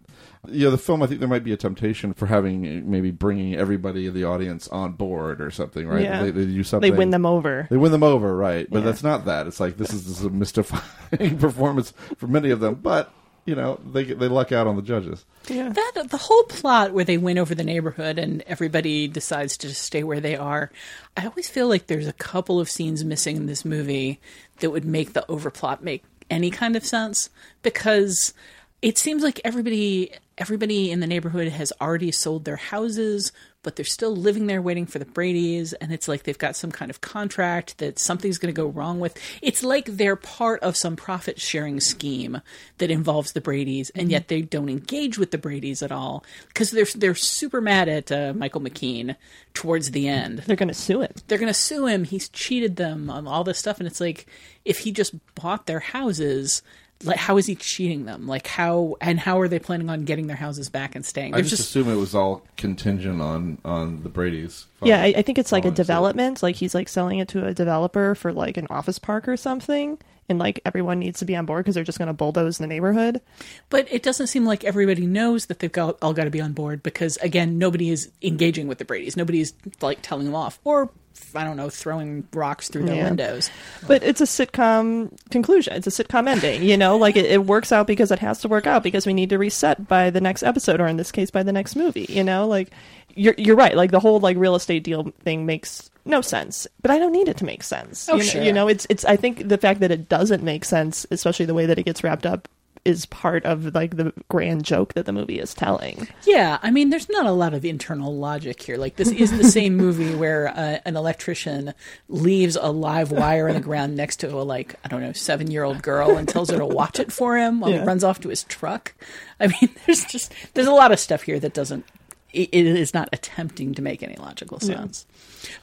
You 0.49 0.65
know, 0.65 0.71
the 0.71 0.77
film. 0.77 1.01
I 1.01 1.07
think 1.07 1.21
there 1.21 1.29
might 1.29 1.45
be 1.45 1.53
a 1.53 1.57
temptation 1.57 2.13
for 2.13 2.25
having 2.25 2.91
maybe 2.91 3.11
bringing 3.11 3.55
everybody 3.55 4.07
in 4.07 4.13
the 4.13 4.25
audience 4.25 4.67
on 4.67 4.91
board 4.91 5.39
or 5.39 5.49
something, 5.49 5.87
right? 5.87 6.03
Yeah. 6.03 6.21
They, 6.23 6.31
they 6.31 6.45
do 6.45 6.63
something. 6.65 6.91
They 6.91 6.97
win 6.97 7.11
them 7.11 7.25
over. 7.25 7.65
They 7.69 7.77
win 7.77 7.93
them 7.93 8.03
over, 8.03 8.35
right? 8.35 8.69
But 8.69 8.79
Yeah. 8.79 8.85
that's 8.85 9.03
not 9.03 9.23
that. 9.23 9.47
It's 9.47 9.61
like 9.61 9.77
this 9.77 9.93
is, 9.93 10.05
this 10.05 10.19
is 10.19 10.25
a 10.25 10.29
mystifying 10.29 11.37
performance 11.39 11.93
for 12.17 12.27
many 12.27 12.49
of 12.49 12.59
them. 12.59 12.75
But 12.75 13.09
you 13.45 13.55
know, 13.55 13.79
they 13.91 14.03
they 14.05 14.27
luck 14.27 14.51
out 14.51 14.67
on 14.67 14.75
the 14.75 14.81
judges. 14.81 15.25
Yeah. 15.47 15.69
That 15.69 16.07
the 16.09 16.17
whole 16.17 16.43
plot 16.43 16.93
where 16.93 17.03
they 17.03 17.17
win 17.17 17.37
over 17.37 17.53
the 17.53 17.63
neighborhood 17.63 18.17
and 18.17 18.41
everybody 18.43 19.07
decides 19.07 19.57
to 19.57 19.67
just 19.67 19.81
stay 19.81 20.03
where 20.03 20.21
they 20.21 20.35
are. 20.35 20.71
I 21.17 21.25
always 21.25 21.49
feel 21.49 21.67
like 21.67 21.87
there's 21.87 22.07
a 22.07 22.13
couple 22.13 22.59
of 22.59 22.69
scenes 22.69 23.03
missing 23.03 23.35
in 23.37 23.45
this 23.45 23.65
movie 23.65 24.19
that 24.59 24.69
would 24.69 24.85
make 24.85 25.13
the 25.13 25.25
overplot 25.27 25.81
make 25.81 26.03
any 26.29 26.49
kind 26.49 26.75
of 26.75 26.85
sense 26.85 27.29
because 27.61 28.33
it 28.81 28.97
seems 28.97 29.23
like 29.23 29.41
everybody 29.43 30.11
everybody 30.37 30.91
in 30.91 30.99
the 30.99 31.07
neighborhood 31.07 31.47
has 31.47 31.71
already 31.81 32.11
sold 32.11 32.45
their 32.45 32.55
houses 32.55 33.31
but 33.61 33.77
they're 33.77 33.85
still 33.85 34.13
living 34.13 34.47
there 34.47 34.61
waiting 34.61 34.85
for 34.85 34.99
the 34.99 35.05
Brady's 35.05 35.73
and 35.73 35.93
it's 35.93 36.07
like 36.07 36.23
they've 36.23 36.37
got 36.37 36.55
some 36.55 36.71
kind 36.71 36.91
of 36.91 37.01
contract 37.01 37.77
that 37.77 37.97
something's 37.97 38.37
going 38.37 38.53
to 38.53 38.61
go 38.61 38.67
wrong 38.67 38.99
with 38.99 39.17
it's 39.41 39.63
like 39.63 39.85
they're 39.85 40.15
part 40.15 40.61
of 40.61 40.75
some 40.75 40.95
profit 40.95 41.39
sharing 41.39 41.79
scheme 41.79 42.41
that 42.79 42.91
involves 42.91 43.31
the 43.31 43.41
Brady's 43.41 43.89
and 43.91 44.11
yet 44.11 44.27
they 44.27 44.41
don't 44.41 44.69
engage 44.69 45.17
with 45.17 45.31
the 45.31 45.37
Brady's 45.37 45.81
at 45.81 45.91
all 45.91 46.23
because 46.47 46.71
they're 46.71 46.85
they're 46.95 47.15
super 47.15 47.61
mad 47.61 47.87
at 47.87 48.11
uh, 48.11 48.33
Michael 48.35 48.61
McKean 48.61 49.15
towards 49.53 49.91
the 49.91 50.07
end 50.07 50.39
They're 50.39 50.55
going 50.55 50.67
to 50.67 50.73
sue 50.73 51.01
him. 51.01 51.11
they're 51.27 51.37
going 51.37 51.47
to 51.47 51.53
sue 51.53 51.85
him. 51.85 52.03
He's 52.03 52.29
cheated 52.29 52.75
them 52.75 53.09
on 53.09 53.27
all 53.27 53.43
this 53.43 53.59
stuff. 53.59 53.79
And 53.79 53.87
it's 53.87 54.01
like, 54.01 54.25
if 54.65 54.79
he 54.79 54.91
just 54.91 55.13
bought 55.35 55.65
their 55.65 55.79
houses, 55.79 56.61
like, 57.03 57.17
how 57.17 57.37
is 57.37 57.45
he 57.45 57.55
cheating 57.55 58.05
them? 58.05 58.27
Like, 58.27 58.47
how, 58.47 58.95
and 59.01 59.19
how 59.19 59.39
are 59.39 59.47
they 59.47 59.59
planning 59.59 59.89
on 59.89 60.05
getting 60.05 60.27
their 60.27 60.35
houses 60.35 60.69
back 60.69 60.95
and 60.95 61.05
staying? 61.05 61.33
I 61.33 61.37
There's 61.37 61.49
just, 61.49 61.63
assume 61.63 61.89
it 61.89 61.95
was 61.95 62.15
all 62.15 62.43
contingent 62.57 63.21
on 63.21 63.57
on 63.65 64.03
the 64.03 64.09
Brady's. 64.09 64.67
Yeah, 64.81 65.01
I, 65.01 65.13
I 65.17 65.21
think 65.21 65.37
it's 65.37 65.51
like 65.51 65.65
a 65.65 65.71
development. 65.71 66.43
Like 66.43 66.55
he's 66.55 66.75
like 66.75 66.89
selling 66.89 67.19
it 67.19 67.27
to 67.29 67.45
a 67.45 67.53
developer 67.53 68.15
for 68.15 68.33
like 68.33 68.57
an 68.57 68.67
office 68.69 68.99
park 68.99 69.27
or 69.27 69.37
something, 69.37 69.97
and 70.29 70.39
like 70.39 70.59
everyone 70.65 70.99
needs 70.99 71.19
to 71.19 71.25
be 71.25 71.35
on 71.35 71.45
board 71.45 71.63
because 71.63 71.75
they're 71.75 71.83
just 71.83 71.97
going 71.97 72.07
to 72.07 72.13
bulldoze 72.13 72.57
the 72.57 72.67
neighborhood. 72.67 73.21
But 73.69 73.91
it 73.91 74.03
doesn't 74.03 74.27
seem 74.27 74.45
like 74.45 74.63
everybody 74.63 75.05
knows 75.05 75.47
that 75.47 75.59
they've 75.59 75.71
got, 75.71 75.97
all 76.01 76.13
got 76.13 76.23
to 76.25 76.29
be 76.29 76.41
on 76.41 76.53
board 76.53 76.81
because, 76.83 77.17
again, 77.17 77.57
nobody 77.57 77.89
is 77.89 78.11
engaging 78.21 78.67
with 78.67 78.77
the 78.77 78.85
Brady's. 78.85 79.17
Nobody 79.17 79.41
is, 79.41 79.53
like, 79.81 79.99
telling 80.01 80.25
them 80.25 80.35
off. 80.35 80.59
Or, 80.63 80.89
I 81.35 81.43
don't 81.43 81.57
know, 81.57 81.69
throwing 81.69 82.27
rocks 82.33 82.69
through 82.69 82.85
their 82.85 82.95
Yeah. 82.95 83.03
windows. 83.05 83.49
But 83.87 84.03
it's 84.03 84.21
a 84.21 84.25
sitcom 84.25 85.11
conclusion. 85.29 85.73
It's 85.73 85.87
a 85.87 86.03
sitcom 86.03 86.27
ending. 86.27 86.63
You 86.63 86.77
know, 86.77 86.97
like 86.97 87.15
it, 87.15 87.25
it 87.25 87.45
works 87.45 87.71
out 87.71 87.85
because 87.87 88.11
it 88.11 88.19
has 88.19 88.39
to 88.41 88.47
work 88.47 88.65
out 88.65 88.81
because 88.83 89.05
we 89.05 89.13
need 89.13 89.29
to 89.29 89.37
reset 89.37 89.87
by 89.87 90.09
the 90.09 90.21
next 90.21 90.43
episode, 90.43 90.79
or 90.79 90.87
in 90.87 90.97
this 90.97 91.11
case, 91.11 91.29
by 91.31 91.43
the 91.43 91.51
next 91.51 91.75
movie. 91.75 92.05
You 92.09 92.23
know, 92.23 92.47
like 92.47 92.69
you're 93.15 93.35
you're 93.37 93.55
right. 93.55 93.75
Like 93.75 93.91
the 93.91 93.99
whole 93.99 94.19
like 94.19 94.37
real 94.37 94.55
estate 94.55 94.83
deal 94.83 95.11
thing 95.23 95.45
makes 95.45 95.89
no 96.05 96.21
sense, 96.21 96.67
but 96.81 96.91
I 96.91 96.97
don't 96.99 97.11
need 97.11 97.27
it 97.27 97.37
to 97.37 97.45
make 97.45 97.63
sense. 97.63 98.07
Oh, 98.09 98.13
you 98.13 98.19
know, 98.19 98.25
sure. 98.25 98.43
You 98.43 98.53
know, 98.53 98.67
it's 98.67 98.85
it's. 98.89 99.05
I 99.05 99.15
think 99.15 99.47
the 99.47 99.57
fact 99.57 99.79
that 99.81 99.91
it 99.91 100.09
doesn't 100.09 100.43
make 100.43 100.65
sense, 100.65 101.05
especially 101.11 101.45
the 101.45 101.53
way 101.53 101.65
that 101.65 101.79
it 101.79 101.83
gets 101.83 102.03
wrapped 102.03 102.25
up, 102.25 102.47
is 102.85 103.05
part 103.05 103.45
of 103.45 103.73
like 103.73 103.95
the 103.95 104.11
grand 104.27 104.65
joke 104.65 104.93
that 104.93 105.05
the 105.05 105.13
movie 105.13 105.39
is 105.39 105.53
telling. 105.53 106.05
Yeah, 106.25 106.57
I 106.61 106.69
mean, 106.71 106.89
there's 106.89 107.07
not 107.07 107.25
a 107.25 107.31
lot 107.31 107.53
of 107.53 107.63
internal 107.63 108.13
logic 108.17 108.61
here. 108.61 108.75
Like, 108.75 108.97
this 108.97 109.09
is 109.09 109.31
the 109.31 109.45
same 109.45 109.77
movie 109.77 110.13
where 110.19 110.49
uh, 110.49 110.79
an 110.83 110.97
electrician 110.97 111.73
leaves 112.09 112.57
a 112.57 112.69
live 112.71 113.11
wire 113.13 113.47
in 113.47 113.53
the 113.55 113.61
ground 113.61 113.95
next 113.95 114.17
to 114.17 114.27
a, 114.35 114.43
like, 114.43 114.75
I 114.83 114.89
don't 114.89 114.99
know, 115.01 115.13
seven 115.13 115.49
year 115.49 115.63
old 115.63 115.81
girl 115.81 116.17
and 116.17 116.27
tells 116.27 116.49
her 116.49 116.57
to 116.57 116.65
watch 116.65 116.99
it 116.99 117.13
for 117.13 117.37
him 117.37 117.61
while 117.61 117.71
Yeah. 117.71 117.79
he 117.79 117.85
runs 117.85 118.03
off 118.03 118.19
to 118.21 118.27
his 118.29 118.43
truck. 118.43 118.93
I 119.39 119.47
mean, 119.47 119.69
there's 119.85 120.03
just, 120.03 120.33
there's 120.53 120.67
a 120.67 120.71
lot 120.71 120.91
of 120.91 120.99
stuff 120.99 121.21
here 121.21 121.39
that 121.39 121.53
doesn't, 121.53 121.85
it, 122.33 122.49
is 122.53 122.93
not 122.93 123.09
attempting 123.13 123.73
to 123.75 123.81
make 123.81 124.03
any 124.03 124.15
logical 124.15 124.57
Yeah. 124.61 124.75
sense. 124.77 125.05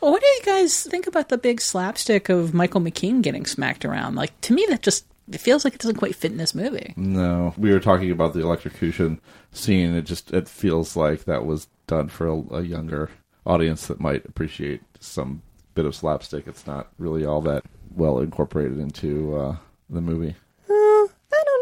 Well, 0.00 0.12
what 0.12 0.20
do 0.20 0.26
you 0.26 0.40
guys 0.44 0.83
think 0.85 1.06
about 1.06 1.28
the 1.28 1.38
big 1.38 1.61
slapstick 1.61 2.28
of 2.28 2.54
Michael 2.54 2.80
McKean 2.80 3.22
getting 3.22 3.46
smacked 3.46 3.85
around? 3.85 4.14
Like, 4.14 4.38
to 4.42 4.52
me, 4.52 4.66
that 4.70 4.83
just, 4.83 5.04
it 5.30 5.38
feels 5.40 5.64
like 5.64 5.74
it 5.74 5.80
doesn't 5.80 5.96
quite 5.96 6.14
fit 6.14 6.33
in 6.33 6.38
this 6.38 6.54
movie. 6.54 6.92
No, 6.96 7.54
we 7.56 7.72
were 7.72 7.80
talking 7.80 8.11
about 8.11 8.35
the 8.35 8.40
electrocution 8.40 9.20
scene. 9.52 9.94
It 9.94 10.02
just 10.06 10.33
it 10.33 10.48
feels 10.48 10.96
like 10.96 11.24
that 11.24 11.44
was 11.46 11.66
done 11.87 12.09
for 12.09 12.26
a, 12.26 12.54
a 12.56 12.62
younger 12.62 13.11
audience 13.46 13.87
that 13.87 14.00
might 14.00 14.24
appreciate 14.26 14.83
some 15.00 15.42
bit 15.74 15.85
of 15.87 15.94
slapstick. 15.94 16.46
It's 16.46 16.66
not 16.66 16.88
really 16.98 17.24
all 17.24 17.40
that 17.42 17.64
well 17.94 18.18
incorporated 18.20 18.78
into 18.78 19.37
uh, 19.37 19.56
the 19.88 20.00
movie. 20.00 20.37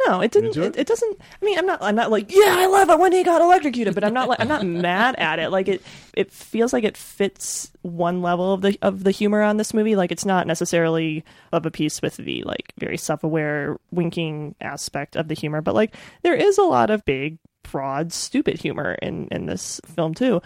I. 0.09 0.21
It 0.21 0.31
didn't. 0.31 0.49
enjoy 0.49 0.63
It, 0.65 0.77
it 0.77 0.87
doesn't. 0.87 1.19
I 1.21 1.45
mean, 1.45 1.59
I'm 1.59 1.67
not. 1.67 1.83
I'm 1.83 1.95
not 1.95 2.11
like, 2.11 2.31
yeah, 2.31 2.57
I 2.59 2.67
love 2.67 2.91
it 2.91 2.99
when 2.99 3.13
he 3.13 3.23
got 3.23 3.41
electrocuted, 3.41 3.95
but 3.95 4.05
I'm 4.05 4.15
not 4.15 4.29
like, 4.29 4.41
I'm 4.41 4.49
not 4.49 4.65
mad 4.67 5.15
at 5.17 5.39
it. 5.39 5.51
Like 5.51 5.69
it. 5.69 5.83
It 6.15 6.33
feels 6.33 6.73
like 6.73 6.85
it 6.85 6.97
fits 6.97 7.71
one 7.83 8.23
level 8.23 8.53
of 8.53 8.63
the 8.63 8.79
of 8.83 9.05
the 9.05 9.11
humor 9.11 9.43
on 9.43 9.57
this 9.57 9.73
movie. 9.73 9.97
Like 9.97 10.11
it's 10.11 10.25
not 10.25 10.47
necessarily 10.47 11.25
of 11.53 11.67
a 11.67 11.71
piece 11.71 12.03
with 12.03 12.17
the 12.17 12.43
like 12.45 12.73
very 12.79 12.97
self 12.97 13.23
aware 13.23 13.79
winking 13.91 14.55
aspect 14.61 15.17
of 15.17 15.29
the 15.29 15.35
humor, 15.35 15.61
but 15.61 15.75
like 15.75 15.95
there 16.23 16.35
is 16.35 16.59
a 16.59 16.63
lot 16.63 16.91
of 16.91 17.05
big, 17.05 17.39
broad, 17.63 18.13
stupid 18.13 18.61
humor 18.61 18.97
in 19.01 19.29
in 19.29 19.47
this 19.47 19.81
film 19.87 20.15
too. 20.15 20.43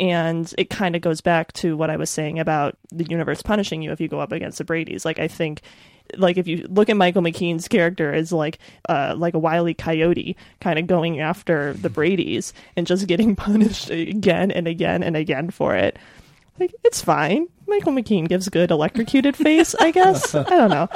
And 0.00 0.52
it 0.56 0.70
kind 0.70 0.94
of 0.94 1.02
goes 1.02 1.20
back 1.20 1.52
to 1.54 1.76
what 1.76 1.90
I 1.90 1.96
was 1.96 2.08
saying 2.08 2.38
about 2.38 2.78
the 2.90 3.04
universe 3.04 3.42
punishing 3.42 3.82
you 3.82 3.90
if 3.90 4.00
you 4.00 4.06
go 4.06 4.20
up 4.20 4.30
against 4.30 4.58
the 4.58 4.64
Brady's. 4.64 5.04
Like 5.04 5.18
I 5.18 5.26
think 5.26 5.62
like 6.16 6.36
if 6.36 6.46
you 6.46 6.66
look 6.68 6.88
at 6.88 6.96
Michael 6.96 7.22
McKean's 7.22 7.68
character 7.68 8.12
as 8.12 8.32
like 8.32 8.58
uh 8.88 9.14
like 9.16 9.34
a 9.34 9.38
wily 9.38 9.74
coyote 9.74 10.36
kind 10.60 10.78
of 10.78 10.86
going 10.86 11.20
after 11.20 11.74
the 11.74 11.90
Brady's 11.90 12.52
and 12.76 12.86
just 12.86 13.06
getting 13.06 13.36
punished 13.36 13.90
again 13.90 14.50
and 14.50 14.66
again 14.66 15.02
and 15.02 15.16
again 15.16 15.50
for 15.50 15.74
it. 15.74 15.98
Like 16.58 16.74
it's 16.84 17.02
fine. 17.02 17.48
Michael 17.68 17.92
McKean 17.92 18.26
gives 18.28 18.48
good 18.48 18.70
electrocuted 18.70 19.36
face, 19.36 19.74
I 19.78 19.90
guess. 19.90 20.34
I 20.34 20.42
don't 20.42 20.70
know. 20.70 20.88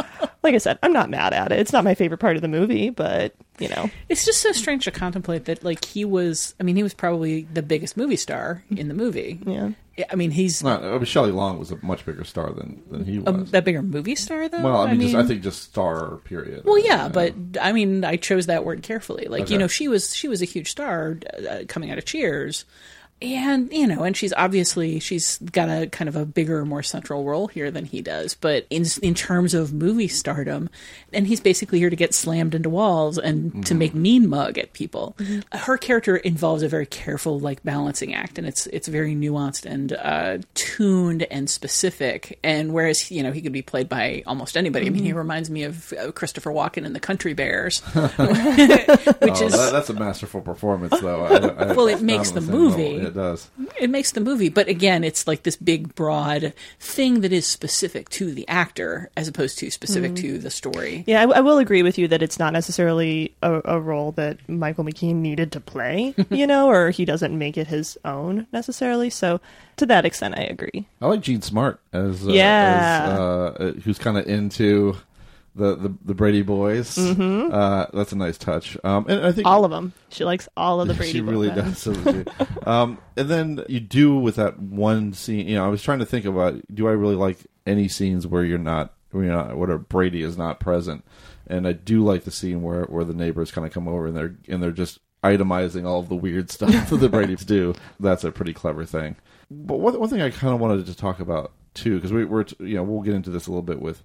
Like 0.43 0.55
I 0.55 0.59
said, 0.59 0.79
I'm 0.83 0.93
not 0.93 1.11
mad 1.11 1.33
at 1.33 1.53
it. 1.53 1.59
It's 1.61 1.73
not 1.73 1.85
my 1.85 1.95
favorite 1.95 2.19
part 2.19 2.37
of 2.37 2.43
the 2.43 2.49
movie, 2.49 2.91
but 2.91 3.35
you 3.59 3.69
know. 3.69 3.91
It's 4.09 4.25
just 4.25 4.41
so 4.41 4.53
strange 4.53 4.85
to 4.85 4.91
contemplate 4.91 5.45
that, 5.45 5.63
like, 5.63 5.85
he 5.85 6.05
was, 6.05 6.55
I 6.59 6.63
mean, 6.65 6.75
he 6.77 6.83
was 6.83 6.95
probably 6.95 7.43
the 7.53 7.63
biggest 7.63 7.97
movie 7.97 8.17
star 8.17 8.65
in 8.71 8.89
the 8.89 8.95
movie. 8.95 9.39
Yeah. 9.47 9.71
I 10.11 10.15
mean, 10.17 10.31
he's 10.31 10.63
Not, 10.65 10.83
I 10.83 10.93
mean, 10.93 11.05
Shelley 11.05 11.33
Long 11.33 11.59
was 11.59 11.71
a 11.71 11.77
much 11.85 12.07
bigger 12.07 12.25
star 12.25 12.51
than, 12.51 12.83
than 12.91 13.05
he 13.05 13.19
was. 13.19 13.53
a, 13.53 13.59
a 13.59 13.63
bigger 13.63 13.83
movie 13.83 14.17
star, 14.17 14.49
though. 14.49 14.63
well, 14.63 14.79
I 14.79 14.95
mean, 14.95 15.11
just, 15.11 15.15
I 15.15 15.27
think 15.29 15.43
just 15.43 15.63
star 15.63 16.17
period. 16.25 16.65
Well, 16.65 16.79
yeah, 16.79 17.11
but 17.11 17.35
I 17.61 17.73
mean, 17.73 18.03
I 18.03 18.17
chose 18.17 18.47
that 18.47 18.65
word 18.65 18.83
carefully. 18.83 19.27
Like, 19.27 19.43
Okay. 19.43 19.53
you 19.53 19.59
know, 19.59 19.69
she 19.69 19.89
was 19.89 20.17
she 20.17 20.29
was 20.29 20.41
a 20.41 20.47
huge 20.47 20.71
star 20.71 21.19
uh, 21.49 21.59
coming 21.69 21.91
out 21.91 21.99
of 21.99 22.07
Cheers, 22.07 22.65
and 23.23 23.73
you 23.73 23.87
know, 23.87 24.03
and 24.03 24.17
she's 24.17 24.33
obviously 24.35 24.99
she's 25.01 25.39
got 25.39 25.69
a 25.69 25.87
kind 25.87 26.09
of 26.09 26.17
a 26.17 26.25
bigger, 26.27 26.65
more 26.65 26.83
central 26.83 27.25
role 27.25 27.47
here 27.47 27.71
than 27.71 27.85
he 27.85 28.03
does. 28.03 28.35
But 28.35 28.67
in 28.71 28.85
in 29.03 29.15
terms 29.15 29.55
of 29.55 29.73
movie 29.73 30.09
stardom, 30.09 30.69
and 31.13 31.27
he's 31.27 31.41
basically 31.41 31.79
here 31.79 31.91
to 31.91 31.97
get 31.97 32.15
slammed 32.15 32.55
into 32.55 32.69
walls 32.69 33.19
and 33.19 33.65
to 33.67 33.75
Mhm. 33.75 33.79
make 33.79 33.95
mean 33.95 34.29
mug 34.29 34.59
at 34.59 34.73
people. 34.73 35.17
Her 35.53 35.77
character 35.79 36.17
involves 36.17 36.63
a 36.63 36.69
very 36.69 36.87
careful 36.87 37.39
like 37.39 37.63
balancing 37.65 38.15
act, 38.15 38.39
and 38.39 38.47
it's 38.47 38.67
it's 38.69 38.89
very 38.89 39.15
nuanced 39.15 39.65
and 39.67 39.93
uh, 39.93 40.39
tuned 40.55 41.23
and 41.31 41.49
specific. 41.49 42.39
And 42.43 42.73
whereas 42.73 43.11
you 43.11 43.23
know 43.23 43.33
he 43.33 43.41
could 43.41 43.53
be 43.53 43.63
played 43.63 43.89
by 43.89 44.23
almost 44.27 44.57
anybody. 44.57 44.87
I 44.87 44.91
mean, 44.91 45.05
he 45.05 45.13
Mhm. 45.13 45.17
reminds 45.17 45.51
me 45.51 45.63
of 45.65 45.93
uh, 45.93 46.13
Christopher 46.13 46.51
Walken 46.51 46.85
in 46.85 46.93
The 46.93 47.01
Country 47.01 47.35
Bears, 47.35 47.83
Oh, 47.95 48.07
which 49.21 49.41
is 49.41 49.53
that, 49.53 49.71
that's 49.73 49.91
a 49.91 49.95
masterful 49.95 50.41
performance, 50.41 50.99
though. 51.01 51.25
I, 51.25 51.37
I, 51.71 51.73
Well, 51.73 51.87
it 51.89 52.03
makes 52.03 52.31
the 52.33 52.41
same 52.41 52.51
movie. 52.51 52.99
Level. 53.15 53.23
It 53.23 53.31
does. 53.33 53.51
it 53.81 53.91
makes 53.91 54.13
the 54.13 54.21
movie. 54.21 54.49
But 54.49 54.69
again, 54.69 55.05
it's 55.05 55.27
like 55.27 55.43
this 55.43 55.57
big, 55.57 55.95
broad 55.95 56.53
thing 56.81 57.21
that 57.21 57.33
is 57.33 57.47
specific 57.47 58.09
to 58.11 58.33
the 58.33 58.47
actor 58.49 59.11
as 59.17 59.29
opposed 59.29 59.59
to 59.59 59.71
specific 59.71 60.13
Mhm. 60.13 60.17
to 60.23 60.39
the 60.39 60.51
story. 60.51 61.05
Yeah, 61.07 61.21
I, 61.23 61.39
I 61.39 61.41
will 61.41 61.59
agree 61.59 61.83
with 61.83 61.99
you 61.99 62.09
that 62.09 62.23
it's 62.23 62.39
not 62.39 62.53
necessarily 62.53 63.35
a, 63.43 63.61
a 63.65 63.81
role 63.81 64.13
that 64.13 64.39
Michael 64.49 64.85
McKean 64.85 65.17
needed 65.17 65.53
to 65.53 65.61
play, 65.61 66.15
you 66.31 66.47
know, 66.47 66.69
or 66.69 66.91
he 66.91 67.05
doesn't 67.05 67.37
make 67.37 67.57
it 67.57 67.67
his 67.69 67.99
own 68.05 68.47
necessarily. 68.53 69.11
So, 69.11 69.41
to 69.77 69.87
that 69.87 70.05
extent, 70.05 70.37
I 70.39 70.43
agree. 70.43 70.87
I 71.01 71.07
like 71.07 71.21
Jean 71.23 71.43
Smart 71.43 71.81
as 71.93 72.27
uh, 72.27 72.31
Yeah. 72.33 73.09
as, 73.13 73.19
uh, 73.19 73.23
uh, 73.59 73.73
who's 73.83 73.99
kind 73.99 74.19
of 74.19 74.27
into 74.27 74.97
the, 75.55 75.77
the 75.77 75.95
the 76.05 76.15
Brady 76.15 76.43
boys. 76.43 76.97
Mhm. 76.97 77.53
Uh, 77.53 77.87
that's 77.93 78.13
a 78.13 78.17
nice 78.17 78.39
touch. 78.39 78.77
Um, 78.85 79.07
and 79.09 79.21
I 79.25 79.33
think 79.33 79.47
All 79.47 79.65
of 79.65 79.71
them. 79.71 79.93
She 80.09 80.25
likes 80.25 80.49
all 80.57 80.81
of 80.81 80.89
the 80.89 80.95
Brady. 80.99 81.21
Boys. 81.21 81.29
She 81.29 81.33
really 81.35 81.49
Bunch. 81.51 81.65
does. 81.65 81.79
So 81.79 81.93
does 81.95 82.25
um, 82.67 82.99
and 83.17 83.29
then 83.29 83.65
you 83.69 83.81
do 83.81 84.17
with 84.17 84.37
that 84.37 84.59
one 84.59 85.13
scene. 85.13 85.47
You 85.49 85.57
know, 85.57 85.65
I 85.65 85.69
was 85.69 85.83
trying 85.83 85.99
to 85.99 86.07
think 86.07 86.25
about 86.25 86.55
do 86.75 86.89
I 86.89 86.93
really 86.93 87.17
like 87.17 87.39
any 87.67 87.89
scenes 87.89 88.27
where 88.27 88.45
you're 88.45 88.59
not, 88.59 88.95
where 89.11 89.25
you're 89.25 89.33
not, 89.35 89.57
where 89.57 89.79
Brady 89.79 90.23
is 90.23 90.37
not 90.39 90.59
present. 90.59 91.05
And 91.47 91.67
I 91.67 91.73
do 91.73 92.03
like 92.03 92.25
the 92.25 92.31
scene 92.31 92.63
where, 92.63 92.85
where 92.85 93.05
the 93.05 93.13
neighbors 93.15 93.51
kind 93.51 93.67
of 93.67 93.73
come 93.73 93.87
over 93.89 94.07
and 94.07 94.17
they're 94.17 94.35
and 94.49 94.63
they're 94.63 94.71
just 94.73 95.01
itemizing 95.23 95.87
all 95.87 96.01
of 96.01 96.09
the 96.09 96.17
weird 96.17 96.51
stuff 96.51 96.89
that 96.91 96.97
the 96.97 97.09
Brady's 97.09 97.45
do. 97.45 97.75
That's 98.01 98.25
a 98.25 98.33
pretty 98.33 98.55
clever 98.55 98.85
thing. 98.85 99.17
But 99.51 99.81
one, 99.81 99.99
one 100.01 100.09
thing 100.09 100.23
I 100.23 100.31
kind 100.31 100.55
of 100.55 100.61
wanted 100.61 100.87
to 100.87 100.97
talk 100.97 101.21
about 101.21 101.53
too, 101.75 101.97
because 101.97 102.13
we, 102.13 102.25
we're 102.25 102.47
you 102.59 102.77
know 102.77 102.83
we'll 102.85 103.03
get 103.03 103.15
into 103.15 103.29
this 103.31 103.47
a 103.47 103.51
little 103.51 103.63
bit 103.63 103.81
with 103.83 104.03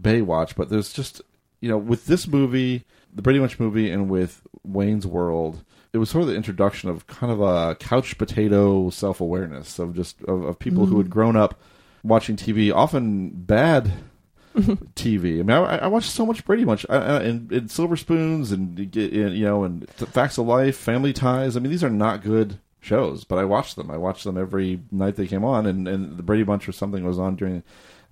Baywatch, 0.00 0.54
but 0.56 0.68
there's 0.68 0.92
just 0.92 1.22
you 1.60 1.68
know 1.68 1.78
with 1.78 2.06
this 2.06 2.26
movie, 2.26 2.84
the 3.12 3.22
Brady 3.22 3.38
Bunch 3.38 3.58
movie, 3.58 3.90
and 3.90 4.08
with 4.08 4.42
Wayne's 4.62 5.06
World, 5.06 5.64
it 5.92 5.98
was 5.98 6.10
sort 6.10 6.22
of 6.22 6.28
the 6.28 6.36
introduction 6.36 6.88
of 6.90 7.06
kind 7.06 7.32
of 7.32 7.40
a 7.40 7.74
couch 7.76 8.18
potato 8.18 8.90
self 8.90 9.20
awareness 9.20 9.78
of 9.78 9.94
just 9.94 10.22
of, 10.24 10.44
of 10.44 10.58
people 10.58 10.86
who 10.86 10.98
had 10.98 11.06
mm-hmm. 11.06 11.12
grown 11.12 11.36
up 11.36 11.60
watching 12.02 12.36
TV, 12.36 12.72
often 12.72 13.30
bad 13.30 13.92
TV. 14.56 15.40
I 15.40 15.42
mean, 15.42 15.50
I, 15.50 15.78
I 15.78 15.86
watched 15.86 16.10
so 16.10 16.24
much 16.24 16.44
Brady 16.44 16.64
Bunch 16.64 16.86
I, 16.88 16.96
I, 16.96 17.22
and, 17.22 17.50
and 17.50 17.70
Silver 17.70 17.96
Spoons 17.96 18.52
and, 18.52 18.78
and 18.78 18.96
you 18.96 19.44
know 19.44 19.64
and 19.64 19.88
Facts 19.90 20.38
of 20.38 20.46
Life, 20.46 20.76
Family 20.76 21.12
Ties. 21.12 21.56
I 21.56 21.60
mean, 21.60 21.70
these 21.70 21.84
are 21.84 21.90
not 21.90 22.22
good 22.22 22.58
shows, 22.80 23.24
but 23.24 23.38
I 23.38 23.44
watched 23.44 23.76
them. 23.76 23.90
I 23.90 23.96
watched 23.96 24.24
them 24.24 24.38
every 24.38 24.80
night 24.90 25.16
they 25.16 25.26
came 25.26 25.44
on, 25.44 25.66
and, 25.66 25.88
and 25.88 26.16
the 26.16 26.22
Brady 26.22 26.44
Bunch 26.44 26.68
or 26.68 26.72
something 26.72 27.04
was 27.04 27.18
on 27.18 27.36
during 27.36 27.62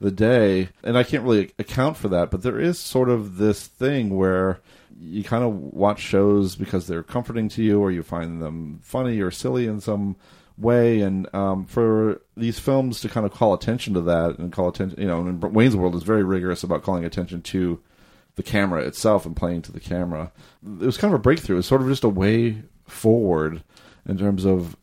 the 0.04 0.10
day, 0.10 0.68
and 0.82 0.98
I 0.98 1.02
can't 1.02 1.24
really 1.24 1.52
account 1.58 1.96
for 1.96 2.08
that. 2.08 2.30
But 2.30 2.42
there 2.42 2.60
is 2.60 2.78
sort 2.78 3.08
of 3.08 3.38
this 3.38 3.66
thing 3.66 4.16
where 4.16 4.60
you 4.96 5.24
kind 5.24 5.42
of 5.42 5.54
watch 5.54 6.00
shows 6.00 6.54
because 6.56 6.86
they're 6.86 7.02
comforting 7.02 7.48
to 7.50 7.62
you, 7.62 7.80
or 7.80 7.90
you 7.90 8.02
find 8.02 8.40
them 8.40 8.80
funny 8.82 9.20
or 9.20 9.30
silly 9.30 9.66
in 9.66 9.80
some 9.80 10.16
way, 10.58 11.00
and 11.00 11.32
um, 11.34 11.64
for 11.64 12.20
these 12.36 12.58
films 12.58 13.00
to 13.00 13.08
kind 13.08 13.26
of 13.26 13.32
call 13.32 13.54
attention 13.54 13.94
to 13.94 14.02
that 14.02 14.38
and 14.38 14.52
call 14.52 14.68
attention, 14.68 15.00
you 15.00 15.08
know, 15.08 15.20
and 15.20 15.42
Wayne's 15.42 15.74
World 15.74 15.94
is 15.94 16.02
very 16.02 16.22
rigorous 16.22 16.62
about 16.62 16.82
calling 16.82 17.04
attention 17.04 17.42
to 17.42 17.80
the 18.36 18.42
camera 18.42 18.82
itself 18.82 19.24
and 19.24 19.34
playing 19.34 19.62
to 19.62 19.72
the 19.72 19.80
camera. 19.80 20.30
It 20.62 20.84
was 20.84 20.98
kind 20.98 21.14
of 21.14 21.18
a 21.18 21.22
breakthrough. 21.22 21.58
It's 21.58 21.68
sort 21.68 21.80
of 21.80 21.88
just 21.88 22.04
a 22.04 22.08
way 22.08 22.62
forward 22.86 23.62
in 24.06 24.18
terms 24.18 24.44
of 24.44 24.76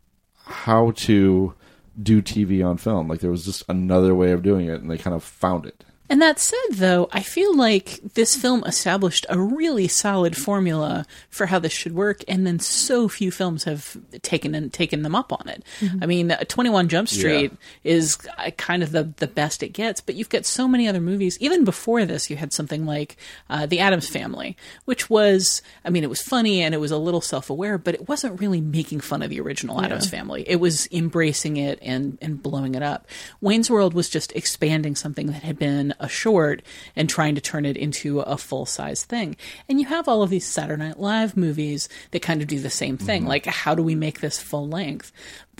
how 0.46 0.92
to 0.92 1.54
do 2.02 2.22
TV 2.22 2.66
on 2.66 2.78
film. 2.78 3.08
Like 3.08 3.20
there 3.20 3.32
was 3.32 3.46
just 3.46 3.64
another 3.70 4.14
way 4.14 4.32
of 4.32 4.44
doing 4.44 4.68
it, 4.68 4.82
and 4.82 4.90
they 4.90 4.98
kind 4.98 5.16
of 5.16 5.24
found 5.24 5.66
it. 5.66 5.84
And 6.12 6.22
that 6.22 6.40
said, 6.40 6.58
though, 6.74 7.08
I 7.14 7.22
feel 7.22 7.56
like 7.56 8.02
this 8.16 8.36
film 8.36 8.66
established 8.66 9.26
a 9.30 9.40
really 9.40 9.88
solid 9.88 10.36
formula 10.36 11.06
for 11.30 11.46
how 11.46 11.58
this 11.58 11.72
should 11.72 11.96
work, 11.96 12.22
and 12.28 12.46
then 12.46 12.60
so 12.60 13.08
few 13.08 13.32
films 13.32 13.64
have 13.64 13.96
taken 14.22 14.54
and 14.54 14.74
taken 14.74 15.04
them 15.04 15.16
up 15.16 15.32
on 15.32 15.48
it. 15.48 15.64
I 16.02 16.06
mean, 16.06 16.30
Twenty 16.50 16.70
One 16.70 16.90
Jump 16.90 17.08
Street 17.08 17.54
is 17.86 18.18
uh, 18.38 18.52
kind 18.58 18.84
of 18.84 18.92
the 18.92 19.14
the 19.18 19.28
best 19.28 19.64
it 19.64 19.70
gets, 19.70 20.02
but 20.02 20.16
you've 20.16 20.28
got 20.28 20.46
so 20.46 20.68
many 20.68 20.86
other 20.86 21.00
movies. 21.00 21.38
Even 21.40 21.64
before 21.64 22.04
this, 22.04 22.30
you 22.30 22.36
had 22.36 22.52
something 22.52 22.86
like 22.86 23.16
uh, 23.50 23.66
The 23.66 23.80
Addams 23.80 24.10
Family, 24.10 24.58
which 24.84 25.10
was, 25.10 25.62
I 25.86 25.92
mean, 25.92 26.04
it 26.04 26.10
was 26.10 26.22
funny 26.22 26.62
and 26.62 26.76
it 26.76 26.80
was 26.80 26.92
a 26.92 26.98
little 26.98 27.22
self 27.22 27.50
aware, 27.50 27.78
but 27.78 27.96
it 27.96 28.10
wasn't 28.10 28.42
really 28.42 28.60
making 28.60 29.00
fun 29.00 29.22
of 29.22 29.30
the 29.30 29.40
original 29.40 29.82
Addams 29.82 30.10
Family. 30.10 30.44
It 30.46 30.58
was 30.58 30.90
embracing 30.92 31.56
it 31.56 31.80
and 31.82 32.18
and 32.22 32.44
blowing 32.44 32.76
it 32.76 32.84
up. 32.84 33.08
Wayne's 33.40 33.70
World 33.70 33.94
was 33.94 34.10
just 34.10 34.34
expanding 34.36 34.98
something 34.98 35.28
that 35.28 35.44
had 35.44 35.58
been 35.58 35.94
a 36.02 36.10
short 36.10 36.62
and 36.96 37.10
trying 37.10 37.36
to 37.36 37.42
turn 37.42 37.66
it 37.66 37.78
into 37.78 38.20
a 38.20 38.38
full 38.38 38.66
size 38.66 39.06
thing. 39.06 39.38
And 39.70 39.80
you 39.80 39.86
have 39.86 40.08
all 40.08 40.24
of 40.24 40.30
these 40.30 40.46
Saturday 40.46 40.84
Night 40.84 41.00
Live 41.00 41.38
movies 41.38 41.88
that 42.12 42.22
kind 42.22 42.42
of 42.42 42.48
do 42.48 42.60
the 42.60 42.70
same 42.70 42.98
thing. 42.98 43.22
Mm-hmm. 43.22 43.30
Like, 43.30 43.46
how 43.46 43.76
do 43.76 43.84
we 43.84 43.96
make 43.96 44.20
this 44.20 44.40
full 44.40 44.68
length? 44.68 45.12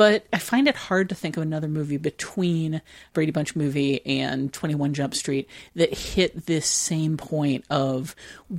But 0.02 0.26
I 0.34 0.40
find 0.40 0.68
it 0.68 0.76
hard 0.76 1.10
to 1.10 1.16
think 1.16 1.38
of 1.38 1.44
another 1.44 1.68
movie 1.68 1.98
between 1.98 2.82
Brady 3.14 3.32
Bunch 3.32 3.56
movie 3.56 4.04
and 4.04 4.52
21 4.52 4.96
Jump 4.96 5.14
Street 5.14 5.48
that 5.76 5.94
hit 5.94 6.48
this 6.48 6.66
same 6.66 7.18
point 7.18 7.66
of 7.70 8.16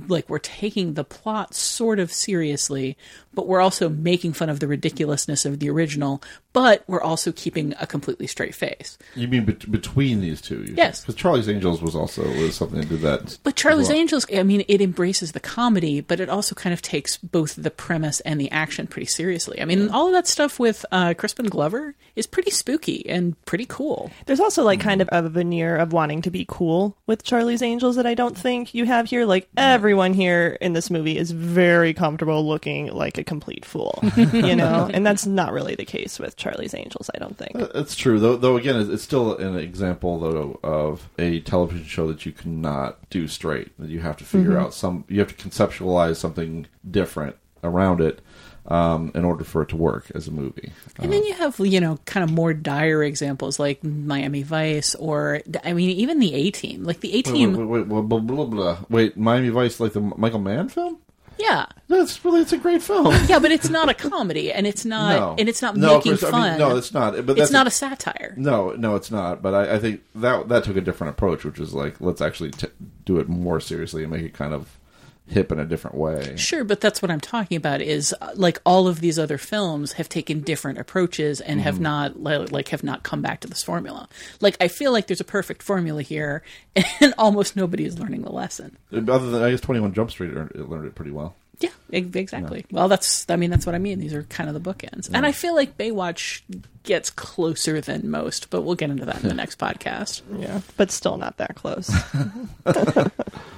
like 0.07 0.29
we're 0.29 0.39
taking 0.39 0.93
the 0.93 1.03
plot 1.03 1.53
sort 1.53 1.99
of 1.99 2.13
seriously, 2.13 2.95
but 3.33 3.45
we're 3.45 3.59
also 3.59 3.89
making 3.89 4.31
fun 4.31 4.47
of 4.47 4.61
the 4.61 4.69
ridiculousness 4.69 5.43
of 5.43 5.59
the 5.59 5.69
original, 5.69 6.23
but 6.53 6.85
we're 6.87 7.01
also 7.01 7.33
keeping 7.33 7.73
a 7.79 7.87
completely 7.87 8.27
straight 8.27 8.55
face. 8.55 8.97
You 9.13 9.27
mean 9.27 9.43
bet 9.43 9.69
between 9.69 10.21
these 10.21 10.39
two? 10.39 10.63
Yes. 10.77 11.01
Because 11.01 11.15
Charlie's 11.15 11.49
Angels 11.49 11.81
was 11.81 11.93
also 11.93 12.23
was 12.23 12.55
something 12.55 12.79
that 12.79 12.87
did 12.87 13.01
that. 13.01 13.37
But 13.43 13.57
Charlie's 13.57 13.89
well. 13.89 13.97
Angels, 13.97 14.25
I 14.33 14.43
mean, 14.43 14.63
it 14.69 14.79
embraces 14.79 15.33
the 15.33 15.39
comedy, 15.41 15.99
but 15.99 16.21
it 16.21 16.29
also 16.29 16.55
kind 16.55 16.73
of 16.73 16.81
takes 16.81 17.17
both 17.17 17.55
the 17.55 17.71
premise 17.71 18.21
and 18.21 18.39
the 18.39 18.49
action 18.51 18.87
pretty 18.87 19.07
seriously. 19.07 19.61
I 19.61 19.65
mean, 19.65 19.89
all 19.89 20.07
of 20.07 20.13
that 20.13 20.27
stuff 20.27 20.59
with 20.59 20.85
uh, 20.91 21.13
Crispin 21.33 21.49
Glover 21.49 21.95
is 22.15 22.27
pretty 22.27 22.51
spooky 22.51 23.09
and 23.09 23.43
pretty 23.45 23.65
cool. 23.65 24.11
There's 24.27 24.39
also 24.39 24.61
like 24.63 24.79
kind 24.79 25.01
of 25.01 25.09
a 25.11 25.27
veneer 25.27 25.75
of 25.75 25.91
wanting 25.91 26.21
to 26.21 26.29
be 26.29 26.45
cool 26.47 26.95
with 27.07 27.23
Charlie's 27.23 27.63
Angels 27.63 27.95
that 27.95 28.05
I 28.05 28.13
don't 28.13 28.37
think 28.37 28.75
you 28.75 28.85
have 28.85 29.07
here. 29.09 29.25
Like 29.25 29.49
everyone 29.57 30.13
here 30.13 30.59
in 30.61 30.73
this 30.73 30.91
movie 30.91 31.17
is 31.17 31.31
very 31.31 31.91
comfortable 31.95 32.45
looking 32.47 32.93
like 32.93 33.17
a 33.17 33.23
complete 33.23 33.65
fool, 33.65 33.99
you 34.15 34.55
know, 34.55 34.87
and 34.93 35.03
that's 35.03 35.25
not 35.25 35.53
really 35.53 35.73
the 35.73 35.85
case 35.85 36.19
with 36.19 36.35
Charlie's 36.37 36.75
Angels. 36.75 37.09
I 37.15 37.17
don't 37.17 37.35
think. 37.35 37.57
that's 37.73 37.95
true, 37.95 38.19
though. 38.19 38.35
Though 38.37 38.55
again, 38.57 38.79
it's 38.79 38.91
it's 38.91 39.01
still 39.01 39.35
an 39.37 39.55
example 39.57 40.19
though 40.19 40.59
of 40.61 41.09
a 41.17 41.39
television 41.39 41.85
show 41.87 42.05
that 42.09 42.27
you 42.27 42.31
cannot 42.31 43.09
do 43.09 43.27
straight. 43.27 43.71
That 43.79 43.89
you 43.89 44.01
have 44.01 44.17
to 44.17 44.23
figure 44.23 44.51
Mhm. 44.51 44.61
out 44.61 44.75
some. 44.75 45.03
You 45.07 45.17
have 45.19 45.35
to 45.35 45.49
conceptualize 45.49 46.17
something 46.17 46.67
different 46.91 47.37
around 47.63 48.01
it 48.01 48.19
um, 48.67 49.11
in 49.13 49.25
order 49.25 49.43
for 49.43 49.61
it 49.63 49.69
to 49.69 49.75
work 49.75 50.09
as 50.15 50.27
a 50.27 50.31
movie. 50.31 50.71
And 50.99 51.11
then 51.11 51.23
you 51.23 51.33
have, 51.33 51.59
you 51.59 51.79
know, 51.81 51.99
kind 52.05 52.23
of 52.23 52.31
more 52.31 52.53
dire 52.53 53.03
examples 53.03 53.59
like 53.59 53.83
Miami 53.83 54.41
Vice 54.43 54.95
or, 54.95 55.41
I 55.63 55.73
mean, 55.73 55.89
even 55.89 56.19
the 56.19 56.33
A 56.33 56.51
Team. 56.51 56.83
Like 56.83 57.01
the 57.01 57.11
A 57.13 57.17
Wait, 57.17 57.25
Team. 57.25 57.53
wait, 57.57 57.65
wait, 57.65 57.87
wait, 57.87 58.01
blah, 58.09 58.19
blah, 58.19 58.45
blah. 58.45 58.77
Wait, 58.89 59.17
Miami 59.17 59.49
Vice, 59.49 59.79
like 59.79 59.93
the 59.93 59.99
Michael 60.01 60.39
Mann 60.39 60.69
film? 60.69 60.97
Yeah. 61.37 61.65
That's 61.89 62.23
really 62.23 62.41
it's 62.41 62.53
a 62.53 62.57
great 62.57 62.81
film. 62.83 63.07
yeah, 63.27 63.39
but 63.39 63.51
it's 63.51 63.67
not 63.69 63.89
a 63.89 63.93
comedy 63.93 64.51
and 64.53 64.65
it's 64.67 64.85
not 64.85 65.15
No. 65.15 65.35
and 65.39 65.49
it's 65.49 65.61
not 65.61 65.75
No, 65.75 65.95
making 65.97 66.13
course, 66.17 66.23
I 66.23 66.27
mean, 66.27 66.41
fun. 66.51 66.59
no, 66.59 66.77
it's 66.77 66.93
not, 66.93 67.25
but 67.25 67.37
it's 67.39 67.51
not 67.51 67.65
a- 67.65 67.69
a 67.69 67.71
satire. 67.71 68.33
No, 68.37 68.71
no, 68.71 68.95
it's 68.95 69.09
not. 69.11 69.41
But 69.41 69.53
I, 69.55 69.75
I 69.75 69.79
think 69.79 70.01
that 70.15 70.47
that 70.49 70.63
took 70.63 70.77
a 70.77 70.81
different 70.81 71.11
approach, 71.15 71.43
which 71.43 71.59
is 71.59 71.73
like 71.73 71.99
let's 71.99 72.21
actually 72.21 72.51
t- 72.51 72.67
do 73.03 73.17
it 73.17 73.27
more 73.27 73.59
seriously 73.59 74.03
and 74.03 74.11
make 74.11 74.21
it 74.23 74.33
kind 74.33 74.53
of 74.53 74.77
hip 75.27 75.51
in 75.51 75.59
a 75.59 75.65
different 75.65 75.95
way. 75.97 76.35
Sure, 76.35 76.63
but 76.63 76.81
that's 76.81 77.01
what 77.01 77.09
I'm 77.09 77.19
talking 77.21 77.55
about. 77.57 77.81
Is 77.81 78.13
uh, 78.21 78.31
like 78.35 78.59
all 78.65 78.87
of 78.87 78.99
these 78.99 79.17
other 79.17 79.37
films 79.37 79.93
have 79.93 80.09
taken 80.09 80.41
different 80.41 80.77
approaches 80.79 81.39
and 81.41 81.61
have 81.61 81.75
Mm-hmm. 81.75 81.83
not 81.83 82.21
like 82.51 82.69
have 82.69 82.83
not 82.83 83.03
come 83.03 83.21
back 83.21 83.39
to 83.41 83.47
this 83.47 83.63
formula. 83.63 84.07
Like 84.41 84.57
I 84.59 84.67
feel 84.67 84.91
like 84.91 85.07
there's 85.07 85.21
a 85.21 85.25
perfect 85.25 85.63
formula 85.63 86.01
here, 86.01 86.43
and 86.99 87.13
almost 87.17 87.55
nobody 87.55 87.85
is 87.85 87.97
learning 87.99 88.23
the 88.23 88.31
lesson. 88.31 88.77
Other 88.91 89.29
than 89.31 89.41
I 89.41 89.51
guess 89.51 89.61
Twenty 89.61 89.79
One 89.81 89.93
Jump 89.93 90.11
Street 90.11 90.33
learned 90.33 90.85
it 90.87 90.95
pretty 90.95 91.11
well. 91.11 91.35
Yeah, 91.63 91.69
exactly. 91.91 92.65
Well, 92.71 92.87
that's 92.89 93.25
I 93.29 93.35
mean 93.37 93.49
that's 93.49 93.65
what 93.65 93.73
I 93.75 93.77
mean. 93.79 93.99
These 93.99 94.13
are 94.13 94.23
kind 94.23 94.49
of 94.49 94.61
the 94.61 94.73
bookends, 94.73 95.09
and 95.13 95.25
I 95.25 95.31
feel 95.31 95.55
like 95.55 95.77
Baywatch 95.77 96.41
gets 96.83 97.09
closer 97.09 97.79
than 97.79 98.09
most, 98.11 98.49
but 98.49 98.63
we'll 98.63 98.75
get 98.75 98.89
into 98.89 99.05
that 99.05 99.21
in 99.23 99.29
the 99.29 99.33
next 99.43 99.57
podcast. 99.59 100.21
Yeah, 100.37 100.59
but 100.77 100.91
still 100.91 101.17
not 101.17 101.37
that 101.37 101.55
close. 101.55 101.89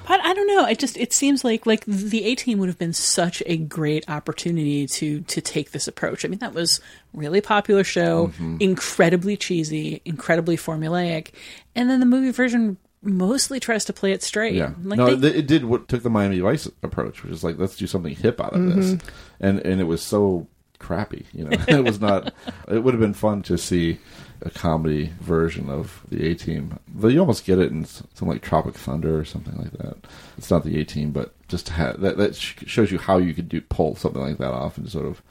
But 0.07 0.23
I 0.23 0.35
don't 0.35 0.47
know. 0.47 0.65
It 0.67 0.77
just 0.77 0.97
it 0.97 1.13
seems 1.13 1.43
like 1.43 1.65
like 1.65 1.83
the 1.85 2.25
A 2.25 2.35
team 2.35 2.59
would 2.59 2.69
have 2.69 2.77
been 2.77 2.93
such 2.93 3.41
a 3.47 3.57
great 3.57 4.07
opportunity 4.07 4.85
to 4.85 5.21
to 5.21 5.41
take 5.41 5.71
this 5.71 5.87
approach. 5.87 6.23
I 6.23 6.27
mean, 6.27 6.37
that 6.39 6.53
was 6.53 6.79
really 7.13 7.41
popular 7.41 7.83
show, 7.83 8.27
Mm-hmm. 8.27 8.57
incredibly 8.59 9.35
cheesy, 9.35 10.01
incredibly 10.05 10.57
formulaic, 10.57 11.29
and 11.75 11.89
then 11.89 11.99
the 12.01 12.05
movie 12.05 12.29
version 12.31 12.77
mostly 13.05 13.59
tries 13.59 13.85
to 13.85 13.93
play 13.93 14.11
it 14.11 14.23
straight. 14.23 14.53
Yeah, 14.55 14.73
Like 14.83 14.97
no, 14.97 15.15
they- 15.15 15.35
it, 15.35 15.47
did 15.47 15.65
what 15.65 15.87
took 15.87 16.03
the 16.03 16.09
Miami 16.09 16.39
Vice 16.39 16.67
approach, 16.83 17.23
which 17.23 17.31
is 17.31 17.43
like 17.43 17.57
let's 17.57 17.75
do 17.77 17.87
something 17.87 18.15
hip 18.15 18.41
out 18.41 18.53
of 18.53 18.75
this, 18.75 18.93
Mhm. 18.95 19.01
and 19.39 19.59
and 19.59 19.79
it 19.81 19.85
was 19.85 20.01
so 20.01 20.47
crappy. 20.79 21.25
You 21.33 21.45
know, 21.45 21.57
it 21.67 21.83
was 21.83 21.99
not. 22.01 22.33
It 22.67 22.79
would 22.83 22.93
have 22.93 23.01
been 23.01 23.13
fun 23.13 23.41
to 23.43 23.57
see 23.57 23.99
a 24.41 24.49
comedy 24.49 25.11
version 25.21 25.69
of 25.69 26.01
the 26.09 26.27
A 26.29 26.35
Team. 26.35 26.77
Though 26.93 27.07
you 27.07 27.19
almost 27.21 27.45
get 27.45 27.57
it 27.57 27.71
in 27.71 27.85
something 27.85 28.27
like 28.27 28.41
Tropic 28.41 28.75
Thunder 28.75 29.17
or 29.17 29.23
something 29.25 29.55
like 29.57 29.71
that. 29.73 29.95
It's 30.37 30.51
not 30.51 30.63
the 30.65 30.77
A 30.79 30.83
Team, 30.83 31.11
but 31.11 31.33
just 31.47 31.69
have, 31.69 32.01
that 32.01 32.17
that 32.17 32.35
shows 32.35 32.91
you 32.91 32.97
how 32.97 33.17
you 33.17 33.33
could 33.33 33.47
do 33.47 33.61
pull 33.61 33.95
something 33.95 34.21
like 34.21 34.37
that 34.39 34.51
off 34.51 34.77
and 34.77 34.89
sort 34.89 35.05
of 35.05 35.21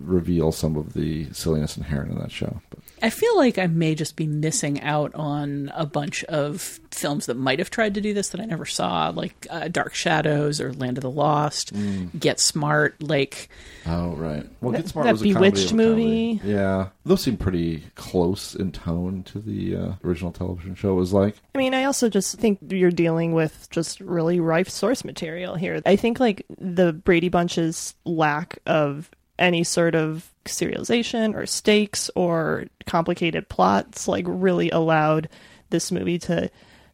reveal 0.00 0.52
some 0.52 0.76
of 0.76 0.92
the 0.94 1.32
silliness 1.32 1.76
inherent 1.76 2.10
in 2.12 2.18
that 2.18 2.32
show. 2.32 2.60
But 2.70 2.80
I 3.02 3.10
feel 3.10 3.36
like 3.36 3.58
I 3.58 3.66
may 3.66 3.94
just 3.94 4.14
be 4.16 4.26
missing 4.26 4.80
out 4.80 5.14
on 5.14 5.72
a 5.74 5.84
bunch 5.84 6.22
of 6.24 6.60
films 6.92 7.26
that 7.26 7.36
might 7.36 7.58
have 7.58 7.68
tried 7.70 7.94
to 7.94 8.00
do 8.00 8.14
this 8.14 8.28
that 8.30 8.40
I 8.40 8.44
never 8.44 8.64
saw, 8.64 9.08
like 9.14 9.46
uh, 9.50 9.66
Dark 9.68 9.94
Shadows 9.94 10.60
or 10.60 10.72
Land 10.72 10.98
of 10.98 11.02
the 11.02 11.10
Lost, 11.10 11.74
Mm. 11.74 12.18
Get 12.20 12.38
Smart. 12.38 13.02
Like, 13.02 13.48
Oh 13.86 14.10
right. 14.16 14.46
Well, 14.60 14.72
That- 14.72 14.82
Get 14.82 14.88
Smart 14.88 15.06
that 15.06 15.12
was 15.12 15.22
a 15.22 15.24
Bewitched 15.24 15.72
of 15.72 15.78
a 15.80 15.82
comedy. 15.82 16.34
movie. 16.34 16.40
Yeah, 16.44 16.88
those 17.04 17.22
seem 17.22 17.36
pretty 17.36 17.82
close 17.96 18.54
in 18.54 18.70
tone 18.72 19.24
to 19.24 19.40
the 19.40 19.76
uh, 19.76 19.92
original 20.04 20.30
television 20.32 20.74
show. 20.74 20.94
Was 20.94 21.12
like 21.12 21.34
I 21.54 21.58
mean, 21.58 21.74
I 21.74 21.84
also 21.84 22.08
just 22.08 22.38
think 22.38 22.58
you're 22.68 22.90
dealing 22.90 23.32
with 23.32 23.68
just 23.70 24.00
really 24.00 24.38
rife 24.38 24.68
source 24.68 25.04
material 25.04 25.56
here. 25.56 25.82
I 25.84 25.96
think 25.96 26.20
like 26.20 26.46
the 26.58 26.92
Brady 26.92 27.28
Bunch's 27.30 27.94
lack 28.04 28.58
of 28.66 29.10
any 29.42 29.64
sort 29.64 29.94
of 29.94 30.30
serialization 30.44 31.34
or 31.34 31.46
stakes 31.46 32.10
or 32.14 32.66
complicated 32.86 33.48
plots 33.48 34.08
like 34.08 34.24
really 34.26 34.70
allowed 34.70 35.28
this 35.70 35.92
movie 35.92 36.18
to 36.18 36.50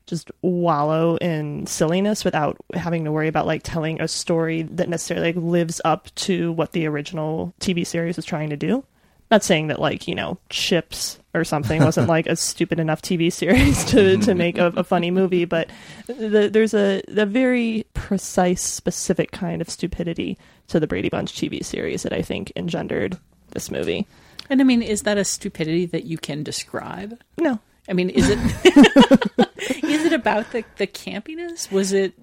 just 0.07 0.31
wallow 0.41 1.17
in 1.17 1.67
silliness 1.67 2.25
without 2.25 2.57
having 2.75 3.05
to 3.05 3.13
worry 3.13 3.29
about 3.29 3.47
like 3.47 3.63
telling 3.63 4.01
a 4.01 4.09
story 4.09 4.63
that 4.63 4.89
necessarily 4.89 5.33
like, 5.33 5.43
lives 5.43 5.81
up 5.85 6.13
to 6.15 6.51
what 6.53 6.73
the 6.73 6.87
original 6.87 7.53
TV 7.61 7.87
series 7.87 8.16
was 8.16 8.25
trying 8.25 8.51
to 8.51 8.57
do. 8.57 8.83
Not 9.31 9.45
saying 9.45 9.66
that 9.66 9.81
like 9.81 10.09
you 10.09 10.14
know 10.14 10.39
Chips 10.49 11.18
or 11.35 11.45
something 11.45 11.83
wasn't 11.83 12.09
like 12.16 12.26
a 12.26 12.37
stupid 12.37 12.81
enough 12.81 13.03
TV 13.03 13.33
series 13.33 13.85
to 13.87 14.16
to 14.18 14.35
make 14.35 14.59
a, 14.59 14.66
a 14.76 14.85
funny 14.85 15.11
movie, 15.11 15.45
but 15.45 15.70
the, 16.07 16.49
there's 16.53 16.74
a 16.74 17.03
a 17.09 17.26
very 17.26 17.85
precise, 17.95 18.62
specific 18.62 19.31
kind 19.31 19.61
of 19.61 19.68
stupidity 19.68 20.39
to 20.68 20.81
the 20.81 20.87
Brady 20.87 21.09
Bunch 21.09 21.33
TV 21.33 21.64
series 21.64 22.03
that 22.03 22.12
I 22.12 22.22
think 22.22 22.53
engendered 22.57 23.18
this 23.51 23.70
movie. 23.70 24.07
And 24.51 24.61
I 24.61 24.64
mean, 24.64 24.83
is 24.83 25.03
that 25.03 25.18
a 25.18 25.24
stupidity 25.24 25.87
that 25.87 26.05
you 26.05 26.18
can 26.18 26.43
describe? 26.43 27.18
No. 27.39 27.61
I 27.89 27.93
mean, 27.95 28.11
is 28.11 28.29
it 28.29 28.39
is 29.85 30.05
it 30.05 30.12
about 30.12 30.53
the 30.53 30.64
the 30.76 30.87
campiness? 30.87 31.70
Was 31.70 31.93
it? 31.93 32.14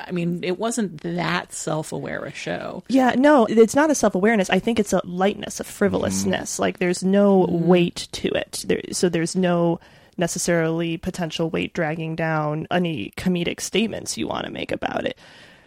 I 0.00 0.12
mean, 0.12 0.42
it 0.44 0.58
wasn't 0.58 1.00
that 1.02 1.52
self 1.52 1.92
aware 1.92 2.24
a 2.24 2.32
show. 2.32 2.82
Yeah, 2.88 3.14
no, 3.16 3.46
it's 3.46 3.74
not 3.74 3.90
a 3.90 3.94
self 3.94 4.14
awareness. 4.14 4.50
I 4.50 4.58
think 4.58 4.78
it's 4.78 4.92
a 4.92 5.00
lightness, 5.04 5.60
a 5.60 5.64
frivolousness. 5.64 6.56
Mm. 6.56 6.58
Like 6.58 6.78
there's 6.78 7.04
no 7.04 7.46
mm. 7.46 7.60
weight 7.60 8.08
to 8.12 8.28
it. 8.28 8.64
There, 8.66 8.80
so 8.92 9.08
there's 9.08 9.36
no 9.36 9.80
necessarily 10.16 10.96
potential 10.96 11.50
weight 11.50 11.72
dragging 11.74 12.16
down 12.16 12.66
any 12.70 13.12
comedic 13.16 13.60
statements 13.60 14.16
you 14.16 14.28
want 14.28 14.46
to 14.46 14.52
make 14.52 14.72
about 14.72 15.04
it. 15.04 15.18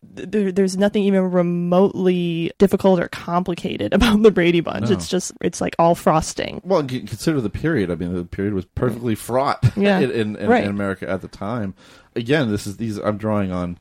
There, 0.04 0.52
there's 0.52 0.78
nothing 0.78 1.04
even 1.04 1.32
remotely 1.32 2.52
difficult 2.60 3.00
or 3.00 3.08
complicated 3.10 3.94
about 3.96 4.22
the 4.22 4.32
Brady 4.32 4.62
Bunch. 4.62 4.90
No. 4.90 4.96
It's 4.96 5.08
oh. 5.08 5.10
just, 5.10 5.32
it's 5.42 5.60
like 5.60 5.76
all 5.80 5.96
frosting. 5.96 6.62
Well, 6.64 6.84
consider 6.84 7.42
the 7.42 7.50
period. 7.50 7.92
I 7.92 7.96
mean, 7.96 8.14
the 8.14 8.24
period 8.24 8.54
was 8.54 8.66
perfectly 8.66 9.16
fraught 9.16 9.64
Yeah. 9.76 10.00
in, 10.02 10.12
in, 10.12 10.36
in, 10.38 10.50
Right. 10.50 10.64
in 10.64 10.70
America 10.70 11.10
at 11.10 11.22
the 11.22 11.28
time. 11.28 11.74
Again, 12.16 12.52
this 12.52 12.66
is 12.66 12.78
these. 12.78 12.98
I'm 12.98 13.18
drawing 13.18 13.52
on 13.52 13.78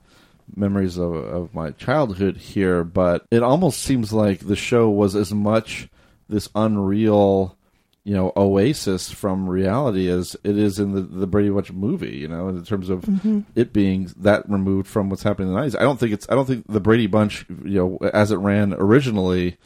memories 0.55 0.97
of, 0.99 1.13
of 1.15 1.55
my 1.55 1.71
childhood 1.73 2.37
here, 2.37 2.85
but 2.85 3.27
it 3.31 3.43
almost 3.43 3.81
seems 3.81 4.13
like 4.13 4.41
the 4.41 4.57
show 4.57 4.89
was 4.89 5.17
as 5.17 5.33
much 5.33 5.89
this 6.29 6.49
unreal, 6.55 7.57
you 8.05 8.15
know, 8.15 8.33
oasis 8.37 9.11
from 9.11 9.49
reality 9.49 10.09
as 10.09 10.37
it 10.45 10.57
is 10.57 10.79
in 10.79 10.93
the 10.93 11.01
the 11.01 11.27
Brady 11.27 11.51
Bunch 11.51 11.73
movie. 11.73 12.17
You 12.17 12.29
know, 12.29 12.49
in 12.49 12.65
terms 12.65 12.89
of 12.91 13.01
Mhm. 13.03 13.45
it 13.55 13.73
being 13.73 14.11
that 14.19 14.49
removed 14.49 14.87
from 14.87 15.11
what's 15.11 15.23
happening 15.25 15.49
in 15.49 15.55
the 15.55 15.61
90s. 15.61 15.77
I 15.79 15.83
don't 15.83 15.99
think 15.99 16.13
it's. 16.13 16.27
I 16.31 16.35
don't 16.35 16.47
think 16.47 16.65
the 16.69 16.81
Brady 16.81 17.07
Bunch, 17.07 17.45
you 17.65 17.79
know, 18.01 18.09
as 18.13 18.31
it 18.31 18.37
ran 18.39 18.75
originally 18.75 19.57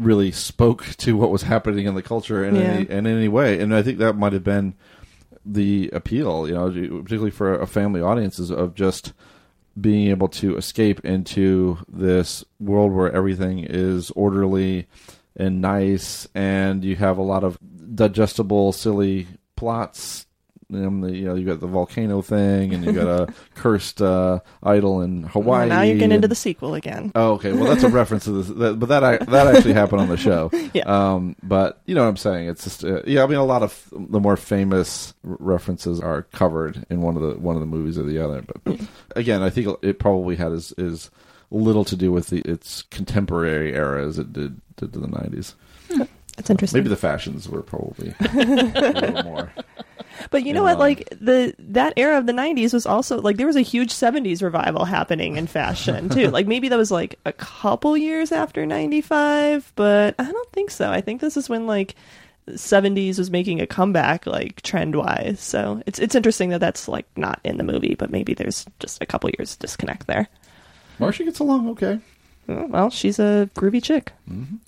really 0.00 0.30
spoke 0.30 0.84
to 0.98 1.16
what 1.16 1.30
was 1.30 1.42
happening 1.42 1.86
in 1.86 1.94
the 1.96 2.02
culture 2.02 2.44
in 2.44 2.54
Yeah. 2.54 2.60
any 2.62 2.90
in 2.90 3.06
any 3.06 3.28
way, 3.28 3.60
and 3.60 3.74
I 3.74 3.82
think 3.82 3.98
that 3.98 4.16
might 4.16 4.32
have 4.32 4.44
been 4.44 4.74
the 5.44 5.88
appeal, 5.92 6.46
you 6.46 6.54
know, 6.54 6.70
particularly 7.02 7.30
for 7.30 7.54
a 7.58 7.66
family 7.66 8.00
audiences 8.00 8.50
of 8.50 8.74
just 8.74 9.12
being 9.80 10.08
able 10.08 10.28
to 10.28 10.56
escape 10.56 11.04
into 11.04 11.78
this 11.88 12.44
world 12.58 12.92
where 12.92 13.12
everything 13.12 13.60
is 13.60 14.10
orderly 14.12 14.86
and 15.36 15.60
nice, 15.60 16.26
and 16.34 16.84
you 16.84 16.96
have 16.96 17.18
a 17.18 17.22
lot 17.22 17.44
of 17.44 17.58
digestible, 17.94 18.72
silly 18.72 19.26
plots. 19.56 20.26
Um, 20.70 21.00
the, 21.00 21.10
you 21.16 21.24
know, 21.24 21.34
you 21.34 21.46
got 21.46 21.60
the 21.60 21.66
volcano 21.66 22.20
thing, 22.20 22.74
and 22.74 22.84
you 22.84 22.92
got 22.92 23.06
a 23.06 23.32
cursed 23.54 24.02
uh, 24.02 24.40
idol 24.62 25.00
in 25.00 25.22
Hawaii. 25.22 25.66
now 25.66 25.80
you're 25.80 25.94
getting 25.96 26.12
into 26.12 26.28
the 26.28 26.34
sequel 26.34 26.74
again. 26.74 27.10
Oh, 27.14 27.32
okay. 27.32 27.52
Well, 27.52 27.64
that's 27.64 27.84
a 27.84 27.88
reference 27.88 28.24
to 28.24 28.32
this, 28.32 28.48
that, 28.58 28.78
but 28.78 28.90
that 28.90 29.02
I, 29.02 29.16
that 29.16 29.46
actually 29.56 29.72
happened 29.72 30.02
on 30.02 30.08
the 30.08 30.16
show. 30.18 30.50
Yeah. 30.74 30.82
Um, 30.84 31.34
but 31.42 31.80
you 31.86 31.94
know 31.94 32.02
what 32.02 32.10
I'm 32.10 32.18
saying? 32.18 32.48
It's 32.48 32.64
just 32.64 32.84
uh, 32.84 33.00
yeah. 33.06 33.22
I 33.22 33.26
mean, 33.26 33.38
a 33.38 33.44
lot 33.44 33.62
of 33.62 33.88
the 33.92 34.20
more 34.20 34.36
famous 34.36 35.14
r- 35.26 35.36
references 35.40 35.98
are 35.98 36.24
covered 36.24 36.84
in 36.90 37.00
one 37.00 37.16
of 37.16 37.22
the 37.22 37.38
one 37.38 37.56
of 37.56 37.60
the 37.60 37.66
movies 37.66 37.96
or 37.98 38.02
the 38.02 38.22
other. 38.22 38.44
But 38.64 38.78
again, 39.16 39.42
I 39.42 39.48
think 39.48 39.78
it 39.82 39.98
probably 39.98 40.36
had 40.36 40.52
is 40.52 40.74
is 40.76 41.10
little 41.50 41.86
to 41.86 41.96
do 41.96 42.12
with 42.12 42.28
the 42.28 42.40
its 42.42 42.82
contemporary 42.82 43.74
era 43.74 44.06
as 44.06 44.18
it 44.18 44.32
did 44.34 44.60
did 44.76 44.92
to 44.92 44.98
the 45.00 45.08
90s. 45.08 45.54
That's 46.36 46.50
interesting. 46.50 46.78
Maybe 46.78 46.90
the 46.90 46.96
fashions 46.96 47.48
were 47.48 47.62
probably 47.62 48.14
a 48.20 48.34
little 48.34 49.22
more. 49.24 49.52
But 50.30 50.44
you 50.44 50.52
know 50.52 50.62
what? 50.62 50.78
Like 50.78 51.08
the 51.20 51.54
that 51.58 51.94
era 51.96 52.18
of 52.18 52.26
the 52.26 52.32
'90s 52.32 52.72
was 52.72 52.86
also 52.86 53.20
like 53.20 53.36
there 53.36 53.46
was 53.46 53.56
a 53.56 53.62
huge 53.62 53.92
'70s 53.92 54.42
revival 54.42 54.84
happening 54.84 55.36
in 55.36 55.46
fashion 55.46 56.08
too. 56.08 56.30
like 56.30 56.46
maybe 56.46 56.68
that 56.68 56.78
was 56.78 56.90
like 56.90 57.18
a 57.24 57.32
couple 57.32 57.96
years 57.96 58.32
after 58.32 58.64
'95, 58.66 59.72
but 59.76 60.14
I 60.18 60.30
don't 60.30 60.52
think 60.52 60.70
so. 60.70 60.90
I 60.90 61.00
think 61.00 61.20
this 61.20 61.36
is 61.36 61.48
when 61.48 61.66
like 61.66 61.94
'70s 62.48 63.18
was 63.18 63.30
making 63.30 63.60
a 63.60 63.66
comeback, 63.66 64.26
like 64.26 64.62
trend 64.62 64.94
wise. 64.96 65.40
So 65.40 65.82
it's 65.86 65.98
it's 65.98 66.14
interesting 66.14 66.50
that 66.50 66.60
that's 66.60 66.88
like 66.88 67.06
not 67.16 67.40
in 67.44 67.56
the 67.56 67.64
movie, 67.64 67.94
but 67.94 68.10
maybe 68.10 68.34
there's 68.34 68.66
just 68.80 69.02
a 69.02 69.06
couple 69.06 69.30
years 69.38 69.56
disconnect 69.56 70.06
there. 70.06 70.28
Marcia 70.98 71.24
gets 71.24 71.38
along 71.38 71.68
okay. 71.70 72.00
Well, 72.48 72.88
she's 72.88 73.18
a 73.18 73.50
groovy 73.54 73.82
chick. 73.82 74.12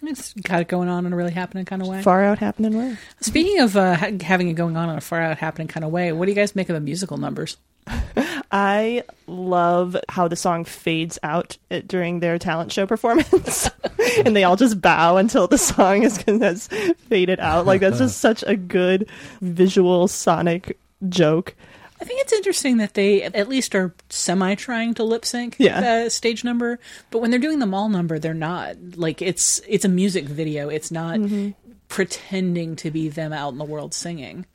It's 0.02 0.34
got 0.34 0.60
it 0.60 0.68
going 0.68 0.88
on 0.90 1.06
in 1.06 1.14
a 1.14 1.16
really 1.16 1.32
happening 1.32 1.64
kind 1.64 1.80
of 1.80 1.88
way. 1.88 2.02
Far 2.02 2.22
out 2.22 2.38
happening 2.38 2.76
way. 2.76 2.96
Speaking 3.22 3.60
of 3.60 3.74
uh, 3.74 3.94
ha- 3.96 4.10
having 4.20 4.48
it 4.48 4.54
going 4.54 4.76
on 4.76 4.90
in 4.90 4.98
a 4.98 5.00
far 5.00 5.22
out 5.22 5.38
happening 5.38 5.66
kind 5.66 5.84
of 5.84 5.90
way, 5.90 6.12
what 6.12 6.26
do 6.26 6.30
you 6.30 6.36
guys 6.36 6.54
make 6.54 6.68
of 6.68 6.74
the 6.74 6.80
musical 6.80 7.16
numbers? 7.16 7.56
I 8.52 9.04
love 9.26 9.96
how 10.08 10.28
the 10.28 10.36
song 10.36 10.64
fades 10.64 11.18
out 11.22 11.56
uh, 11.70 11.80
during 11.86 12.20
their 12.20 12.38
talent 12.38 12.70
show 12.72 12.86
performance, 12.86 13.70
and 14.24 14.36
they 14.36 14.44
all 14.44 14.56
just 14.56 14.80
bow 14.80 15.16
until 15.16 15.46
the 15.46 15.58
song 15.58 16.02
is 16.02 16.16
has 16.26 16.68
faded 17.08 17.40
out. 17.40 17.64
Like 17.64 17.80
that's 17.80 17.98
just 17.98 18.18
such 18.18 18.44
a 18.46 18.56
good 18.56 19.08
visual 19.40 20.08
sonic 20.08 20.78
joke. 21.08 21.54
I 22.00 22.04
think 22.04 22.20
it's 22.22 22.32
interesting 22.32 22.78
that 22.78 22.94
they 22.94 23.22
at 23.22 23.48
least 23.48 23.74
are 23.74 23.94
semi 24.08 24.54
trying 24.54 24.94
to 24.94 25.04
lip 25.04 25.24
sync 25.24 25.56
Yeah. 25.58 25.80
the 26.04 26.10
stage 26.10 26.44
number, 26.44 26.78
but 27.10 27.18
when 27.20 27.30
they're 27.30 27.38
doing 27.40 27.58
the 27.58 27.66
mall 27.66 27.88
number, 27.88 28.18
they're 28.18 28.32
not. 28.34 28.76
Like 28.96 29.20
it's 29.20 29.60
it's 29.68 29.84
a 29.84 29.88
music 29.88 30.24
video. 30.24 30.68
It's 30.68 30.90
not 30.90 31.18
Mhm. 31.18 31.54
pretending 31.88 32.76
to 32.76 32.90
be 32.90 33.08
them 33.08 33.32
out 33.32 33.52
in 33.52 33.58
the 33.58 33.64
world 33.64 33.92
singing. 33.94 34.46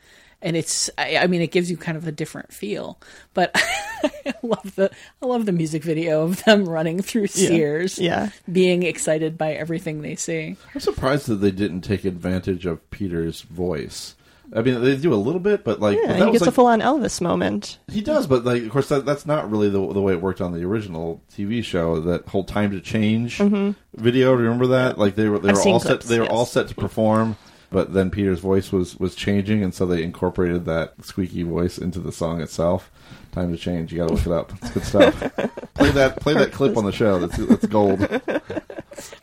And 0.42 0.56
it's 0.56 0.90
I, 0.98 1.18
I 1.18 1.28
mean 1.28 1.42
it 1.42 1.52
gives 1.52 1.70
you 1.70 1.78
kind 1.78 1.98
of 1.98 2.08
a 2.08 2.12
different 2.12 2.52
feel. 2.54 3.00
But 3.34 3.52
I 4.04 4.34
love 4.42 4.76
the 4.76 4.90
I 5.22 5.26
love 5.26 5.46
the 5.46 5.52
music 5.52 5.84
video 5.84 6.24
of 6.24 6.44
them 6.46 6.66
running 6.68 7.02
through 7.02 7.24
Yeah. 7.34 7.48
Sears. 7.48 8.00
Yeah. 8.00 8.30
Being 8.52 8.84
excited 8.84 9.38
by 9.38 9.54
everything 9.54 10.02
they 10.02 10.16
see. 10.16 10.56
I'm 10.74 10.82
surprised 10.82 11.28
that 11.28 11.36
they 11.36 11.52
didn't 11.52 11.82
take 11.82 12.06
advantage 12.06 12.66
of 12.66 12.90
Peter's 12.92 13.42
voice. 13.42 14.16
I 14.54 14.62
mean, 14.62 14.82
they 14.84 14.96
do 14.98 15.14
a 15.14 15.16
little 15.16 15.40
bit, 15.40 15.64
but 15.64 15.80
like 15.80 15.98
Yeah, 16.02 16.08
that 16.08 16.18
he 16.20 16.24
was 16.26 16.34
gets 16.42 16.48
a 16.48 16.52
full 16.52 16.68
on 16.68 16.82
Elvis 16.82 17.22
moment. 17.22 17.80
He 17.88 18.02
does, 18.02 18.28
but 18.28 18.44
like, 18.46 18.64
of 18.64 18.70
course, 18.70 18.90
that, 18.90 19.06
that's 19.06 19.26
not 19.26 19.50
really 19.50 19.70
the 19.70 19.94
the 19.94 20.02
way 20.02 20.14
it 20.14 20.22
worked 20.22 20.42
on 20.42 20.52
the 20.54 20.64
original 20.64 21.22
TV 21.36 21.64
show. 21.64 22.00
That 22.02 22.28
whole 22.28 22.44
time 22.44 22.72
to 22.72 22.82
change 22.82 23.38
Mhm. 23.40 23.76
video. 23.96 24.34
Remember 24.34 24.68
that? 24.68 24.98
Like 24.98 25.16
they 25.16 25.28
were 25.30 25.40
they 25.40 25.50
I've 25.50 25.56
were 25.56 25.62
all 25.72 25.80
clips, 25.80 26.06
set. 26.06 26.10
They 26.10 26.20
were 26.20 26.26
yes. 26.26 26.34
all 26.34 26.46
set 26.46 26.68
to 26.70 26.76
perform, 26.76 27.38
but 27.72 27.94
then 27.94 28.10
Peter's 28.12 28.40
voice 28.40 28.72
was 28.72 28.98
was 28.98 29.16
changing, 29.16 29.64
and 29.64 29.74
so 29.74 29.86
they 29.86 30.04
incorporated 30.04 30.66
that 30.66 30.94
squeaky 31.04 31.44
voice 31.44 31.78
into 31.78 32.00
the 32.00 32.12
song 32.12 32.42
itself. 32.42 32.92
Time 33.32 33.52
to 33.52 33.58
change. 33.58 33.92
You 33.92 33.98
got 33.98 34.08
to 34.08 34.14
look 34.14 34.26
it 34.26 34.32
up. 34.32 34.54
It's 34.62 34.72
good 34.72 34.84
stuff. 34.86 35.20
play 35.74 35.92
that 35.92 36.20
play 36.22 36.34
that 36.36 36.52
clip 36.54 36.78
on 36.78 36.86
the 36.86 36.92
show. 36.94 37.20
That's 37.20 37.36
that's 37.38 37.66
gold. 37.66 38.00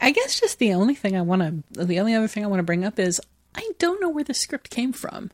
I 0.00 0.10
guess 0.10 0.38
just 0.38 0.58
the 0.58 0.74
only 0.74 0.94
thing 0.94 1.16
I 1.16 1.22
want 1.22 1.64
to, 1.72 1.84
the 1.86 1.98
only 2.00 2.14
other 2.14 2.28
thing 2.28 2.44
I 2.44 2.48
want 2.48 2.58
to 2.58 2.64
bring 2.64 2.84
up 2.84 2.98
is 2.98 3.20
I 3.54 3.66
don't 3.78 4.00
know 4.00 4.01
where 4.12 4.24
the 4.24 4.34
script 4.34 4.70
came 4.70 4.92
from. 4.92 5.30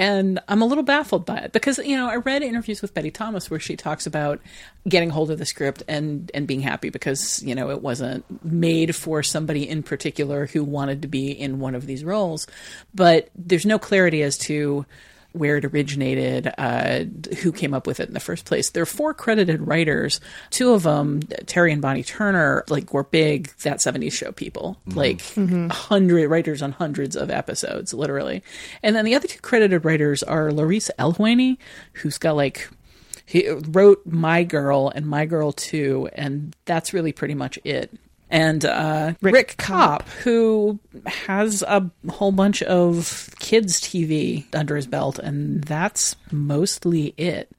And 0.00 0.38
I'm 0.46 0.62
a 0.62 0.66
little 0.66 0.84
baffled 0.84 1.26
by 1.26 1.38
it 1.38 1.52
because, 1.52 1.78
you 1.78 1.96
know, 1.96 2.08
I 2.08 2.16
read 2.16 2.42
interviews 2.42 2.80
with 2.80 2.94
Betty 2.94 3.10
Thomas 3.10 3.50
where 3.50 3.58
she 3.58 3.74
talks 3.74 4.06
about 4.06 4.40
getting 4.88 5.10
hold 5.10 5.32
of 5.32 5.38
the 5.38 5.44
script 5.44 5.82
and, 5.88 6.30
and 6.34 6.46
being 6.46 6.60
happy 6.60 6.88
because, 6.88 7.42
you 7.42 7.56
know, 7.56 7.70
it 7.70 7.82
wasn't 7.82 8.24
made 8.44 8.94
for 8.94 9.24
somebody 9.24 9.68
in 9.68 9.82
particular 9.82 10.46
who 10.46 10.62
wanted 10.62 11.02
to 11.02 11.08
be 11.08 11.32
in 11.32 11.58
one 11.58 11.74
of 11.74 11.86
these 11.86 12.04
roles. 12.04 12.46
But 12.94 13.28
there's 13.34 13.66
no 13.66 13.80
clarity 13.80 14.22
as 14.22 14.38
to 14.38 14.86
where 15.32 15.58
it 15.58 15.64
originated, 15.64 16.52
uh, 16.58 17.04
who 17.42 17.52
came 17.52 17.74
up 17.74 17.86
with 17.86 18.00
it 18.00 18.08
in 18.08 18.14
the 18.14 18.20
first 18.20 18.44
place. 18.44 18.70
There 18.70 18.82
are 18.82 18.86
four 18.86 19.12
credited 19.14 19.66
writers. 19.66 20.20
Two 20.50 20.72
of 20.72 20.82
them, 20.84 21.20
Terry 21.46 21.72
and 21.72 21.82
Bonnie 21.82 22.02
Turner, 22.02 22.64
like 22.68 22.92
were 22.94 23.04
big 23.04 23.50
that 23.62 23.78
'70s 23.80 24.12
show 24.12 24.32
people, 24.32 24.78
like 24.86 25.18
Mhm. 25.18 25.70
hundred 25.70 26.28
writers 26.28 26.62
on 26.62 26.72
hundreds 26.72 27.14
of 27.16 27.30
episodes, 27.30 27.92
literally. 27.92 28.42
And 28.82 28.96
then 28.96 29.04
the 29.04 29.14
other 29.14 29.28
two 29.28 29.40
credited 29.40 29.84
writers 29.84 30.22
are 30.22 30.50
Laurice 30.50 30.90
Elehwany, 30.98 31.58
who's 31.94 32.18
got 32.18 32.34
like 32.36 32.68
he 33.26 33.48
wrote 33.50 34.06
My 34.06 34.42
Girl 34.44 34.90
and 34.94 35.06
My 35.06 35.26
Girl 35.26 35.52
Two, 35.52 36.08
and 36.14 36.56
that's 36.64 36.94
really 36.94 37.12
pretty 37.12 37.34
much 37.34 37.58
it. 37.64 37.92
And 38.30 38.64
uh, 38.64 39.14
Rick, 39.22 39.56
Copp, 39.56 40.08
who 40.08 40.78
has 41.06 41.62
a 41.62 41.90
whole 42.10 42.32
bunch 42.32 42.62
of 42.62 43.30
kids' 43.38 43.80
TV 43.80 44.44
under 44.54 44.76
his 44.76 44.86
belt, 44.86 45.18
and 45.18 45.64
that's 45.64 46.16
mostly 46.30 47.14
it. 47.16 47.50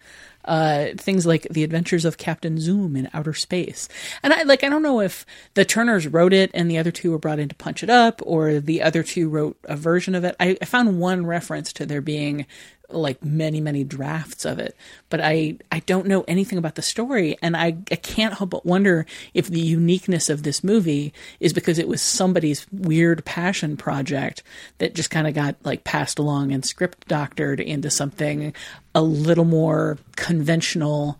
Uh, 0.46 0.88
things 0.98 1.26
like 1.26 1.44
The 1.52 1.64
Adventures 1.64 2.06
of 2.06 2.18
Captain 2.18 2.60
Zoom 2.60 2.96
in 2.96 3.10
Outer 3.14 3.34
Space, 3.34 3.90
and 4.24 4.32
I 4.34 4.44
like 4.44 4.64
I 4.64 4.70
don't 4.70 4.82
know 4.82 5.02
if 5.02 5.26
the 5.54 5.66
Turners 5.66 6.08
wrote 6.08 6.34
it 6.34 6.50
and 6.54 6.72
the 6.72 6.78
other 6.78 6.92
two 6.92 7.12
were 7.12 7.20
brought 7.20 7.40
in 7.40 7.50
to 7.50 7.56
punch 7.56 7.84
it 7.84 7.90
up, 7.90 8.22
or 8.24 8.60
the 8.60 8.82
other 8.82 9.04
two 9.04 9.28
wrote 9.30 9.58
a 9.66 9.76
version 9.76 10.16
of 10.16 10.24
it. 10.24 10.36
I, 10.40 10.58
I 10.62 10.66
found 10.66 11.00
one 11.00 11.26
reference 11.26 11.74
to 11.74 11.86
there 11.86 12.02
being 12.02 12.48
like 12.92 13.24
many 13.24 13.62
many 13.62 13.84
drafts 13.84 14.46
of 14.46 14.60
it 14.60 14.76
but 15.10 15.22
i 15.22 15.56
i 15.72 15.80
don't 15.82 16.08
know 16.08 16.24
anything 16.28 16.58
about 16.58 16.76
the 16.76 16.82
story 16.82 17.38
and 17.42 17.56
i 17.56 17.68
i 17.92 17.96
can't 17.96 18.36
help 18.36 18.50
but 18.50 18.66
wonder 18.66 19.06
if 19.34 19.48
the 19.48 19.60
uniqueness 19.60 20.30
of 20.30 20.44
this 20.44 20.64
movie 20.64 21.14
is 21.40 21.54
because 21.54 21.78
it 21.78 21.88
was 21.88 22.02
somebody's 22.02 22.66
weird 22.72 23.24
passion 23.26 23.78
project 23.78 24.44
that 24.80 24.96
just 24.96 25.10
kind 25.10 25.28
of 25.28 25.34
got 25.34 25.56
like 25.64 25.84
passed 25.84 26.20
along 26.20 26.52
and 26.52 26.66
script 26.66 27.08
doctored 27.08 27.60
into 27.60 27.90
something 27.90 28.54
a 28.96 29.02
little 29.02 29.46
more 29.46 29.98
conventional 30.16 31.20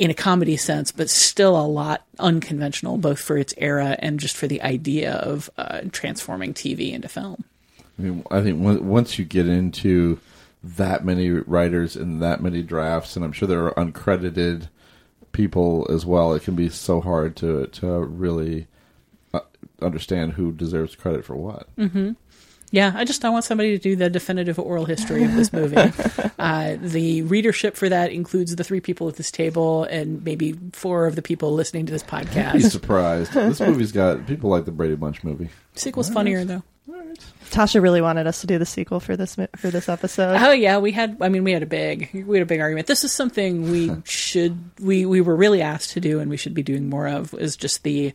in 0.00 0.10
a 0.10 0.14
comedy 0.14 0.56
sense, 0.56 0.92
but 0.92 1.10
still 1.10 1.60
a 1.60 1.66
lot 1.66 2.06
unconventional, 2.18 2.96
both 2.96 3.20
for 3.20 3.36
its 3.36 3.52
era 3.58 3.96
and 3.98 4.18
just 4.18 4.34
for 4.34 4.46
the 4.46 4.62
idea 4.62 5.12
of 5.12 5.50
uh, 5.58 5.82
transforming 5.92 6.54
TV 6.54 6.92
into 6.94 7.06
film. 7.06 7.44
I 7.98 8.02
mean, 8.02 8.24
I 8.30 8.40
think 8.40 8.64
on- 8.64 8.88
once 8.88 9.18
you 9.18 9.26
get 9.26 9.46
into 9.46 10.18
that 10.62 11.04
many 11.04 11.30
writers 11.30 11.96
and 11.96 12.22
that 12.22 12.42
many 12.42 12.62
drafts, 12.62 13.16
and 13.16 13.24
I'm 13.24 13.32
sure 13.32 13.48
there 13.48 13.64
are 13.66 13.74
uncredited 13.84 14.68
people 15.32 15.86
as 15.90 16.04
well, 16.04 16.34
it 16.34 16.42
can 16.42 16.54
be 16.56 16.68
so 16.68 17.00
hard 17.00 17.36
to 17.36 17.66
to 17.68 17.86
really 18.00 18.66
uh, 19.32 19.40
understand 19.80 20.32
who 20.32 20.52
deserves 20.52 20.94
credit 20.96 21.24
for 21.24 21.36
what. 21.36 21.68
hmm 21.76 22.12
Yeah, 22.72 22.92
I 22.94 23.04
just 23.04 23.24
I 23.24 23.30
want 23.30 23.44
somebody 23.44 23.70
to 23.76 23.78
do 23.82 23.96
the 23.96 24.10
definitive 24.10 24.58
oral 24.58 24.84
history 24.84 25.24
of 25.24 25.34
this 25.34 25.52
movie. 25.60 25.76
uh, 26.38 26.76
the 26.80 27.22
readership 27.22 27.76
for 27.76 27.88
that 27.88 28.12
includes 28.12 28.54
the 28.56 28.64
three 28.64 28.80
people 28.80 29.08
at 29.08 29.16
this 29.16 29.30
table 29.30 29.84
and 29.84 30.22
maybe 30.24 30.58
four 30.72 31.06
of 31.06 31.14
the 31.16 31.22
people 31.22 31.52
listening 31.52 31.86
to 31.86 31.92
this 31.92 32.02
podcast. 32.02 32.52
Be 32.54 32.60
surprised. 32.60 33.32
this 33.32 33.60
movie's 33.60 33.92
got 33.92 34.26
people 34.26 34.50
like 34.50 34.64
the 34.66 34.72
Brady 34.72 34.96
Bunch 34.96 35.22
movie. 35.24 35.48
Sequel's 35.74 36.10
funnier 36.10 36.44
though. 36.44 36.62
Tasha 37.50 37.82
really 37.82 38.00
wanted 38.00 38.26
us 38.26 38.40
to 38.42 38.46
do 38.46 38.58
the 38.58 38.66
sequel 38.66 39.00
for 39.00 39.16
this 39.16 39.36
for 39.56 39.70
this 39.70 39.88
episode. 39.88 40.36
Oh 40.40 40.52
yeah, 40.52 40.78
we 40.78 40.92
had. 40.92 41.16
I 41.20 41.28
mean, 41.28 41.44
we 41.44 41.52
had 41.52 41.62
a 41.62 41.66
big, 41.66 42.08
we 42.26 42.38
had 42.38 42.42
a 42.42 42.46
big 42.46 42.60
argument. 42.60 42.86
This 42.86 43.04
is 43.04 43.12
something 43.12 43.70
we 43.70 43.90
should, 44.04 44.58
we 44.80 45.04
we 45.06 45.20
were 45.20 45.36
really 45.36 45.60
asked 45.62 45.90
to 45.90 46.00
do, 46.00 46.20
and 46.20 46.30
we 46.30 46.36
should 46.36 46.54
be 46.54 46.62
doing 46.62 46.88
more 46.88 47.08
of. 47.08 47.34
Is 47.34 47.56
just 47.56 47.82
the 47.82 48.12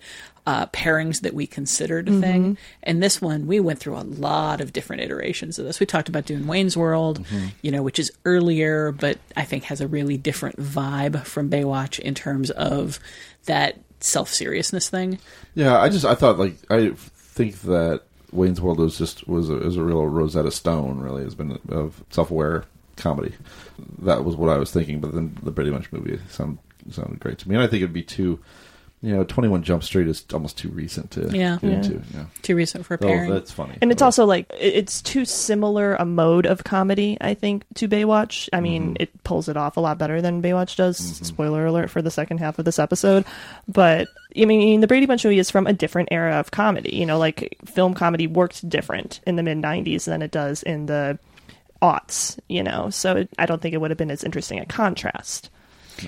uh, 0.48 0.68
pairings 0.68 1.22
that 1.22 1.34
we 1.34 1.48
considered 1.48 2.08
a 2.08 2.20
thing. 2.20 2.54
Mhm. 2.54 2.58
And 2.84 3.02
this 3.02 3.20
one, 3.22 3.48
we 3.48 3.60
went 3.60 3.80
through 3.80 3.98
a 3.98 4.06
lot 4.06 4.62
of 4.62 4.72
different 4.74 5.02
iterations 5.02 5.58
of 5.58 5.66
this. 5.66 5.80
We 5.80 5.88
talked 5.88 6.08
about 6.08 6.26
doing 6.26 6.46
Wayne's 6.46 6.78
World, 6.78 7.24
Mm-hmm. 7.26 7.48
you 7.64 7.72
know, 7.72 7.82
which 7.82 7.98
is 7.98 8.12
earlier, 8.26 8.92
but 8.92 9.18
I 9.36 9.44
think 9.44 9.64
has 9.64 9.82
a 9.82 9.88
really 9.88 10.18
different 10.18 10.60
vibe 10.62 11.26
from 11.26 11.50
Baywatch 11.50 11.98
in 11.98 12.14
terms 12.14 12.52
of 12.52 13.00
that 13.46 13.80
self 14.00 14.30
seriousness 14.30 14.88
thing. 14.88 15.18
Yeah, 15.56 15.80
I 15.82 15.90
just 15.90 16.06
I 16.06 16.14
thought 16.14 16.38
like 16.38 16.56
I 16.70 16.92
think 16.96 17.62
that 17.62 18.02
Wayne's 18.36 18.62
World 18.62 18.80
was 18.80 18.98
just 18.98 19.28
was 19.28 19.50
a, 19.50 19.58
is 19.66 19.78
a 19.78 19.84
real 19.84 20.06
Rosetta 20.06 20.52
Stone. 20.52 21.00
Really, 21.00 21.24
has 21.24 21.36
been 21.36 21.60
of 21.70 22.04
self 22.10 22.32
aware 22.32 22.66
comedy. 22.98 23.34
That 24.00 24.24
was 24.24 24.36
what 24.36 24.50
I 24.50 24.58
was 24.58 24.72
thinking. 24.72 25.00
But 25.00 25.14
then 25.14 25.38
the 25.42 25.52
Brady 25.52 25.72
Bunch 25.72 25.92
movie 25.92 26.20
sounded 26.30 26.60
sounded 26.92 27.20
great 27.20 27.40
to 27.40 27.50
me, 27.50 27.56
and 27.56 27.64
I 27.64 27.68
think 27.68 27.82
it'd 27.82 27.94
be 27.94 28.04
too. 28.04 28.40
You 29.06 29.16
know, 29.16 29.24
Twenty 29.24 29.50
One 29.50 29.62
Jump 29.62 29.84
Street 29.84 30.08
is 30.08 30.26
almost 30.34 30.58
too 30.58 30.70
recent 30.70 31.12
to 31.12 31.30
Yeah. 31.32 31.60
get 31.62 31.64
Yeah. 31.64 31.70
into. 31.76 32.02
Yeah. 32.14 32.26
Too 32.42 32.56
recent 32.56 32.86
for 32.88 32.96
a 32.96 32.98
Oh, 33.06 33.34
that's 33.34 33.52
funny. 33.52 33.78
And 33.82 33.92
it's 33.92 34.02
also 34.02 34.26
like 34.26 34.48
it's 34.60 35.02
too 35.02 35.26
similar 35.26 35.94
a 35.96 36.06
mode 36.06 36.48
of 36.48 36.64
comedy, 36.64 37.16
I 37.22 37.36
think, 37.36 37.66
to 37.76 37.88
Baywatch. 37.88 38.50
I 38.52 38.62
mean, 38.62 38.84
Mm-hmm. 38.96 39.02
it 39.04 39.24
pulls 39.24 39.48
it 39.48 39.58
off 39.58 39.78
a 39.78 39.80
lot 39.80 40.00
better 40.00 40.22
than 40.24 40.42
Baywatch 40.42 40.76
does. 40.76 40.98
Spoiler 40.98 41.68
alert 41.68 41.92
for 41.92 42.02
the 42.02 42.10
second 42.10 42.40
half 42.40 42.58
of 42.58 42.66
this 42.66 42.80
episode. 42.80 43.26
But 43.68 44.08
I 44.36 44.46
mean, 44.46 44.82
the 44.82 44.88
Brady 44.88 45.06
Bunch 45.06 45.24
movie 45.24 45.38
is 45.40 45.52
from 45.52 45.68
a 45.68 45.74
different 45.74 46.10
era 46.12 46.40
of 46.40 46.50
comedy. 46.50 46.96
You 46.96 47.06
know, 47.06 47.20
like 47.20 47.58
film 47.66 47.94
comedy 47.94 48.26
worked 48.26 48.68
different 48.68 49.20
in 49.28 49.36
the 49.36 49.44
mid 49.44 49.60
'90s 49.60 50.06
than 50.06 50.24
it 50.24 50.32
does 50.32 50.64
in 50.64 50.88
the 50.88 51.20
aughts. 51.82 52.40
You 52.50 52.64
know, 52.64 52.90
so 52.90 53.18
it, 53.18 53.30
I 53.38 53.46
don't 53.46 53.62
think 53.62 53.74
it 53.76 53.78
would 53.82 53.92
have 53.92 53.98
been 53.98 54.10
as 54.12 54.24
interesting 54.24 54.60
a 54.60 54.66
contrast. 54.66 55.50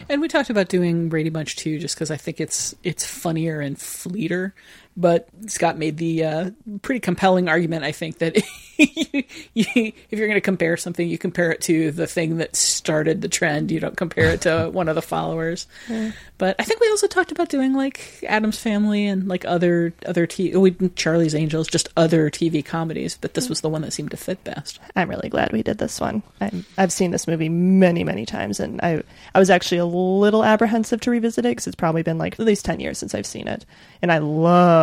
And 0.09 0.21
we 0.21 0.27
talked 0.27 0.49
about 0.49 0.69
doing 0.69 1.09
Brady 1.09 1.29
Bunch 1.29 1.55
too, 1.55 1.79
just 1.79 1.95
because 1.95 2.11
I 2.11 2.17
think 2.17 2.39
it's 2.39 2.75
it's 2.83 3.05
funnier 3.05 3.59
and 3.59 3.79
fleeter. 3.79 4.53
But 4.99 5.29
Scott 5.45 5.77
made 5.77 5.97
the 5.97 6.23
uh, 6.23 6.51
pretty 6.81 6.99
compelling 6.99 7.47
argument, 7.47 7.85
I 7.85 7.91
think, 7.91 8.17
that 8.17 8.35
you, 8.77 9.23
you, 9.53 9.93
if 10.09 10.17
you're 10.17 10.27
going 10.27 10.33
to 10.33 10.41
compare 10.41 10.75
something, 10.75 11.07
you 11.07 11.19
compare 11.19 11.51
it 11.51 11.61
to 11.61 11.91
the 11.91 12.07
thing 12.07 12.37
that 12.37 12.55
started 12.55 13.21
the 13.21 13.29
trend. 13.29 13.69
You 13.69 13.79
don't 13.79 13.95
compare 13.95 14.31
it 14.31 14.41
to 14.41 14.69
one 14.73 14.89
of 14.89 14.95
the 14.95 15.03
followers. 15.03 15.67
Yeah. 15.87 16.13
But 16.39 16.55
I 16.59 16.63
think 16.63 16.79
we 16.79 16.89
also 16.89 17.07
talked 17.07 17.31
about 17.31 17.49
doing 17.49 17.73
like 17.73 18.23
Addams 18.27 18.59
Family 18.59 19.05
and 19.07 19.27
like 19.27 19.45
other 19.45 19.93
other 20.05 20.27
t- 20.27 20.55
we 20.55 20.71
Charlie's 20.95 21.35
Angels, 21.35 21.67
just 21.67 21.89
other 21.97 22.29
TV 22.29 22.63
comedies. 22.63 23.17
But 23.19 23.33
this 23.33 23.49
was 23.49 23.61
the 23.61 23.69
one 23.69 23.81
that 23.81 23.93
seemed 23.93 24.11
to 24.11 24.17
fit 24.17 24.43
best. 24.43 24.79
I'm 24.95 25.09
really 25.09 25.29
glad 25.29 25.51
we 25.51 25.63
did 25.63 25.77
this 25.77 25.99
one. 25.99 26.21
I'm, 26.41 26.65
I've 26.77 26.91
seen 26.91 27.11
this 27.11 27.27
movie 27.27 27.49
many, 27.49 28.03
many 28.03 28.25
times, 28.25 28.59
and 28.59 28.79
I 28.81 29.01
I 29.33 29.39
was 29.39 29.49
actually 29.49 29.79
a 29.79 29.85
little 29.85 30.43
apprehensive 30.43 31.01
to 31.01 31.11
revisit 31.11 31.45
it 31.45 31.49
because 31.49 31.67
it's 31.67 31.75
probably 31.75 32.03
been 32.03 32.17
like 32.17 32.39
at 32.39 32.45
least 32.45 32.65
ten 32.65 32.79
years 32.79 32.97
since 32.97 33.15
I've 33.15 33.25
seen 33.25 33.47
it, 33.47 33.65
and 34.01 34.11
I 34.11 34.19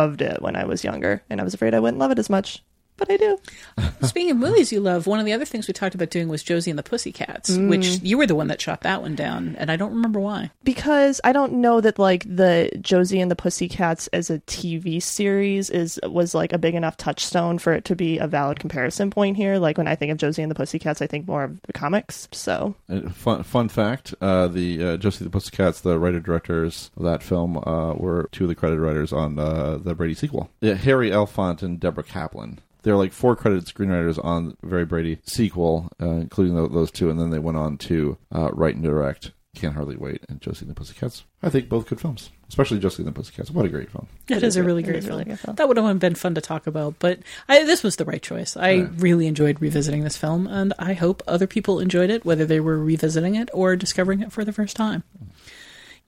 loved 0.05 0.21
it 0.21 0.41
when 0.41 0.55
I 0.55 0.65
was 0.65 0.83
younger, 0.83 1.23
and 1.29 1.41
I 1.41 1.43
was 1.43 1.53
afraid 1.53 1.73
I 1.73 1.79
wouldn't 1.79 1.99
love 1.99 2.11
it 2.11 2.19
as 2.19 2.29
much, 2.29 2.63
but 2.97 3.11
I 3.11 3.17
do. 3.17 3.37
Speaking 4.03 4.31
of 4.31 4.37
movies 4.37 4.71
you 4.71 4.79
love, 4.79 5.07
one 5.07 5.19
of 5.19 5.25
the 5.25 5.33
other 5.33 5.45
things 5.45 5.67
we 5.67 5.73
talked 5.73 5.95
about 5.95 6.09
doing 6.09 6.27
was 6.27 6.43
Josie 6.43 6.69
and 6.69 6.77
the 6.79 6.83
Pussycats, 6.83 7.51
Mm. 7.57 7.69
which 7.69 7.99
you 8.01 8.17
were 8.17 8.25
the 8.27 8.35
one 8.35 8.47
that 8.47 8.61
shot 8.61 8.81
that 8.81 9.01
one 9.01 9.15
down, 9.15 9.55
and 9.59 9.71
I 9.71 9.75
don't 9.75 9.93
remember 9.93 10.19
why. 10.19 10.51
because 10.63 11.21
I 11.23 11.31
don't 11.31 11.53
know 11.53 11.81
that 11.81 11.99
like 11.99 12.23
the 12.27 12.71
Josie 12.81 13.19
and 13.19 13.29
the 13.31 13.35
Pussycats 13.35 14.07
as 14.07 14.29
a 14.29 14.39
TV 14.39 15.01
series 15.01 15.69
is 15.69 15.99
was 16.03 16.33
like 16.35 16.53
a 16.53 16.57
big 16.57 16.75
enough 16.75 16.97
touchstone 16.97 17.57
for 17.59 17.73
it 17.73 17.85
to 17.85 17.95
be 17.95 18.17
a 18.17 18.27
valid 18.27 18.59
comparison 18.59 19.09
point 19.11 19.37
here. 19.37 19.57
Like 19.57 19.77
when 19.77 19.87
I 19.87 19.95
think 19.95 20.11
of 20.11 20.17
Josie 20.17 20.41
and 20.41 20.49
the 20.51 20.55
Pussycats, 20.55 21.01
I 21.01 21.07
think 21.07 21.27
more 21.27 21.43
of 21.43 21.61
the 21.63 21.73
comics. 21.73 22.27
So 22.31 22.75
Uh, 22.89 23.09
Fun, 23.09 23.43
fun 23.43 23.69
fact: 23.69 24.13
uh, 24.21 24.47
the 24.47 24.83
uh, 24.83 24.97
Josie 24.97 25.23
the 25.23 25.29
Pussycats, 25.29 25.81
the 25.81 25.97
writer 25.99 26.19
directors 26.19 26.91
of 26.97 27.03
that 27.03 27.23
film, 27.23 27.57
uh, 27.57 27.93
were 27.93 28.29
two 28.31 28.45
of 28.45 28.49
the 28.49 28.55
credited 28.55 28.81
writers 28.81 29.11
on 29.13 29.39
uh, 29.39 29.77
the 29.77 29.95
Brady 29.95 30.13
sequel. 30.13 30.49
Yeah, 30.61 30.73
Harry 30.75 31.09
Elfont 31.11 31.61
and 31.63 31.79
Deborah 31.79 32.03
Kaplan. 32.03 32.59
There 32.85 32.93
are 32.93 32.97
like 32.97 33.11
four 33.13 33.35
credited 33.35 33.65
screenwriters 33.65 34.23
on 34.23 34.55
Very 34.63 34.85
Brady 34.85 35.17
sequel, 35.25 35.89
uh, 35.99 36.05
including 36.07 36.55
tho- 36.55 36.67
those 36.67 36.91
two, 36.91 37.09
and 37.09 37.19
then 37.19 37.31
they 37.31 37.39
went 37.39 37.57
on 37.57 37.77
to 37.79 38.17
uh, 38.33 38.51
write 38.53 38.75
and 38.75 38.83
direct 38.83 39.31
Can't 39.55 39.73
Hardly 39.73 39.95
Wait 39.97 40.21
and 40.29 40.39
Josie 40.39 40.65
and 40.65 40.69
the 40.69 40.75
Pussycats. 40.75 41.23
I 41.41 41.49
think 41.49 41.67
both 41.67 41.87
good 41.87 41.99
films, 41.99 42.29
especially 42.47 42.77
Josie 42.77 43.01
and 43.01 43.07
the 43.07 43.11
Pussycats. 43.11 43.49
What 43.49 43.65
a 43.65 43.69
great 43.69 43.89
film! 43.89 44.07
It 44.27 44.43
is 44.43 44.55
a 44.55 44.63
really 44.63 44.83
It 44.83 44.85
great 44.85 44.97
is 44.97 45.05
a 45.05 45.09
really 45.09 45.23
film. 45.23 45.35
good 45.35 45.39
film. 45.39 45.55
That 45.55 45.67
would 45.67 45.77
have 45.77 45.99
been 45.99 46.13
fun 46.13 46.35
to 46.35 46.41
talk 46.41 46.67
about, 46.67 46.93
but 46.99 47.19
I, 47.49 47.63
this 47.63 47.81
was 47.81 47.95
the 47.95 48.05
right 48.05 48.21
choice. 48.21 48.55
I 48.55 48.69
Yeah. 48.69 48.87
really 48.97 49.25
enjoyed 49.25 49.59
revisiting 49.61 50.03
this 50.03 50.15
film, 50.17 50.45
and 50.45 50.71
I 50.77 50.93
hope 50.93 51.23
other 51.27 51.47
people 51.47 51.79
enjoyed 51.79 52.11
it, 52.11 52.23
whether 52.23 52.45
they 52.45 52.59
were 52.59 52.77
revisiting 52.77 53.33
it 53.33 53.49
or 53.51 53.75
discovering 53.75 54.21
it 54.21 54.31
for 54.31 54.45
the 54.45 54.53
first 54.53 54.75
time. 54.75 55.01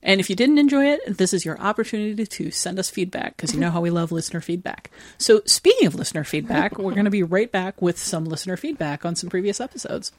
And 0.08 0.22
if 0.22 0.30
you 0.30 0.38
didn't 0.38 0.58
enjoy 0.58 0.86
it, 0.86 1.18
this 1.18 1.34
is 1.34 1.44
your 1.44 1.60
opportunity 1.60 2.26
to 2.26 2.50
send 2.50 2.80
us 2.80 2.90
feedback 2.90 3.36
because 3.36 3.54
you 3.54 3.60
know 3.60 3.70
how 3.70 3.82
we 3.82 3.90
love 3.90 4.14
listener 4.14 4.40
feedback. 4.40 4.90
So, 5.18 5.42
speaking 5.46 5.86
of 5.86 5.96
listener 5.96 6.24
feedback, 6.24 6.80
we're 6.80 6.94
going 6.94 7.06
to 7.06 7.12
be 7.12 7.24
right 7.24 7.52
back 7.52 7.82
with 7.82 8.00
some 8.00 8.24
listener 8.24 8.56
feedback 8.56 9.06
on 9.06 9.18
some 9.18 9.30
previous 9.30 9.60
episodes. 9.60 10.14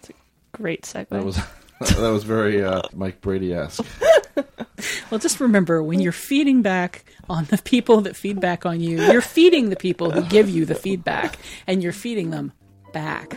great 0.52 0.82
segue. 0.82 1.08
That 1.08 1.24
was 1.24 1.36
that 1.80 2.10
was 2.10 2.22
very 2.22 2.62
uh, 2.62 2.82
Mike 2.94 3.20
Brady 3.22 3.54
esque. 3.54 3.84
Well, 5.10 5.18
just 5.18 5.40
remember 5.40 5.82
when 5.82 6.00
you're 6.00 6.12
feeding 6.12 6.62
back 6.62 7.04
on 7.28 7.46
the 7.46 7.58
people 7.58 8.02
that 8.02 8.14
feed 8.14 8.40
back 8.40 8.64
on 8.64 8.80
you, 8.80 9.00
you're 9.02 9.20
feeding 9.20 9.70
the 9.70 9.76
people 9.76 10.10
who 10.10 10.22
give 10.22 10.48
you 10.48 10.64
the 10.66 10.74
feedback, 10.76 11.36
and 11.66 11.82
you're 11.82 11.92
feeding 11.92 12.30
them 12.30 12.52
back. 12.92 13.34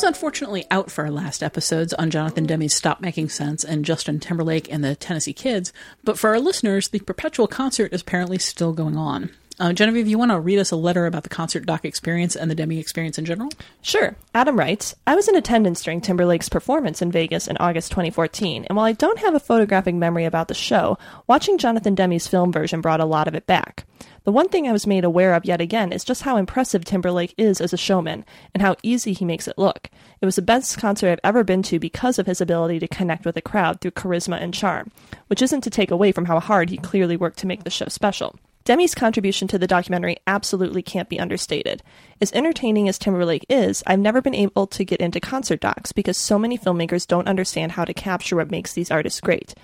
Was 0.00 0.06
unfortunately 0.06 0.64
out 0.70 0.90
for 0.90 1.04
our 1.04 1.10
last 1.10 1.42
episodes 1.42 1.92
on 1.92 2.08
Jonathan 2.08 2.46
Demme's 2.46 2.74
Stop 2.74 3.02
Making 3.02 3.28
Sense 3.28 3.62
and 3.62 3.84
Justin 3.84 4.18
Timberlake 4.18 4.72
and 4.72 4.82
the 4.82 4.96
Tennessee 4.96 5.34
Kids, 5.34 5.74
but 6.04 6.18
for 6.18 6.30
our 6.30 6.40
listeners, 6.40 6.88
the 6.88 7.00
perpetual 7.00 7.46
concert 7.46 7.92
is 7.92 8.00
apparently 8.00 8.38
still 8.38 8.72
going 8.72 8.96
on. 8.96 9.28
Uh, 9.60 9.74
Genevieve, 9.74 10.08
you 10.08 10.16
want 10.16 10.30
to 10.30 10.40
read 10.40 10.58
us 10.58 10.70
a 10.70 10.76
letter 10.76 11.04
about 11.04 11.22
the 11.22 11.28
concert 11.28 11.66
doc 11.66 11.84
experience 11.84 12.34
and 12.34 12.50
the 12.50 12.54
Demme 12.54 12.72
experience 12.72 13.18
in 13.18 13.26
general? 13.26 13.50
Sure. 13.82 14.16
Adam 14.34 14.58
writes 14.58 14.94
I 15.06 15.14
was 15.14 15.28
in 15.28 15.36
attendance 15.36 15.82
during 15.82 16.00
Timberlake's 16.00 16.48
performance 16.48 17.02
in 17.02 17.12
Vegas 17.12 17.46
in 17.46 17.58
August 17.58 17.90
2014, 17.90 18.64
and 18.64 18.74
while 18.74 18.86
I 18.86 18.92
don't 18.92 19.18
have 19.18 19.34
a 19.34 19.38
photographic 19.38 19.94
memory 19.94 20.24
about 20.24 20.48
the 20.48 20.54
show, 20.54 20.96
watching 21.26 21.58
Jonathan 21.58 21.94
Demme's 21.94 22.26
film 22.26 22.50
version 22.50 22.80
brought 22.80 23.00
a 23.00 23.04
lot 23.04 23.28
of 23.28 23.34
it 23.34 23.46
back. 23.46 23.84
The 24.24 24.32
one 24.32 24.48
thing 24.48 24.66
I 24.66 24.72
was 24.72 24.86
made 24.86 25.04
aware 25.04 25.34
of 25.34 25.44
yet 25.44 25.60
again 25.60 25.92
is 25.92 26.04
just 26.04 26.22
how 26.22 26.38
impressive 26.38 26.86
Timberlake 26.86 27.34
is 27.36 27.60
as 27.60 27.74
a 27.74 27.76
showman 27.76 28.24
and 28.54 28.62
how 28.62 28.76
easy 28.82 29.12
he 29.12 29.26
makes 29.26 29.46
it 29.46 29.58
look. 29.58 29.90
It 30.22 30.24
was 30.24 30.36
the 30.36 30.42
best 30.42 30.78
concert 30.78 31.10
I've 31.10 31.20
ever 31.22 31.44
been 31.44 31.62
to 31.64 31.78
because 31.78 32.18
of 32.18 32.26
his 32.26 32.40
ability 32.40 32.78
to 32.78 32.88
connect 32.88 33.26
with 33.26 33.36
a 33.36 33.42
crowd 33.42 33.82
through 33.82 33.90
charisma 33.90 34.40
and 34.40 34.54
charm, 34.54 34.90
which 35.26 35.42
isn't 35.42 35.60
to 35.60 35.70
take 35.70 35.90
away 35.90 36.12
from 36.12 36.24
how 36.24 36.40
hard 36.40 36.70
he 36.70 36.78
clearly 36.78 37.18
worked 37.18 37.38
to 37.40 37.46
make 37.46 37.64
the 37.64 37.68
show 37.70 37.88
special. 37.88 38.36
Demme's 38.70 38.94
contribution 38.94 39.48
to 39.48 39.58
the 39.58 39.66
documentary 39.66 40.18
absolutely 40.28 40.80
can't 40.80 41.08
be 41.08 41.18
understated. 41.18 41.82
As 42.20 42.30
entertaining 42.30 42.88
as 42.88 43.00
Timberlake 43.00 43.44
is, 43.48 43.82
I've 43.84 43.98
never 43.98 44.22
been 44.22 44.32
able 44.32 44.68
to 44.68 44.84
get 44.84 45.00
into 45.00 45.18
concert 45.18 45.58
docs 45.58 45.90
because 45.90 46.16
so 46.16 46.38
many 46.38 46.56
filmmakers 46.56 47.04
don't 47.04 47.26
understand 47.26 47.72
how 47.72 47.84
to 47.84 47.92
capture 47.92 48.36
what 48.36 48.52
makes 48.52 48.72
these 48.72 48.92
artists 48.92 49.20
great. 49.20 49.54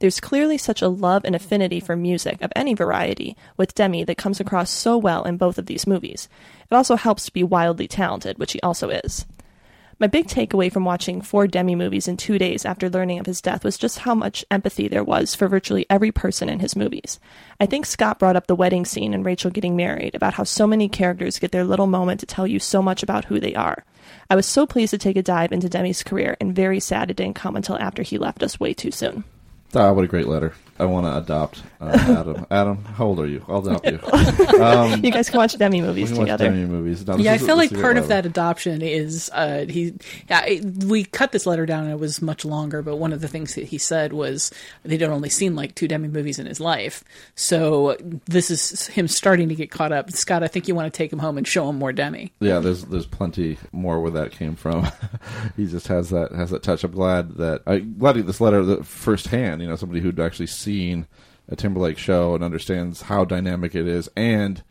There's 0.00 0.18
clearly 0.18 0.58
such 0.58 0.82
a 0.82 0.88
love 0.88 1.24
and 1.24 1.36
affinity 1.36 1.78
for 1.78 1.94
music 1.94 2.42
of 2.42 2.52
any 2.56 2.74
variety 2.74 3.36
with 3.56 3.72
Demme 3.72 4.04
that 4.04 4.18
comes 4.18 4.40
across 4.40 4.68
so 4.68 4.98
well 4.98 5.22
in 5.22 5.36
both 5.36 5.58
of 5.58 5.66
these 5.66 5.86
movies. 5.86 6.28
It 6.68 6.74
also 6.74 6.96
helps 6.96 7.26
to 7.26 7.32
be 7.32 7.44
wildly 7.44 7.86
talented, 7.86 8.36
which 8.36 8.50
he 8.50 8.60
also 8.62 8.90
is. 8.90 9.26
My 9.98 10.08
big 10.08 10.26
takeaway 10.26 10.70
from 10.70 10.84
watching 10.84 11.22
four 11.22 11.46
Demme 11.46 11.74
movies 11.74 12.06
in 12.06 12.18
two 12.18 12.36
days 12.36 12.66
after 12.66 12.90
learning 12.90 13.18
of 13.18 13.24
his 13.24 13.40
death 13.40 13.64
was 13.64 13.78
just 13.78 14.00
how 14.00 14.14
much 14.14 14.44
empathy 14.50 14.88
there 14.88 15.02
was 15.02 15.34
for 15.34 15.48
virtually 15.48 15.86
every 15.88 16.12
person 16.12 16.50
in 16.50 16.60
his 16.60 16.76
movies. 16.76 17.18
I 17.58 17.64
think 17.64 17.86
Scott 17.86 18.18
brought 18.18 18.36
up 18.36 18.46
the 18.46 18.54
wedding 18.54 18.84
scene 18.84 19.14
and 19.14 19.24
Rachel 19.24 19.50
getting 19.50 19.74
married, 19.74 20.14
about 20.14 20.34
how 20.34 20.44
so 20.44 20.66
many 20.66 20.90
characters 20.90 21.38
get 21.38 21.50
their 21.50 21.64
little 21.64 21.86
moment 21.86 22.20
to 22.20 22.26
tell 22.26 22.46
you 22.46 22.58
so 22.58 22.82
much 22.82 23.02
about 23.02 23.24
who 23.24 23.40
they 23.40 23.54
are. 23.54 23.86
I 24.28 24.36
was 24.36 24.44
so 24.44 24.66
pleased 24.66 24.90
to 24.90 24.98
take 24.98 25.16
a 25.16 25.22
dive 25.22 25.50
into 25.50 25.70
Demme's 25.70 26.02
career 26.02 26.36
and 26.42 26.54
very 26.54 26.78
sad 26.78 27.10
it 27.10 27.16
didn't 27.16 27.36
come 27.36 27.56
until 27.56 27.78
after 27.78 28.02
he 28.02 28.18
left 28.18 28.42
us 28.42 28.60
way 28.60 28.74
too 28.74 28.90
soon. 28.90 29.24
Ah, 29.74 29.94
what 29.94 30.04
a 30.04 30.08
great 30.08 30.28
letter. 30.28 30.52
I 30.78 30.84
want 30.84 31.06
to 31.06 31.16
adopt 31.16 31.62
uh, 31.80 32.16
Adam. 32.20 32.46
Adam, 32.50 32.84
how 32.84 33.06
old 33.06 33.20
are 33.20 33.26
you? 33.26 33.44
I'll 33.48 33.66
adopt 33.66 33.86
you. 33.86 34.00
Um, 34.56 35.04
you 35.04 35.10
guys 35.10 35.28
can 35.28 35.38
watch 35.38 35.56
Demme 35.58 35.82
movies 35.82 36.10
we 36.10 36.16
can 36.16 36.24
together. 36.24 36.46
Watch 36.46 36.54
Demme 36.54 36.68
movies. 36.68 37.06
Now, 37.06 37.16
yeah, 37.16 37.32
I 37.32 37.38
feel 37.38 37.56
this 37.56 37.70
like 37.72 37.80
part 37.80 37.98
of 37.98 38.08
that 38.08 38.24
adoption 38.24 38.80
is 38.80 39.30
uh, 39.34 39.66
he. 39.68 39.94
Yeah, 40.30 40.44
it, 40.46 40.84
we 40.84 41.04
cut 41.04 41.32
this 41.32 41.46
letter 41.46 41.66
down 41.66 41.84
and 41.84 41.92
it 41.92 41.98
was 41.98 42.22
much 42.22 42.44
longer. 42.44 42.80
But 42.80 42.96
one 42.96 43.12
of 43.12 43.20
the 43.20 43.28
things 43.28 43.54
that 43.54 43.64
he 43.64 43.76
said 43.76 44.12
was 44.14 44.50
they'd 44.82 45.02
only 45.02 45.28
seen 45.28 45.56
like 45.56 45.74
two 45.74 45.88
Demme 45.88 46.10
movies 46.10 46.38
in 46.38 46.46
his 46.46 46.58
life. 46.58 47.04
So 47.34 47.96
this 48.24 48.50
is 48.50 48.86
him 48.86 49.08
starting 49.08 49.48
to 49.50 49.54
get 49.54 49.70
caught 49.70 49.92
up. 49.92 50.10
Scott, 50.10 50.42
I 50.42 50.48
think 50.48 50.68
you 50.68 50.74
want 50.74 50.92
to 50.92 50.96
take 50.96 51.12
him 51.12 51.18
home 51.18 51.36
and 51.36 51.46
show 51.46 51.68
him 51.68 51.76
more 51.76 51.92
Demme. 51.92 52.30
Yeah, 52.40 52.58
there's 52.60 52.84
there's 52.84 53.06
plenty 53.06 53.58
more 53.72 54.00
where 54.00 54.12
that 54.12 54.32
came 54.32 54.56
from. 54.56 54.88
he 55.56 55.66
just 55.66 55.88
has 55.88 56.10
that 56.10 56.32
has 56.32 56.50
that 56.50 56.62
touch. 56.62 56.82
I'm 56.82 56.92
glad 56.92 57.36
that 57.36 57.62
I 57.66 57.80
glad 57.80 58.14
to 58.14 58.20
get 58.20 58.26
this 58.26 58.40
letter 58.40 58.64
that 58.64 58.86
firsthand. 58.86 59.60
You 59.60 59.68
know, 59.68 59.76
somebody 59.76 60.00
who'd 60.00 60.18
actually 60.18 60.46
seen 60.46 60.65
a 61.48 61.56
Timberlake 61.56 61.98
show 61.98 62.34
and 62.34 62.42
understands 62.42 63.02
how 63.02 63.24
dynamic 63.24 63.74
it 63.74 63.86
is 63.86 64.08
and 64.16 64.62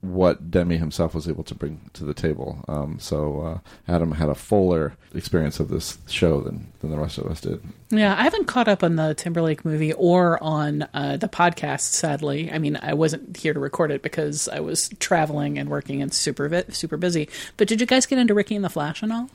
what 0.00 0.50
Demme 0.50 0.70
himself 0.70 1.14
was 1.14 1.28
able 1.28 1.42
to 1.44 1.54
bring 1.54 1.90
to 1.94 2.04
the 2.04 2.14
table. 2.14 2.64
Um, 2.68 2.98
so 3.00 3.40
uh, 3.40 3.58
Adam 3.88 4.12
had 4.12 4.28
a 4.28 4.34
fuller 4.34 4.94
experience 5.14 5.58
of 5.58 5.68
this 5.68 5.98
show 6.06 6.40
than 6.40 6.72
than 6.80 6.90
the 6.90 6.98
rest 6.98 7.18
of 7.18 7.26
us 7.26 7.40
did. 7.40 7.60
Yeah, 7.90 8.14
I 8.16 8.22
haven't 8.24 8.44
caught 8.44 8.68
up 8.68 8.84
on 8.84 8.96
the 8.96 9.14
Timberlake 9.14 9.64
movie 9.64 9.92
or 9.94 10.42
on 10.42 10.86
uh, 10.94 11.16
the 11.16 11.28
podcast. 11.28 11.80
Sadly, 11.80 12.50
I 12.52 12.58
mean, 12.58 12.78
I 12.80 12.94
wasn't 12.94 13.36
here 13.36 13.54
to 13.54 13.60
record 13.60 13.90
it 13.90 14.02
because 14.02 14.48
I 14.48 14.60
was 14.60 14.90
traveling 15.00 15.58
and 15.58 15.68
working 15.68 16.02
and 16.02 16.12
super 16.12 16.64
super 16.70 16.96
busy. 16.96 17.28
But 17.56 17.68
did 17.68 17.80
you 17.80 17.86
guys 17.86 18.06
get 18.06 18.18
into 18.18 18.34
Ricki 18.34 18.54
and 18.54 18.64
the 18.64 18.70
Flash 18.70 19.02
and 19.02 19.12
all? 19.12 19.30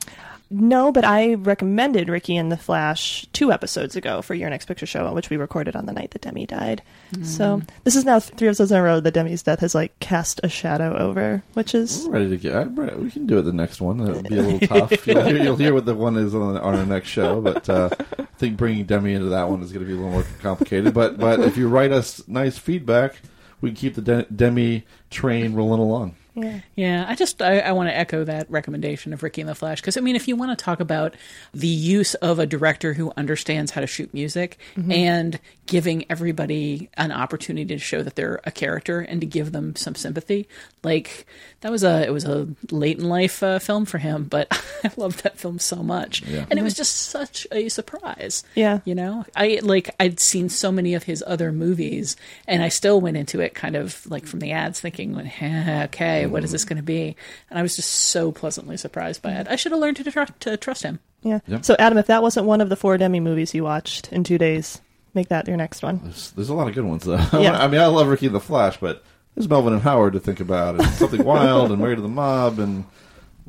No, 0.52 0.92
but 0.92 1.04
I 1.04 1.34
recommended 1.34 2.08
Ricki 2.08 2.36
and 2.36 2.52
the 2.52 2.56
Flash 2.56 3.26
two 3.32 3.50
episodes 3.52 3.96
ago 3.96 4.22
for 4.22 4.34
your 4.34 4.50
next 4.50 4.66
picture 4.66 4.86
show, 4.86 5.12
which 5.12 5.30
we 5.30 5.36
recorded 5.36 5.74
on 5.76 5.86
the 5.86 5.92
night 5.92 6.10
that 6.12 6.22
Demme 6.22 6.44
died. 6.46 6.82
So 7.24 7.62
this 7.84 7.96
is 7.96 8.04
now 8.04 8.20
three 8.20 8.48
episodes 8.48 8.70
in 8.72 8.78
a 8.78 8.82
row 8.82 9.00
that 9.00 9.12
Demme's 9.14 9.42
death 9.42 9.60
has 9.60 9.74
like 9.74 9.98
cast 10.00 10.40
a 10.44 10.48
shadow 10.48 10.96
over, 10.96 11.42
which 11.54 11.74
is 11.74 12.04
We're 12.06 12.12
ready 12.14 12.28
to 12.30 12.36
get. 12.36 12.54
I'm 12.54 12.74
ready- 12.78 12.96
We 12.96 13.10
can 13.10 13.26
do 13.26 13.38
it 13.38 13.42
the 13.42 13.52
next 13.52 13.80
one. 13.80 14.00
It'll 14.00 14.22
be 14.22 14.38
a 14.38 14.42
little 14.42 14.68
tough. 14.68 15.06
You'll 15.06 15.22
hear, 15.22 15.36
you'll 15.42 15.56
hear 15.56 15.74
what 15.74 15.86
the 15.86 15.94
one 15.94 16.16
is 16.16 16.34
on, 16.34 16.56
on 16.56 16.74
our 16.78 16.86
next 16.86 17.08
show, 17.08 17.40
but 17.40 17.68
uh, 17.68 17.90
I 18.18 18.24
think 18.38 18.56
bringing 18.56 18.84
Demme 18.84 19.06
into 19.06 19.28
that 19.30 19.48
one 19.48 19.62
is 19.62 19.72
going 19.72 19.84
to 19.84 19.86
be 19.86 19.92
a 19.92 19.96
little 19.96 20.10
more 20.12 20.26
complicated. 20.40 20.92
But 20.94 21.18
but 21.18 21.40
if 21.40 21.56
you 21.56 21.68
write 21.68 21.92
us 21.92 22.26
nice 22.28 22.58
feedback, 22.58 23.16
we 23.60 23.70
can 23.70 23.76
keep 23.76 23.94
the 23.94 24.02
De- 24.02 24.22
Demme 24.34 24.82
train 25.10 25.54
rolling 25.54 25.80
along. 25.80 26.16
Yeah. 26.34 26.60
Yeah, 26.76 27.04
I 27.06 27.14
just 27.14 27.42
I, 27.42 27.58
I 27.58 27.72
want 27.72 27.88
to 27.90 27.96
echo 27.96 28.24
that 28.24 28.50
recommendation 28.50 29.12
of 29.12 29.22
Ricki 29.22 29.42
and 29.42 29.48
the 29.50 29.54
Flash 29.54 29.80
because 29.80 29.96
I 29.96 30.00
mean, 30.00 30.16
if 30.16 30.26
you 30.28 30.34
want 30.36 30.56
to 30.56 30.64
talk 30.64 30.80
about 30.80 31.14
the 31.52 31.66
use 31.68 32.14
of 32.14 32.38
a 32.38 32.46
director 32.46 32.94
who 32.94 33.12
understands 33.16 33.72
how 33.72 33.80
to 33.82 33.86
shoot 33.86 34.12
music 34.14 34.58
Mhm. 34.76 34.92
and 34.94 35.40
giving 35.66 36.04
everybody 36.10 36.88
an 36.96 37.12
opportunity 37.12 37.66
to 37.74 37.78
show 37.78 38.02
that 38.02 38.16
they're 38.16 38.40
a 38.44 38.50
character 38.50 39.00
and 39.00 39.20
to 39.20 39.26
give 39.26 39.52
them 39.52 39.76
some 39.76 39.94
sympathy, 39.94 40.48
like 40.82 41.26
that 41.60 41.70
was 41.70 41.84
a 41.84 42.06
it 42.06 42.10
was 42.12 42.24
a 42.24 42.48
late 42.70 42.98
in 42.98 43.08
life 43.08 43.42
uh, 43.42 43.58
film 43.58 43.84
for 43.84 43.98
him, 43.98 44.24
but 44.24 44.48
I 44.84 44.90
loved 44.96 45.22
that 45.24 45.38
film 45.38 45.58
so 45.58 45.76
much, 45.82 46.22
Yeah. 46.22 46.46
and 46.50 46.58
it 46.58 46.62
was 46.62 46.74
just 46.74 46.96
such 46.96 47.46
a 47.52 47.68
surprise. 47.68 48.42
Yeah. 48.54 48.80
you 48.84 48.94
know, 48.94 49.24
I 49.36 49.60
like 49.62 49.94
I'd 50.00 50.18
seen 50.18 50.48
so 50.48 50.72
many 50.72 50.94
of 50.94 51.02
his 51.04 51.22
other 51.26 51.52
movies, 51.52 52.16
and 52.48 52.62
I 52.62 52.68
still 52.68 53.00
went 53.00 53.16
into 53.18 53.40
it 53.40 53.54
kind 53.54 53.76
of 53.76 54.04
like 54.10 54.26
from 54.26 54.40
the 54.40 54.52
ads, 54.52 54.80
thinking, 54.80 55.16
"Eh, 55.40 55.84
"Okay, 55.92 56.21
what 56.30 56.44
is 56.44 56.52
this 56.52 56.64
going 56.64 56.76
to 56.76 56.82
be?" 56.82 57.16
And 57.50 57.58
I 57.58 57.62
was 57.62 57.76
just 57.76 57.90
so 57.90 58.32
pleasantly 58.32 58.76
surprised 58.76 59.22
by 59.22 59.32
it. 59.32 59.46
I 59.48 59.56
should 59.56 59.72
have 59.72 59.80
learned 59.80 59.96
to, 59.98 60.10
tr- 60.10 60.24
to 60.40 60.56
trust 60.56 60.82
him. 60.82 61.00
yeah. 61.22 61.40
Yep. 61.46 61.64
So 61.64 61.76
Adam, 61.78 61.98
if 61.98 62.06
that 62.06 62.22
wasn't 62.22 62.46
one 62.46 62.60
of 62.60 62.68
the 62.68 62.76
four 62.76 62.96
Demme 62.98 63.20
movies 63.22 63.54
you 63.54 63.64
watched 63.64 64.12
in 64.12 64.24
two 64.24 64.38
days, 64.38 64.80
make 65.14 65.28
that 65.28 65.46
your 65.48 65.56
next 65.56 65.82
one. 65.82 66.00
There's, 66.02 66.30
there's 66.32 66.48
a 66.48 66.54
lot 66.54 66.68
of 66.68 66.74
good 66.74 66.84
ones 66.84 67.04
though. 67.04 67.16
Yeah. 67.40 67.56
I 67.58 67.68
mean, 67.68 67.80
I 67.80 67.86
love 67.86 68.08
Ricki 68.08 68.28
the 68.28 68.40
Flash, 68.40 68.78
but 68.78 69.02
there's 69.34 69.48
Melvin 69.48 69.72
and 69.72 69.82
Howard 69.82 70.12
to 70.14 70.20
think 70.20 70.40
about, 70.40 70.76
and 70.76 70.86
Something 70.90 71.24
Wild, 71.24 71.70
and 71.70 71.80
Married 71.80 71.96
to 71.96 72.02
the 72.02 72.08
Mob, 72.08 72.58
and 72.58 72.84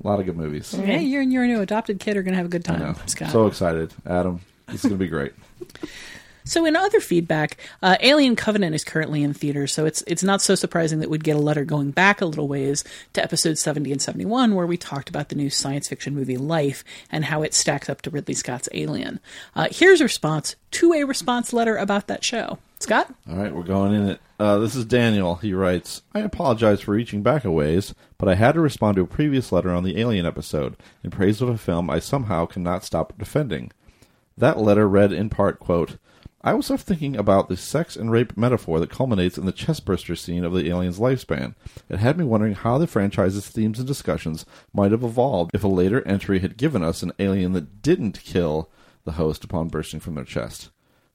a 0.03 0.07
lot 0.07 0.19
of 0.19 0.25
good 0.25 0.37
movies. 0.37 0.73
Yeah, 0.73 0.97
you 0.99 1.19
and 1.21 1.31
your 1.31 1.45
new 1.45 1.61
adopted 1.61 1.99
kid 1.99 2.15
are 2.17 2.23
going 2.23 2.31
to 2.33 2.37
have 2.37 2.45
a 2.45 2.49
good 2.49 2.67
I 2.69 2.73
time, 2.73 2.79
know. 2.81 2.95
Scott. 3.05 3.31
So 3.31 3.47
excited, 3.47 3.93
Adam. 4.05 4.39
This 4.67 4.75
is 4.75 4.89
going 4.89 4.97
to 4.99 5.03
be 5.05 5.09
great. 5.09 5.33
So, 6.43 6.65
in 6.65 6.75
other 6.75 6.99
feedback, 6.99 7.57
uh, 7.81 7.97
Alien 8.01 8.35
Covenant 8.35 8.75
is 8.75 8.83
currently 8.83 9.23
in 9.23 9.33
theaters, 9.33 9.73
so 9.73 9.85
it's 9.85 10.03
it's 10.07 10.23
not 10.23 10.41
so 10.41 10.55
surprising 10.55 10.99
that 10.99 11.09
we'd 11.09 11.23
get 11.23 11.35
a 11.35 11.39
letter 11.39 11.65
going 11.65 11.91
back 11.91 12.21
a 12.21 12.25
little 12.25 12.47
ways 12.47 12.83
to 13.13 13.23
episodes 13.23 13.61
70 13.61 13.91
and 13.91 14.01
71, 14.01 14.55
where 14.55 14.67
we 14.67 14.77
talked 14.77 15.09
about 15.09 15.29
the 15.29 15.35
new 15.35 15.49
science 15.49 15.87
fiction 15.87 16.15
movie 16.15 16.37
Life 16.37 16.83
and 17.11 17.25
how 17.25 17.41
it 17.43 17.53
stacks 17.53 17.89
up 17.89 18.01
to 18.03 18.09
Ridley 18.09 18.33
Scott's 18.33 18.69
Alien. 18.73 19.19
Uh, 19.55 19.67
here's 19.71 20.01
a 20.01 20.05
response 20.05 20.55
to 20.71 20.93
a 20.93 21.03
response 21.03 21.53
letter 21.53 21.77
about 21.77 22.07
that 22.07 22.23
show. 22.23 22.59
Scott? 22.79 23.13
All 23.29 23.37
right, 23.37 23.55
we're 23.55 23.63
going 23.63 23.93
in 23.93 24.09
it. 24.09 24.19
Uh, 24.37 24.57
this 24.57 24.75
is 24.75 24.83
Daniel. 24.83 25.35
He 25.35 25.53
writes, 25.53 26.01
I 26.13 26.19
apologize 26.19 26.81
for 26.81 26.91
reaching 26.91 27.23
back 27.23 27.45
a 27.45 27.51
ways, 27.51 27.95
but 28.17 28.27
I 28.27 28.35
had 28.35 28.55
to 28.55 28.61
respond 28.61 28.97
to 28.97 29.03
a 29.03 29.07
previous 29.07 29.53
letter 29.53 29.71
on 29.71 29.83
the 29.83 29.97
Alien 29.97 30.25
episode 30.25 30.75
in 31.01 31.09
praise 31.09 31.41
of 31.41 31.47
a 31.47 31.57
film 31.57 31.89
I 31.89 31.99
somehow 31.99 32.45
cannot 32.45 32.83
stop 32.83 33.17
defending. 33.17 33.71
That 34.37 34.59
letter 34.59 34.87
read 34.87 35.13
in 35.13 35.29
part, 35.29 35.59
quote, 35.59 35.97
I 36.45 36.53
was 36.53 36.69
left 36.69 36.85
thinking 36.85 37.15
about 37.15 37.47
the 37.47 37.55
sex 37.55 37.95
and 37.95 38.11
rape 38.11 38.35
metaphor 38.35 38.81
that 38.81 38.89
culminates 38.89 39.37
in 39.37 39.45
the 39.45 39.53
chestburster 39.53 40.17
scene 40.17 40.43
of 40.43 40.51
the 40.51 40.67
alien's 40.69 40.99
lifespan. 40.99 41.55
It 41.87 41.99
had 41.99 42.17
me 42.17 42.25
wondering 42.25 42.53
how 42.53 42.77
the 42.77 42.85
franchise's 42.85 43.47
themes 43.47 43.79
and 43.79 43.87
discussions 43.87 44.45
might 44.73 44.91
have 44.91 45.05
evolved 45.05 45.51
if 45.53 45.63
a 45.63 45.69
later 45.69 46.05
entry 46.05 46.39
had 46.39 46.57
given 46.57 46.83
us 46.83 47.01
an 47.01 47.13
alien 47.17 47.53
that 47.53 47.81
didn't 47.81 48.19
kill 48.25 48.69
the 49.05 49.13
host 49.13 49.45
upon 49.45 49.69
bursting 49.69 50.01
from 50.01 50.15
their 50.15 50.25
chest. 50.25 50.69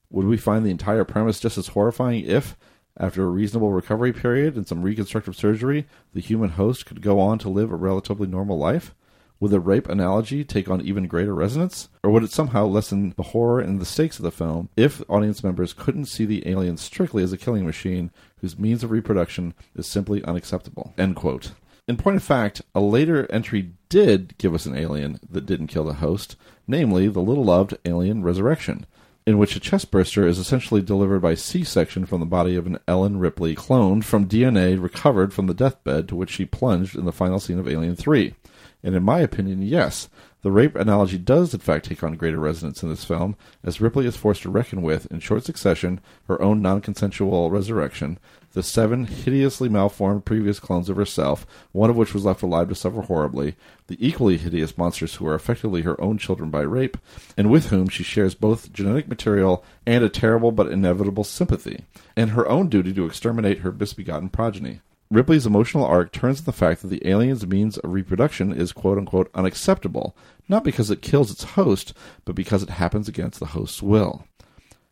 Would 0.08 0.24
we 0.24 0.38
find 0.38 0.64
the 0.64 0.70
entire 0.70 1.04
premise 1.04 1.40
just 1.40 1.58
as 1.58 1.68
horrifying 1.68 2.24
if, 2.24 2.56
after 2.96 3.22
a 3.22 3.26
reasonable 3.26 3.70
recovery 3.70 4.14
period 4.14 4.56
and 4.56 4.66
some 4.66 4.80
reconstructive 4.80 5.36
surgery, 5.36 5.86
the 6.14 6.22
human 6.22 6.50
host 6.50 6.86
could 6.86 7.02
go 7.02 7.20
on 7.20 7.38
to 7.40 7.50
live 7.50 7.70
a 7.70 7.76
relatively 7.76 8.26
normal 8.26 8.56
life? 8.56 8.94
Would 9.40 9.52
the 9.52 9.60
rape 9.60 9.88
analogy 9.88 10.42
take 10.42 10.68
on 10.68 10.80
even 10.80 11.06
greater 11.06 11.34
resonance? 11.34 11.88
Or 12.02 12.10
would 12.10 12.24
it 12.24 12.32
somehow 12.32 12.66
lessen 12.66 13.14
the 13.16 13.22
horror 13.22 13.60
and 13.60 13.80
the 13.80 13.86
stakes 13.86 14.18
of 14.18 14.24
the 14.24 14.32
film 14.32 14.68
if 14.76 15.02
audience 15.08 15.44
members 15.44 15.72
couldn't 15.72 16.06
see 16.06 16.24
the 16.24 16.46
alien 16.48 16.76
strictly 16.76 17.22
as 17.22 17.32
a 17.32 17.38
killing 17.38 17.64
machine 17.64 18.10
whose 18.40 18.58
means 18.58 18.82
of 18.82 18.90
reproduction 18.90 19.54
is 19.76 19.86
simply 19.86 20.24
unacceptable? 20.24 20.92
End 20.98 21.14
quote. 21.14 21.52
In 21.86 21.96
point 21.96 22.16
of 22.16 22.22
fact, 22.22 22.62
a 22.74 22.80
later 22.80 23.30
entry 23.30 23.70
did 23.88 24.36
give 24.38 24.54
us 24.54 24.66
an 24.66 24.76
alien 24.76 25.20
that 25.30 25.46
didn't 25.46 25.68
kill 25.68 25.84
the 25.84 25.94
host, 25.94 26.36
namely 26.66 27.08
the 27.08 27.22
little 27.22 27.44
loved 27.44 27.78
Alien 27.86 28.22
Resurrection, 28.22 28.84
in 29.26 29.38
which 29.38 29.56
a 29.56 29.60
chestburster 29.60 30.26
is 30.26 30.38
essentially 30.38 30.82
delivered 30.82 31.20
by 31.20 31.34
C 31.34 31.64
section 31.64 32.04
from 32.04 32.20
the 32.20 32.26
body 32.26 32.56
of 32.56 32.66
an 32.66 32.78
Ellen 32.86 33.18
Ripley 33.18 33.54
cloned 33.54 34.04
from 34.04 34.28
DNA 34.28 34.80
recovered 34.80 35.32
from 35.32 35.46
the 35.46 35.54
deathbed 35.54 36.08
to 36.08 36.16
which 36.16 36.30
she 36.30 36.44
plunged 36.44 36.94
in 36.94 37.06
the 37.06 37.12
final 37.12 37.38
scene 37.38 37.58
of 37.58 37.68
Alien 37.68 37.96
3. 37.96 38.34
And 38.82 38.94
in 38.94 39.02
my 39.02 39.20
opinion, 39.20 39.62
yes, 39.62 40.08
the 40.42 40.52
rape 40.52 40.76
analogy 40.76 41.18
does 41.18 41.52
in 41.52 41.58
fact 41.58 41.86
take 41.86 42.04
on 42.04 42.14
greater 42.14 42.38
resonance 42.38 42.82
in 42.82 42.88
this 42.88 43.04
film, 43.04 43.36
as 43.64 43.80
Ripley 43.80 44.06
is 44.06 44.16
forced 44.16 44.42
to 44.42 44.50
reckon 44.50 44.82
with, 44.82 45.10
in 45.10 45.18
short 45.18 45.44
succession, 45.44 46.00
her 46.28 46.40
own 46.40 46.62
non 46.62 46.80
consensual 46.80 47.50
resurrection, 47.50 48.20
the 48.52 48.62
seven 48.62 49.06
hideously 49.06 49.68
malformed 49.68 50.24
previous 50.24 50.60
clones 50.60 50.88
of 50.88 50.96
herself, 50.96 51.44
one 51.72 51.90
of 51.90 51.96
which 51.96 52.14
was 52.14 52.24
left 52.24 52.42
alive 52.42 52.68
to 52.68 52.74
suffer 52.76 53.02
horribly, 53.02 53.56
the 53.88 53.96
equally 53.98 54.36
hideous 54.36 54.78
monsters 54.78 55.16
who 55.16 55.26
are 55.26 55.34
effectively 55.34 55.82
her 55.82 56.00
own 56.00 56.16
children 56.16 56.48
by 56.48 56.60
rape, 56.60 56.96
and 57.36 57.50
with 57.50 57.70
whom 57.70 57.88
she 57.88 58.04
shares 58.04 58.36
both 58.36 58.72
genetic 58.72 59.08
material 59.08 59.64
and 59.86 60.04
a 60.04 60.08
terrible 60.08 60.52
but 60.52 60.70
inevitable 60.70 61.24
sympathy, 61.24 61.84
and 62.16 62.30
her 62.30 62.48
own 62.48 62.68
duty 62.68 62.92
to 62.92 63.06
exterminate 63.06 63.58
her 63.58 63.72
misbegotten 63.72 64.28
progeny. 64.28 64.80
Ripley's 65.10 65.46
emotional 65.46 65.86
arc 65.86 66.12
turns 66.12 66.40
on 66.40 66.44
the 66.44 66.52
fact 66.52 66.82
that 66.82 66.88
the 66.88 67.06
alien's 67.08 67.46
means 67.46 67.78
of 67.78 67.90
reproduction 67.92 68.52
is 68.52 68.72
quote 68.72 68.98
unquote 68.98 69.30
unacceptable, 69.34 70.14
not 70.48 70.64
because 70.64 70.90
it 70.90 71.00
kills 71.00 71.30
its 71.30 71.44
host, 71.44 71.94
but 72.26 72.34
because 72.34 72.62
it 72.62 72.70
happens 72.70 73.08
against 73.08 73.40
the 73.40 73.46
host's 73.46 73.82
will. 73.82 74.26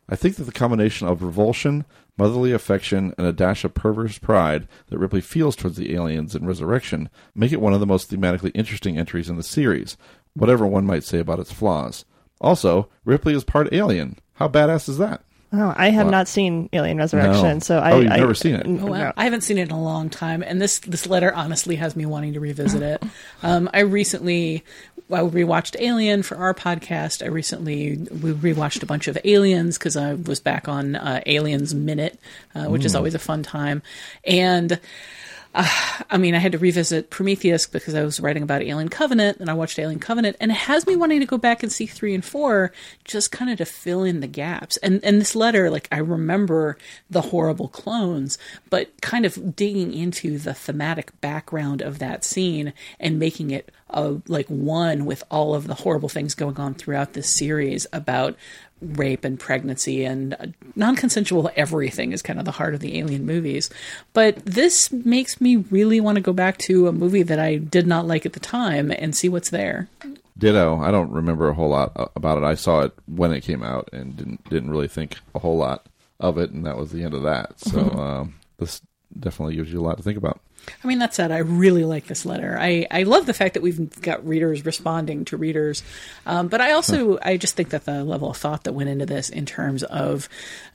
I 0.09 0.15
think 0.15 0.37
that 0.37 0.45
the 0.45 0.51
combination 0.51 1.07
of 1.07 1.21
revulsion, 1.21 1.85
motherly 2.17 2.51
affection, 2.51 3.13
and 3.17 3.27
a 3.27 3.33
dash 3.33 3.63
of 3.63 3.73
perverse 3.73 4.17
pride 4.17 4.67
that 4.87 4.97
Ripley 4.97 5.21
feels 5.21 5.55
towards 5.55 5.77
the 5.77 5.93
aliens 5.93 6.33
in 6.33 6.47
Resurrection 6.47 7.09
make 7.35 7.51
it 7.51 7.61
one 7.61 7.73
of 7.73 7.79
the 7.79 7.85
most 7.85 8.09
thematically 8.09 8.51
interesting 8.55 8.97
entries 8.97 9.29
in 9.29 9.35
the 9.35 9.43
series, 9.43 9.97
whatever 10.33 10.65
one 10.65 10.85
might 10.85 11.03
say 11.03 11.19
about 11.19 11.39
its 11.39 11.51
flaws. 11.51 12.05
Also, 12.41 12.89
Ripley 13.05 13.35
is 13.35 13.43
part 13.43 13.71
alien. 13.71 14.17
How 14.35 14.47
badass 14.47 14.87
is 14.89 14.97
that? 14.97 15.23
Oh, 15.53 15.73
I 15.77 15.91
have 15.91 16.07
Wow. 16.07 16.11
not 16.11 16.27
seen 16.27 16.67
Alien 16.73 16.97
Resurrection, 16.97 17.43
No. 17.55 17.59
so 17.59 17.79
I. 17.79 17.91
Oh, 17.93 17.99
you've 18.01 18.11
I- 18.11 18.17
never 18.17 18.33
seen 18.33 18.55
it? 18.55 18.65
n- 18.65 18.79
Oh, 18.81 18.87
wow. 18.87 18.97
no. 18.97 19.11
I 19.15 19.23
haven't 19.23 19.41
seen 19.41 19.57
it 19.57 19.69
in 19.69 19.71
a 19.71 19.81
long 19.81 20.09
time, 20.09 20.43
and 20.43 20.61
this 20.61 20.79
this 20.79 21.07
letter 21.07 21.33
honestly 21.33 21.77
has 21.77 21.95
me 21.95 22.05
wanting 22.05 22.33
to 22.33 22.39
revisit 22.41 22.81
it. 22.81 23.01
Um, 23.43 23.69
I 23.73 23.79
recently, 23.81 24.63
I 25.09 25.19
rewatched 25.19 25.79
Alien 25.79 26.23
for 26.23 26.35
our 26.37 26.53
podcast. 26.53 27.23
I 27.23 27.27
recently 27.27 27.95
we 27.97 28.33
rewatched 28.33 28.83
a 28.83 28.85
bunch 28.85 29.07
of 29.07 29.17
Aliens 29.23 29.77
because 29.77 29.95
I 29.95 30.15
was 30.15 30.39
back 30.41 30.67
on 30.67 30.95
uh, 30.97 31.21
Aliens 31.25 31.73
Minute, 31.73 32.19
uh, 32.53 32.65
which 32.65 32.83
is 32.83 32.93
Mm. 32.93 32.97
always 32.97 33.15
a 33.15 33.19
fun 33.19 33.41
time, 33.43 33.81
and. 34.25 34.79
Uh, 35.57 35.67
I 36.09 36.17
mean, 36.17 36.35
I 36.35 36.37
had 36.37 36.53
to 36.53 36.57
revisit 36.57 37.09
Prometheus 37.09 37.67
because 37.67 37.93
I 37.93 38.03
was 38.03 38.21
writing 38.21 38.43
about 38.43 38.61
Alien 38.61 38.87
Covenant, 38.87 39.39
and 39.39 39.49
I 39.49 39.53
watched 39.53 39.77
Alien 39.77 39.99
Covenant, 39.99 40.37
and 40.39 40.51
it 40.51 40.57
has 40.57 40.87
me 40.87 40.95
wanting 40.95 41.19
to 41.19 41.25
go 41.25 41.37
back 41.37 41.63
and 41.63 41.71
see 41.71 41.85
three 41.85 42.13
and 42.13 42.23
four, 42.23 42.71
just 43.03 43.31
kind 43.31 43.51
of 43.51 43.57
to 43.57 43.65
fill 43.65 44.03
in 44.03 44.21
the 44.21 44.27
gaps. 44.27 44.77
And 44.77 45.03
and 45.03 45.19
this 45.19 45.35
letter, 45.35 45.69
like 45.69 45.89
I 45.91 45.97
remember 45.97 46.77
the 47.09 47.21
horrible 47.21 47.67
clones, 47.67 48.37
but 48.69 49.01
kind 49.01 49.25
of 49.25 49.55
digging 49.55 49.93
into 49.93 50.37
the 50.37 50.53
thematic 50.53 51.19
background 51.19 51.81
of 51.81 51.99
that 51.99 52.23
scene 52.23 52.73
and 52.99 53.19
making 53.19 53.51
it 53.51 53.71
uh, 53.89 54.15
like 54.27 54.47
one 54.47 55.05
with 55.05 55.23
all 55.31 55.55
of 55.55 55.67
the 55.67 55.73
horrible 55.73 56.09
things 56.09 56.35
going 56.35 56.57
on 56.57 56.73
throughout 56.73 57.13
this 57.13 57.35
series 57.35 57.87
about 57.91 58.35
rape 58.81 59.25
and 59.25 59.39
pregnancy 59.39 60.05
and 60.05 60.33
uh, 60.35 60.45
non-consensual 60.75 61.49
everything 61.55 62.11
is 62.11 62.21
kind 62.21 62.39
of 62.39 62.45
the 62.45 62.51
heart 62.51 62.73
of 62.73 62.79
the 62.79 62.99
alien 62.99 63.25
movies 63.25 63.69
but 64.13 64.35
this 64.45 64.91
makes 64.91 65.41
me 65.41 65.57
really 65.57 65.99
want 65.99 66.15
to 66.15 66.21
go 66.21 66.33
back 66.33 66.57
to 66.57 66.87
a 66.87 66.91
movie 66.91 67.23
that 67.23 67.39
i 67.39 67.55
did 67.55 67.87
not 67.87 68.05
like 68.05 68.25
at 68.25 68.33
the 68.33 68.39
time 68.39 68.91
and 68.91 69.15
see 69.15 69.29
what's 69.29 69.49
there 69.49 69.89
Ditto. 70.37 70.79
I 70.79 70.91
don't 70.91 71.11
remember 71.11 71.49
a 71.49 71.53
whole 71.53 71.69
lot 71.69 71.93
uh, 71.95 72.07
about 72.15 72.37
it. 72.37 72.43
I 72.43 72.55
saw 72.55 72.81
it 72.81 72.93
when 73.07 73.33
it 73.33 73.41
came 73.41 73.63
out 73.63 73.89
and 73.91 74.15
didn't 74.15 74.47
didn't 74.49 74.69
really 74.69 74.87
think 74.87 75.17
a 75.33 75.39
whole 75.39 75.57
lot 75.57 75.87
of 76.19 76.37
it, 76.37 76.51
and 76.51 76.65
that 76.65 76.77
was 76.77 76.91
the 76.91 77.03
end 77.03 77.13
of 77.13 77.23
that. 77.23 77.59
So 77.59 77.79
um, 77.79 78.35
this 78.57 78.81
definitely 79.19 79.55
gives 79.55 79.71
you 79.71 79.79
a 79.79 79.81
lot 79.81 79.97
to 79.97 80.03
think 80.03 80.17
about. 80.17 80.39
I 80.83 80.87
mean, 80.87 80.99
that 80.99 81.13
said, 81.13 81.31
I 81.31 81.39
really 81.39 81.83
like 81.83 82.07
this 82.07 82.25
letter. 82.25 82.57
I, 82.59 82.87
I 82.91 83.03
love 83.03 83.25
the 83.25 83.33
fact 83.33 83.53
that 83.53 83.63
we've 83.63 84.01
got 84.01 84.25
readers 84.27 84.65
responding 84.65 85.25
to 85.25 85.37
readers. 85.37 85.83
Um, 86.25 86.47
but 86.47 86.61
I 86.61 86.71
also, 86.71 87.17
I 87.21 87.37
just 87.37 87.55
think 87.55 87.69
that 87.69 87.85
the 87.85 88.03
level 88.03 88.29
of 88.29 88.37
thought 88.37 88.63
that 88.65 88.73
went 88.73 88.89
into 88.89 89.05
this 89.05 89.29
in 89.29 89.45
terms 89.45 89.83
of 89.83 90.29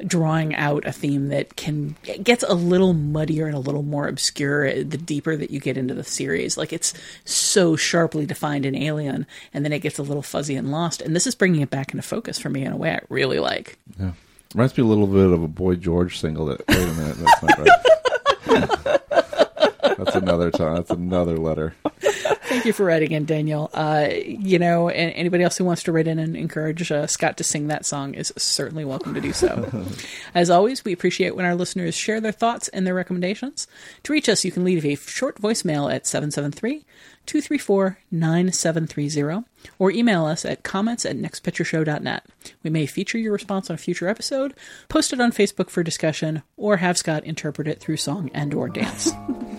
drawing 0.05 0.55
out 0.55 0.86
a 0.86 0.93
theme 0.93 1.28
that 1.28 1.57
can, 1.57 1.97
gets 2.22 2.43
a 2.43 2.55
little 2.55 2.95
muddier 2.95 3.47
and 3.47 3.57
a 3.57 3.61
little 3.61 3.82
more 3.82 4.09
obscure 4.09 4.82
the 4.82 4.99
deeper 4.99 5.36
that 5.36 5.51
you 5.51 5.61
get 5.61 5.76
into 5.76 5.95
the 5.95 6.05
series. 6.05 6.57
Like 6.57 6.72
it's 6.72 6.95
so 7.24 7.76
sharply 7.76 8.26
defined 8.26 8.66
in 8.66 8.74
Alien 8.74 9.26
and 9.53 9.64
then 9.64 9.72
it 9.72 9.80
gets 9.80 9.99
a 9.99 10.03
little 10.03 10.22
fuzzy 10.22 10.57
and 10.57 10.70
lost. 10.70 11.03
And 11.03 11.14
this 11.14 11.26
is 11.26 11.34
bringing 11.34 11.61
it 11.61 11.70
back 11.70 11.93
into 11.93 12.03
focus 12.03 12.38
for 12.38 12.51
me 12.51 12.64
in 12.64 12.72
a 12.72 12.76
way 12.76 12.93
I 12.93 13.01
really 13.09 13.38
like. 13.38 13.78
Yeah, 13.99 14.12
reminds 14.55 14.76
me 14.76 14.84
a 14.84 14.86
little 14.86 15.07
bit 15.07 15.30
of 15.30 15.43
a 15.43 15.49
Boy 15.49 15.76
George 15.76 16.18
single. 16.18 16.47
That 16.47 16.66
wait 16.68 16.78
a 16.78 16.95
minute, 16.95 17.16
that's 17.18 17.43
not 17.43 17.59
right. 17.59 19.01
that's 19.97 20.16
another 20.16 20.51
time. 20.51 20.76
That's 20.76 20.90
another 20.90 21.36
letter. 21.36 21.74
Thank 22.01 22.64
you 22.66 22.72
for 22.72 22.84
writing 22.84 23.12
in, 23.12 23.24
Daniel. 23.24 23.70
Uh, 23.72 24.09
you 24.12 24.59
know, 24.59 24.88
and 24.88 25.12
anybody 25.14 25.43
else 25.45 25.57
who 25.57 25.64
wants 25.64 25.84
to 25.84 25.93
write 25.93 26.07
in 26.07 26.18
and 26.18 26.36
encourage 26.36 26.90
uh, 26.93 27.07
Scott 27.07 27.36
to 27.38 27.45
sing 27.45 27.68
that 27.68 27.86
song 27.86 28.14
is 28.14 28.32
certainly 28.36 28.84
welcome 28.84 29.14
to 29.14 29.20
do 29.20 29.32
so. 29.32 29.84
As 30.34 30.51
always, 30.51 30.84
we 30.84 30.93
appreciate 30.93 31.34
when 31.34 31.47
our 31.47 31.55
listeners 31.55 31.95
share 31.95 32.20
their 32.20 32.32
thoughts 32.32 32.68
and 32.68 32.86
their 32.86 32.95
recommendations. 32.95 33.66
To 34.03 34.12
reach 34.12 34.28
us, 34.28 34.45
you 34.45 34.53
can 34.53 34.64
leave 34.64 34.84
a 34.84 34.97
short 34.97 35.40
voicemail 35.40 35.93
at 35.93 36.07
773 36.07 36.84
234 37.26 37.99
9730 38.11 39.47
or 39.78 39.90
email 39.90 40.26
us 40.26 40.45
at 40.45 40.62
comments 40.62 41.07
at 41.07 41.16
nextpictureshow.net. 41.16 42.26
We 42.62 42.70
may 42.70 42.86
feature 42.86 43.18
your 43.18 43.32
response 43.32 43.70
on 43.70 43.74
a 43.74 43.78
future 43.78 44.09
episode, 44.09 44.55
post 44.88 45.12
it 45.12 45.20
on 45.20 45.32
Facebook 45.32 45.70
for 45.70 45.82
discussion, 45.82 46.43
or 46.57 46.78
have 46.78 46.99
Scott 46.99 47.24
interpret 47.24 47.68
it 47.68 47.80
through 47.80 47.99
song 47.99 48.30
and 48.34 48.53
or 48.53 48.68
dance. 48.68 49.12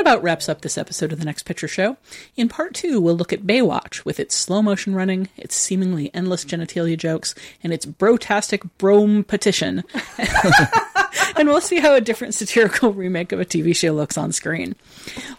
That 0.00 0.14
about 0.14 0.22
wraps 0.22 0.48
up 0.48 0.62
this 0.62 0.78
episode 0.78 1.12
of 1.12 1.18
the 1.18 1.26
Next 1.26 1.42
Picture 1.42 1.68
Show. 1.68 1.98
In 2.34 2.48
part 2.48 2.72
two, 2.72 3.02
we'll 3.02 3.18
look 3.18 3.34
at 3.34 3.46
Baywatch 3.46 4.02
with 4.02 4.18
its 4.18 4.34
slow 4.34 4.62
motion 4.62 4.94
running, 4.94 5.28
its 5.36 5.54
seemingly 5.54 6.10
endless 6.14 6.42
genitalia 6.42 6.96
jokes, 6.96 7.34
and 7.62 7.70
its 7.70 7.84
brotastic 7.84 8.62
brome 8.78 9.24
petition. 9.24 9.84
and 11.36 11.48
we'll 11.48 11.60
see 11.60 11.80
how 11.80 11.94
a 11.94 12.00
different 12.00 12.32
satirical 12.32 12.94
remake 12.94 13.30
of 13.30 13.40
a 13.40 13.44
TV 13.44 13.76
show 13.76 13.92
looks 13.92 14.16
on 14.16 14.32
screen. 14.32 14.74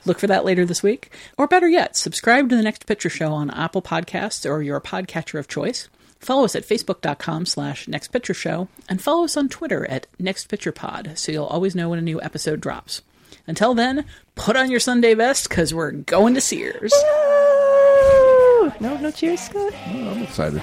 Look 0.05 0.20
for 0.20 0.28
that 0.28 0.45
later 0.45 0.64
this 0.64 0.84
week. 0.84 1.12
Or 1.39 1.47
better 1.47 1.68
yet, 1.68 1.97
subscribe 1.97 2.47
to 2.49 2.55
the 2.55 2.62
Next 2.62 2.86
Picture 2.86 3.09
Show 3.09 3.34
on 3.34 3.49
Apple 3.49 3.82
Podcasts 3.82 4.47
or 4.47 4.62
your 4.62 4.80
podcatcher 4.80 5.39
of 5.39 5.47
choice. 5.47 5.89
Follow 6.20 6.45
us 6.45 6.55
at 6.55 6.68
facebook.com 6.68 7.47
slash 7.47 7.88
nextpictureshow 7.88 8.68
and 8.88 9.01
follow 9.01 9.24
us 9.24 9.36
on 9.36 9.49
Twitter 9.49 9.89
at 9.89 10.05
nextpicturepod 10.22 11.18
so 11.18 11.32
you'll 11.32 11.45
always 11.45 11.74
know 11.74 11.89
when 11.89 11.97
a 11.97 12.03
new 12.03 12.22
episode 12.22 12.62
drops. 12.62 13.01
Until 13.48 13.74
then, 13.74 14.06
put 14.36 14.56
on 14.56 14.70
your 14.72 14.80
Sunday 14.80 15.14
best 15.14 15.50
because 15.50 15.74
we're 15.74 15.92
going 15.92 16.34
to 16.36 16.42
Sears. 16.42 16.94
No, 18.80 18.98
no 18.98 19.12
cheers, 19.12 19.42
Scott. 19.42 19.74
Oh, 19.88 20.10
I'm 20.12 20.24
excited. 20.24 20.62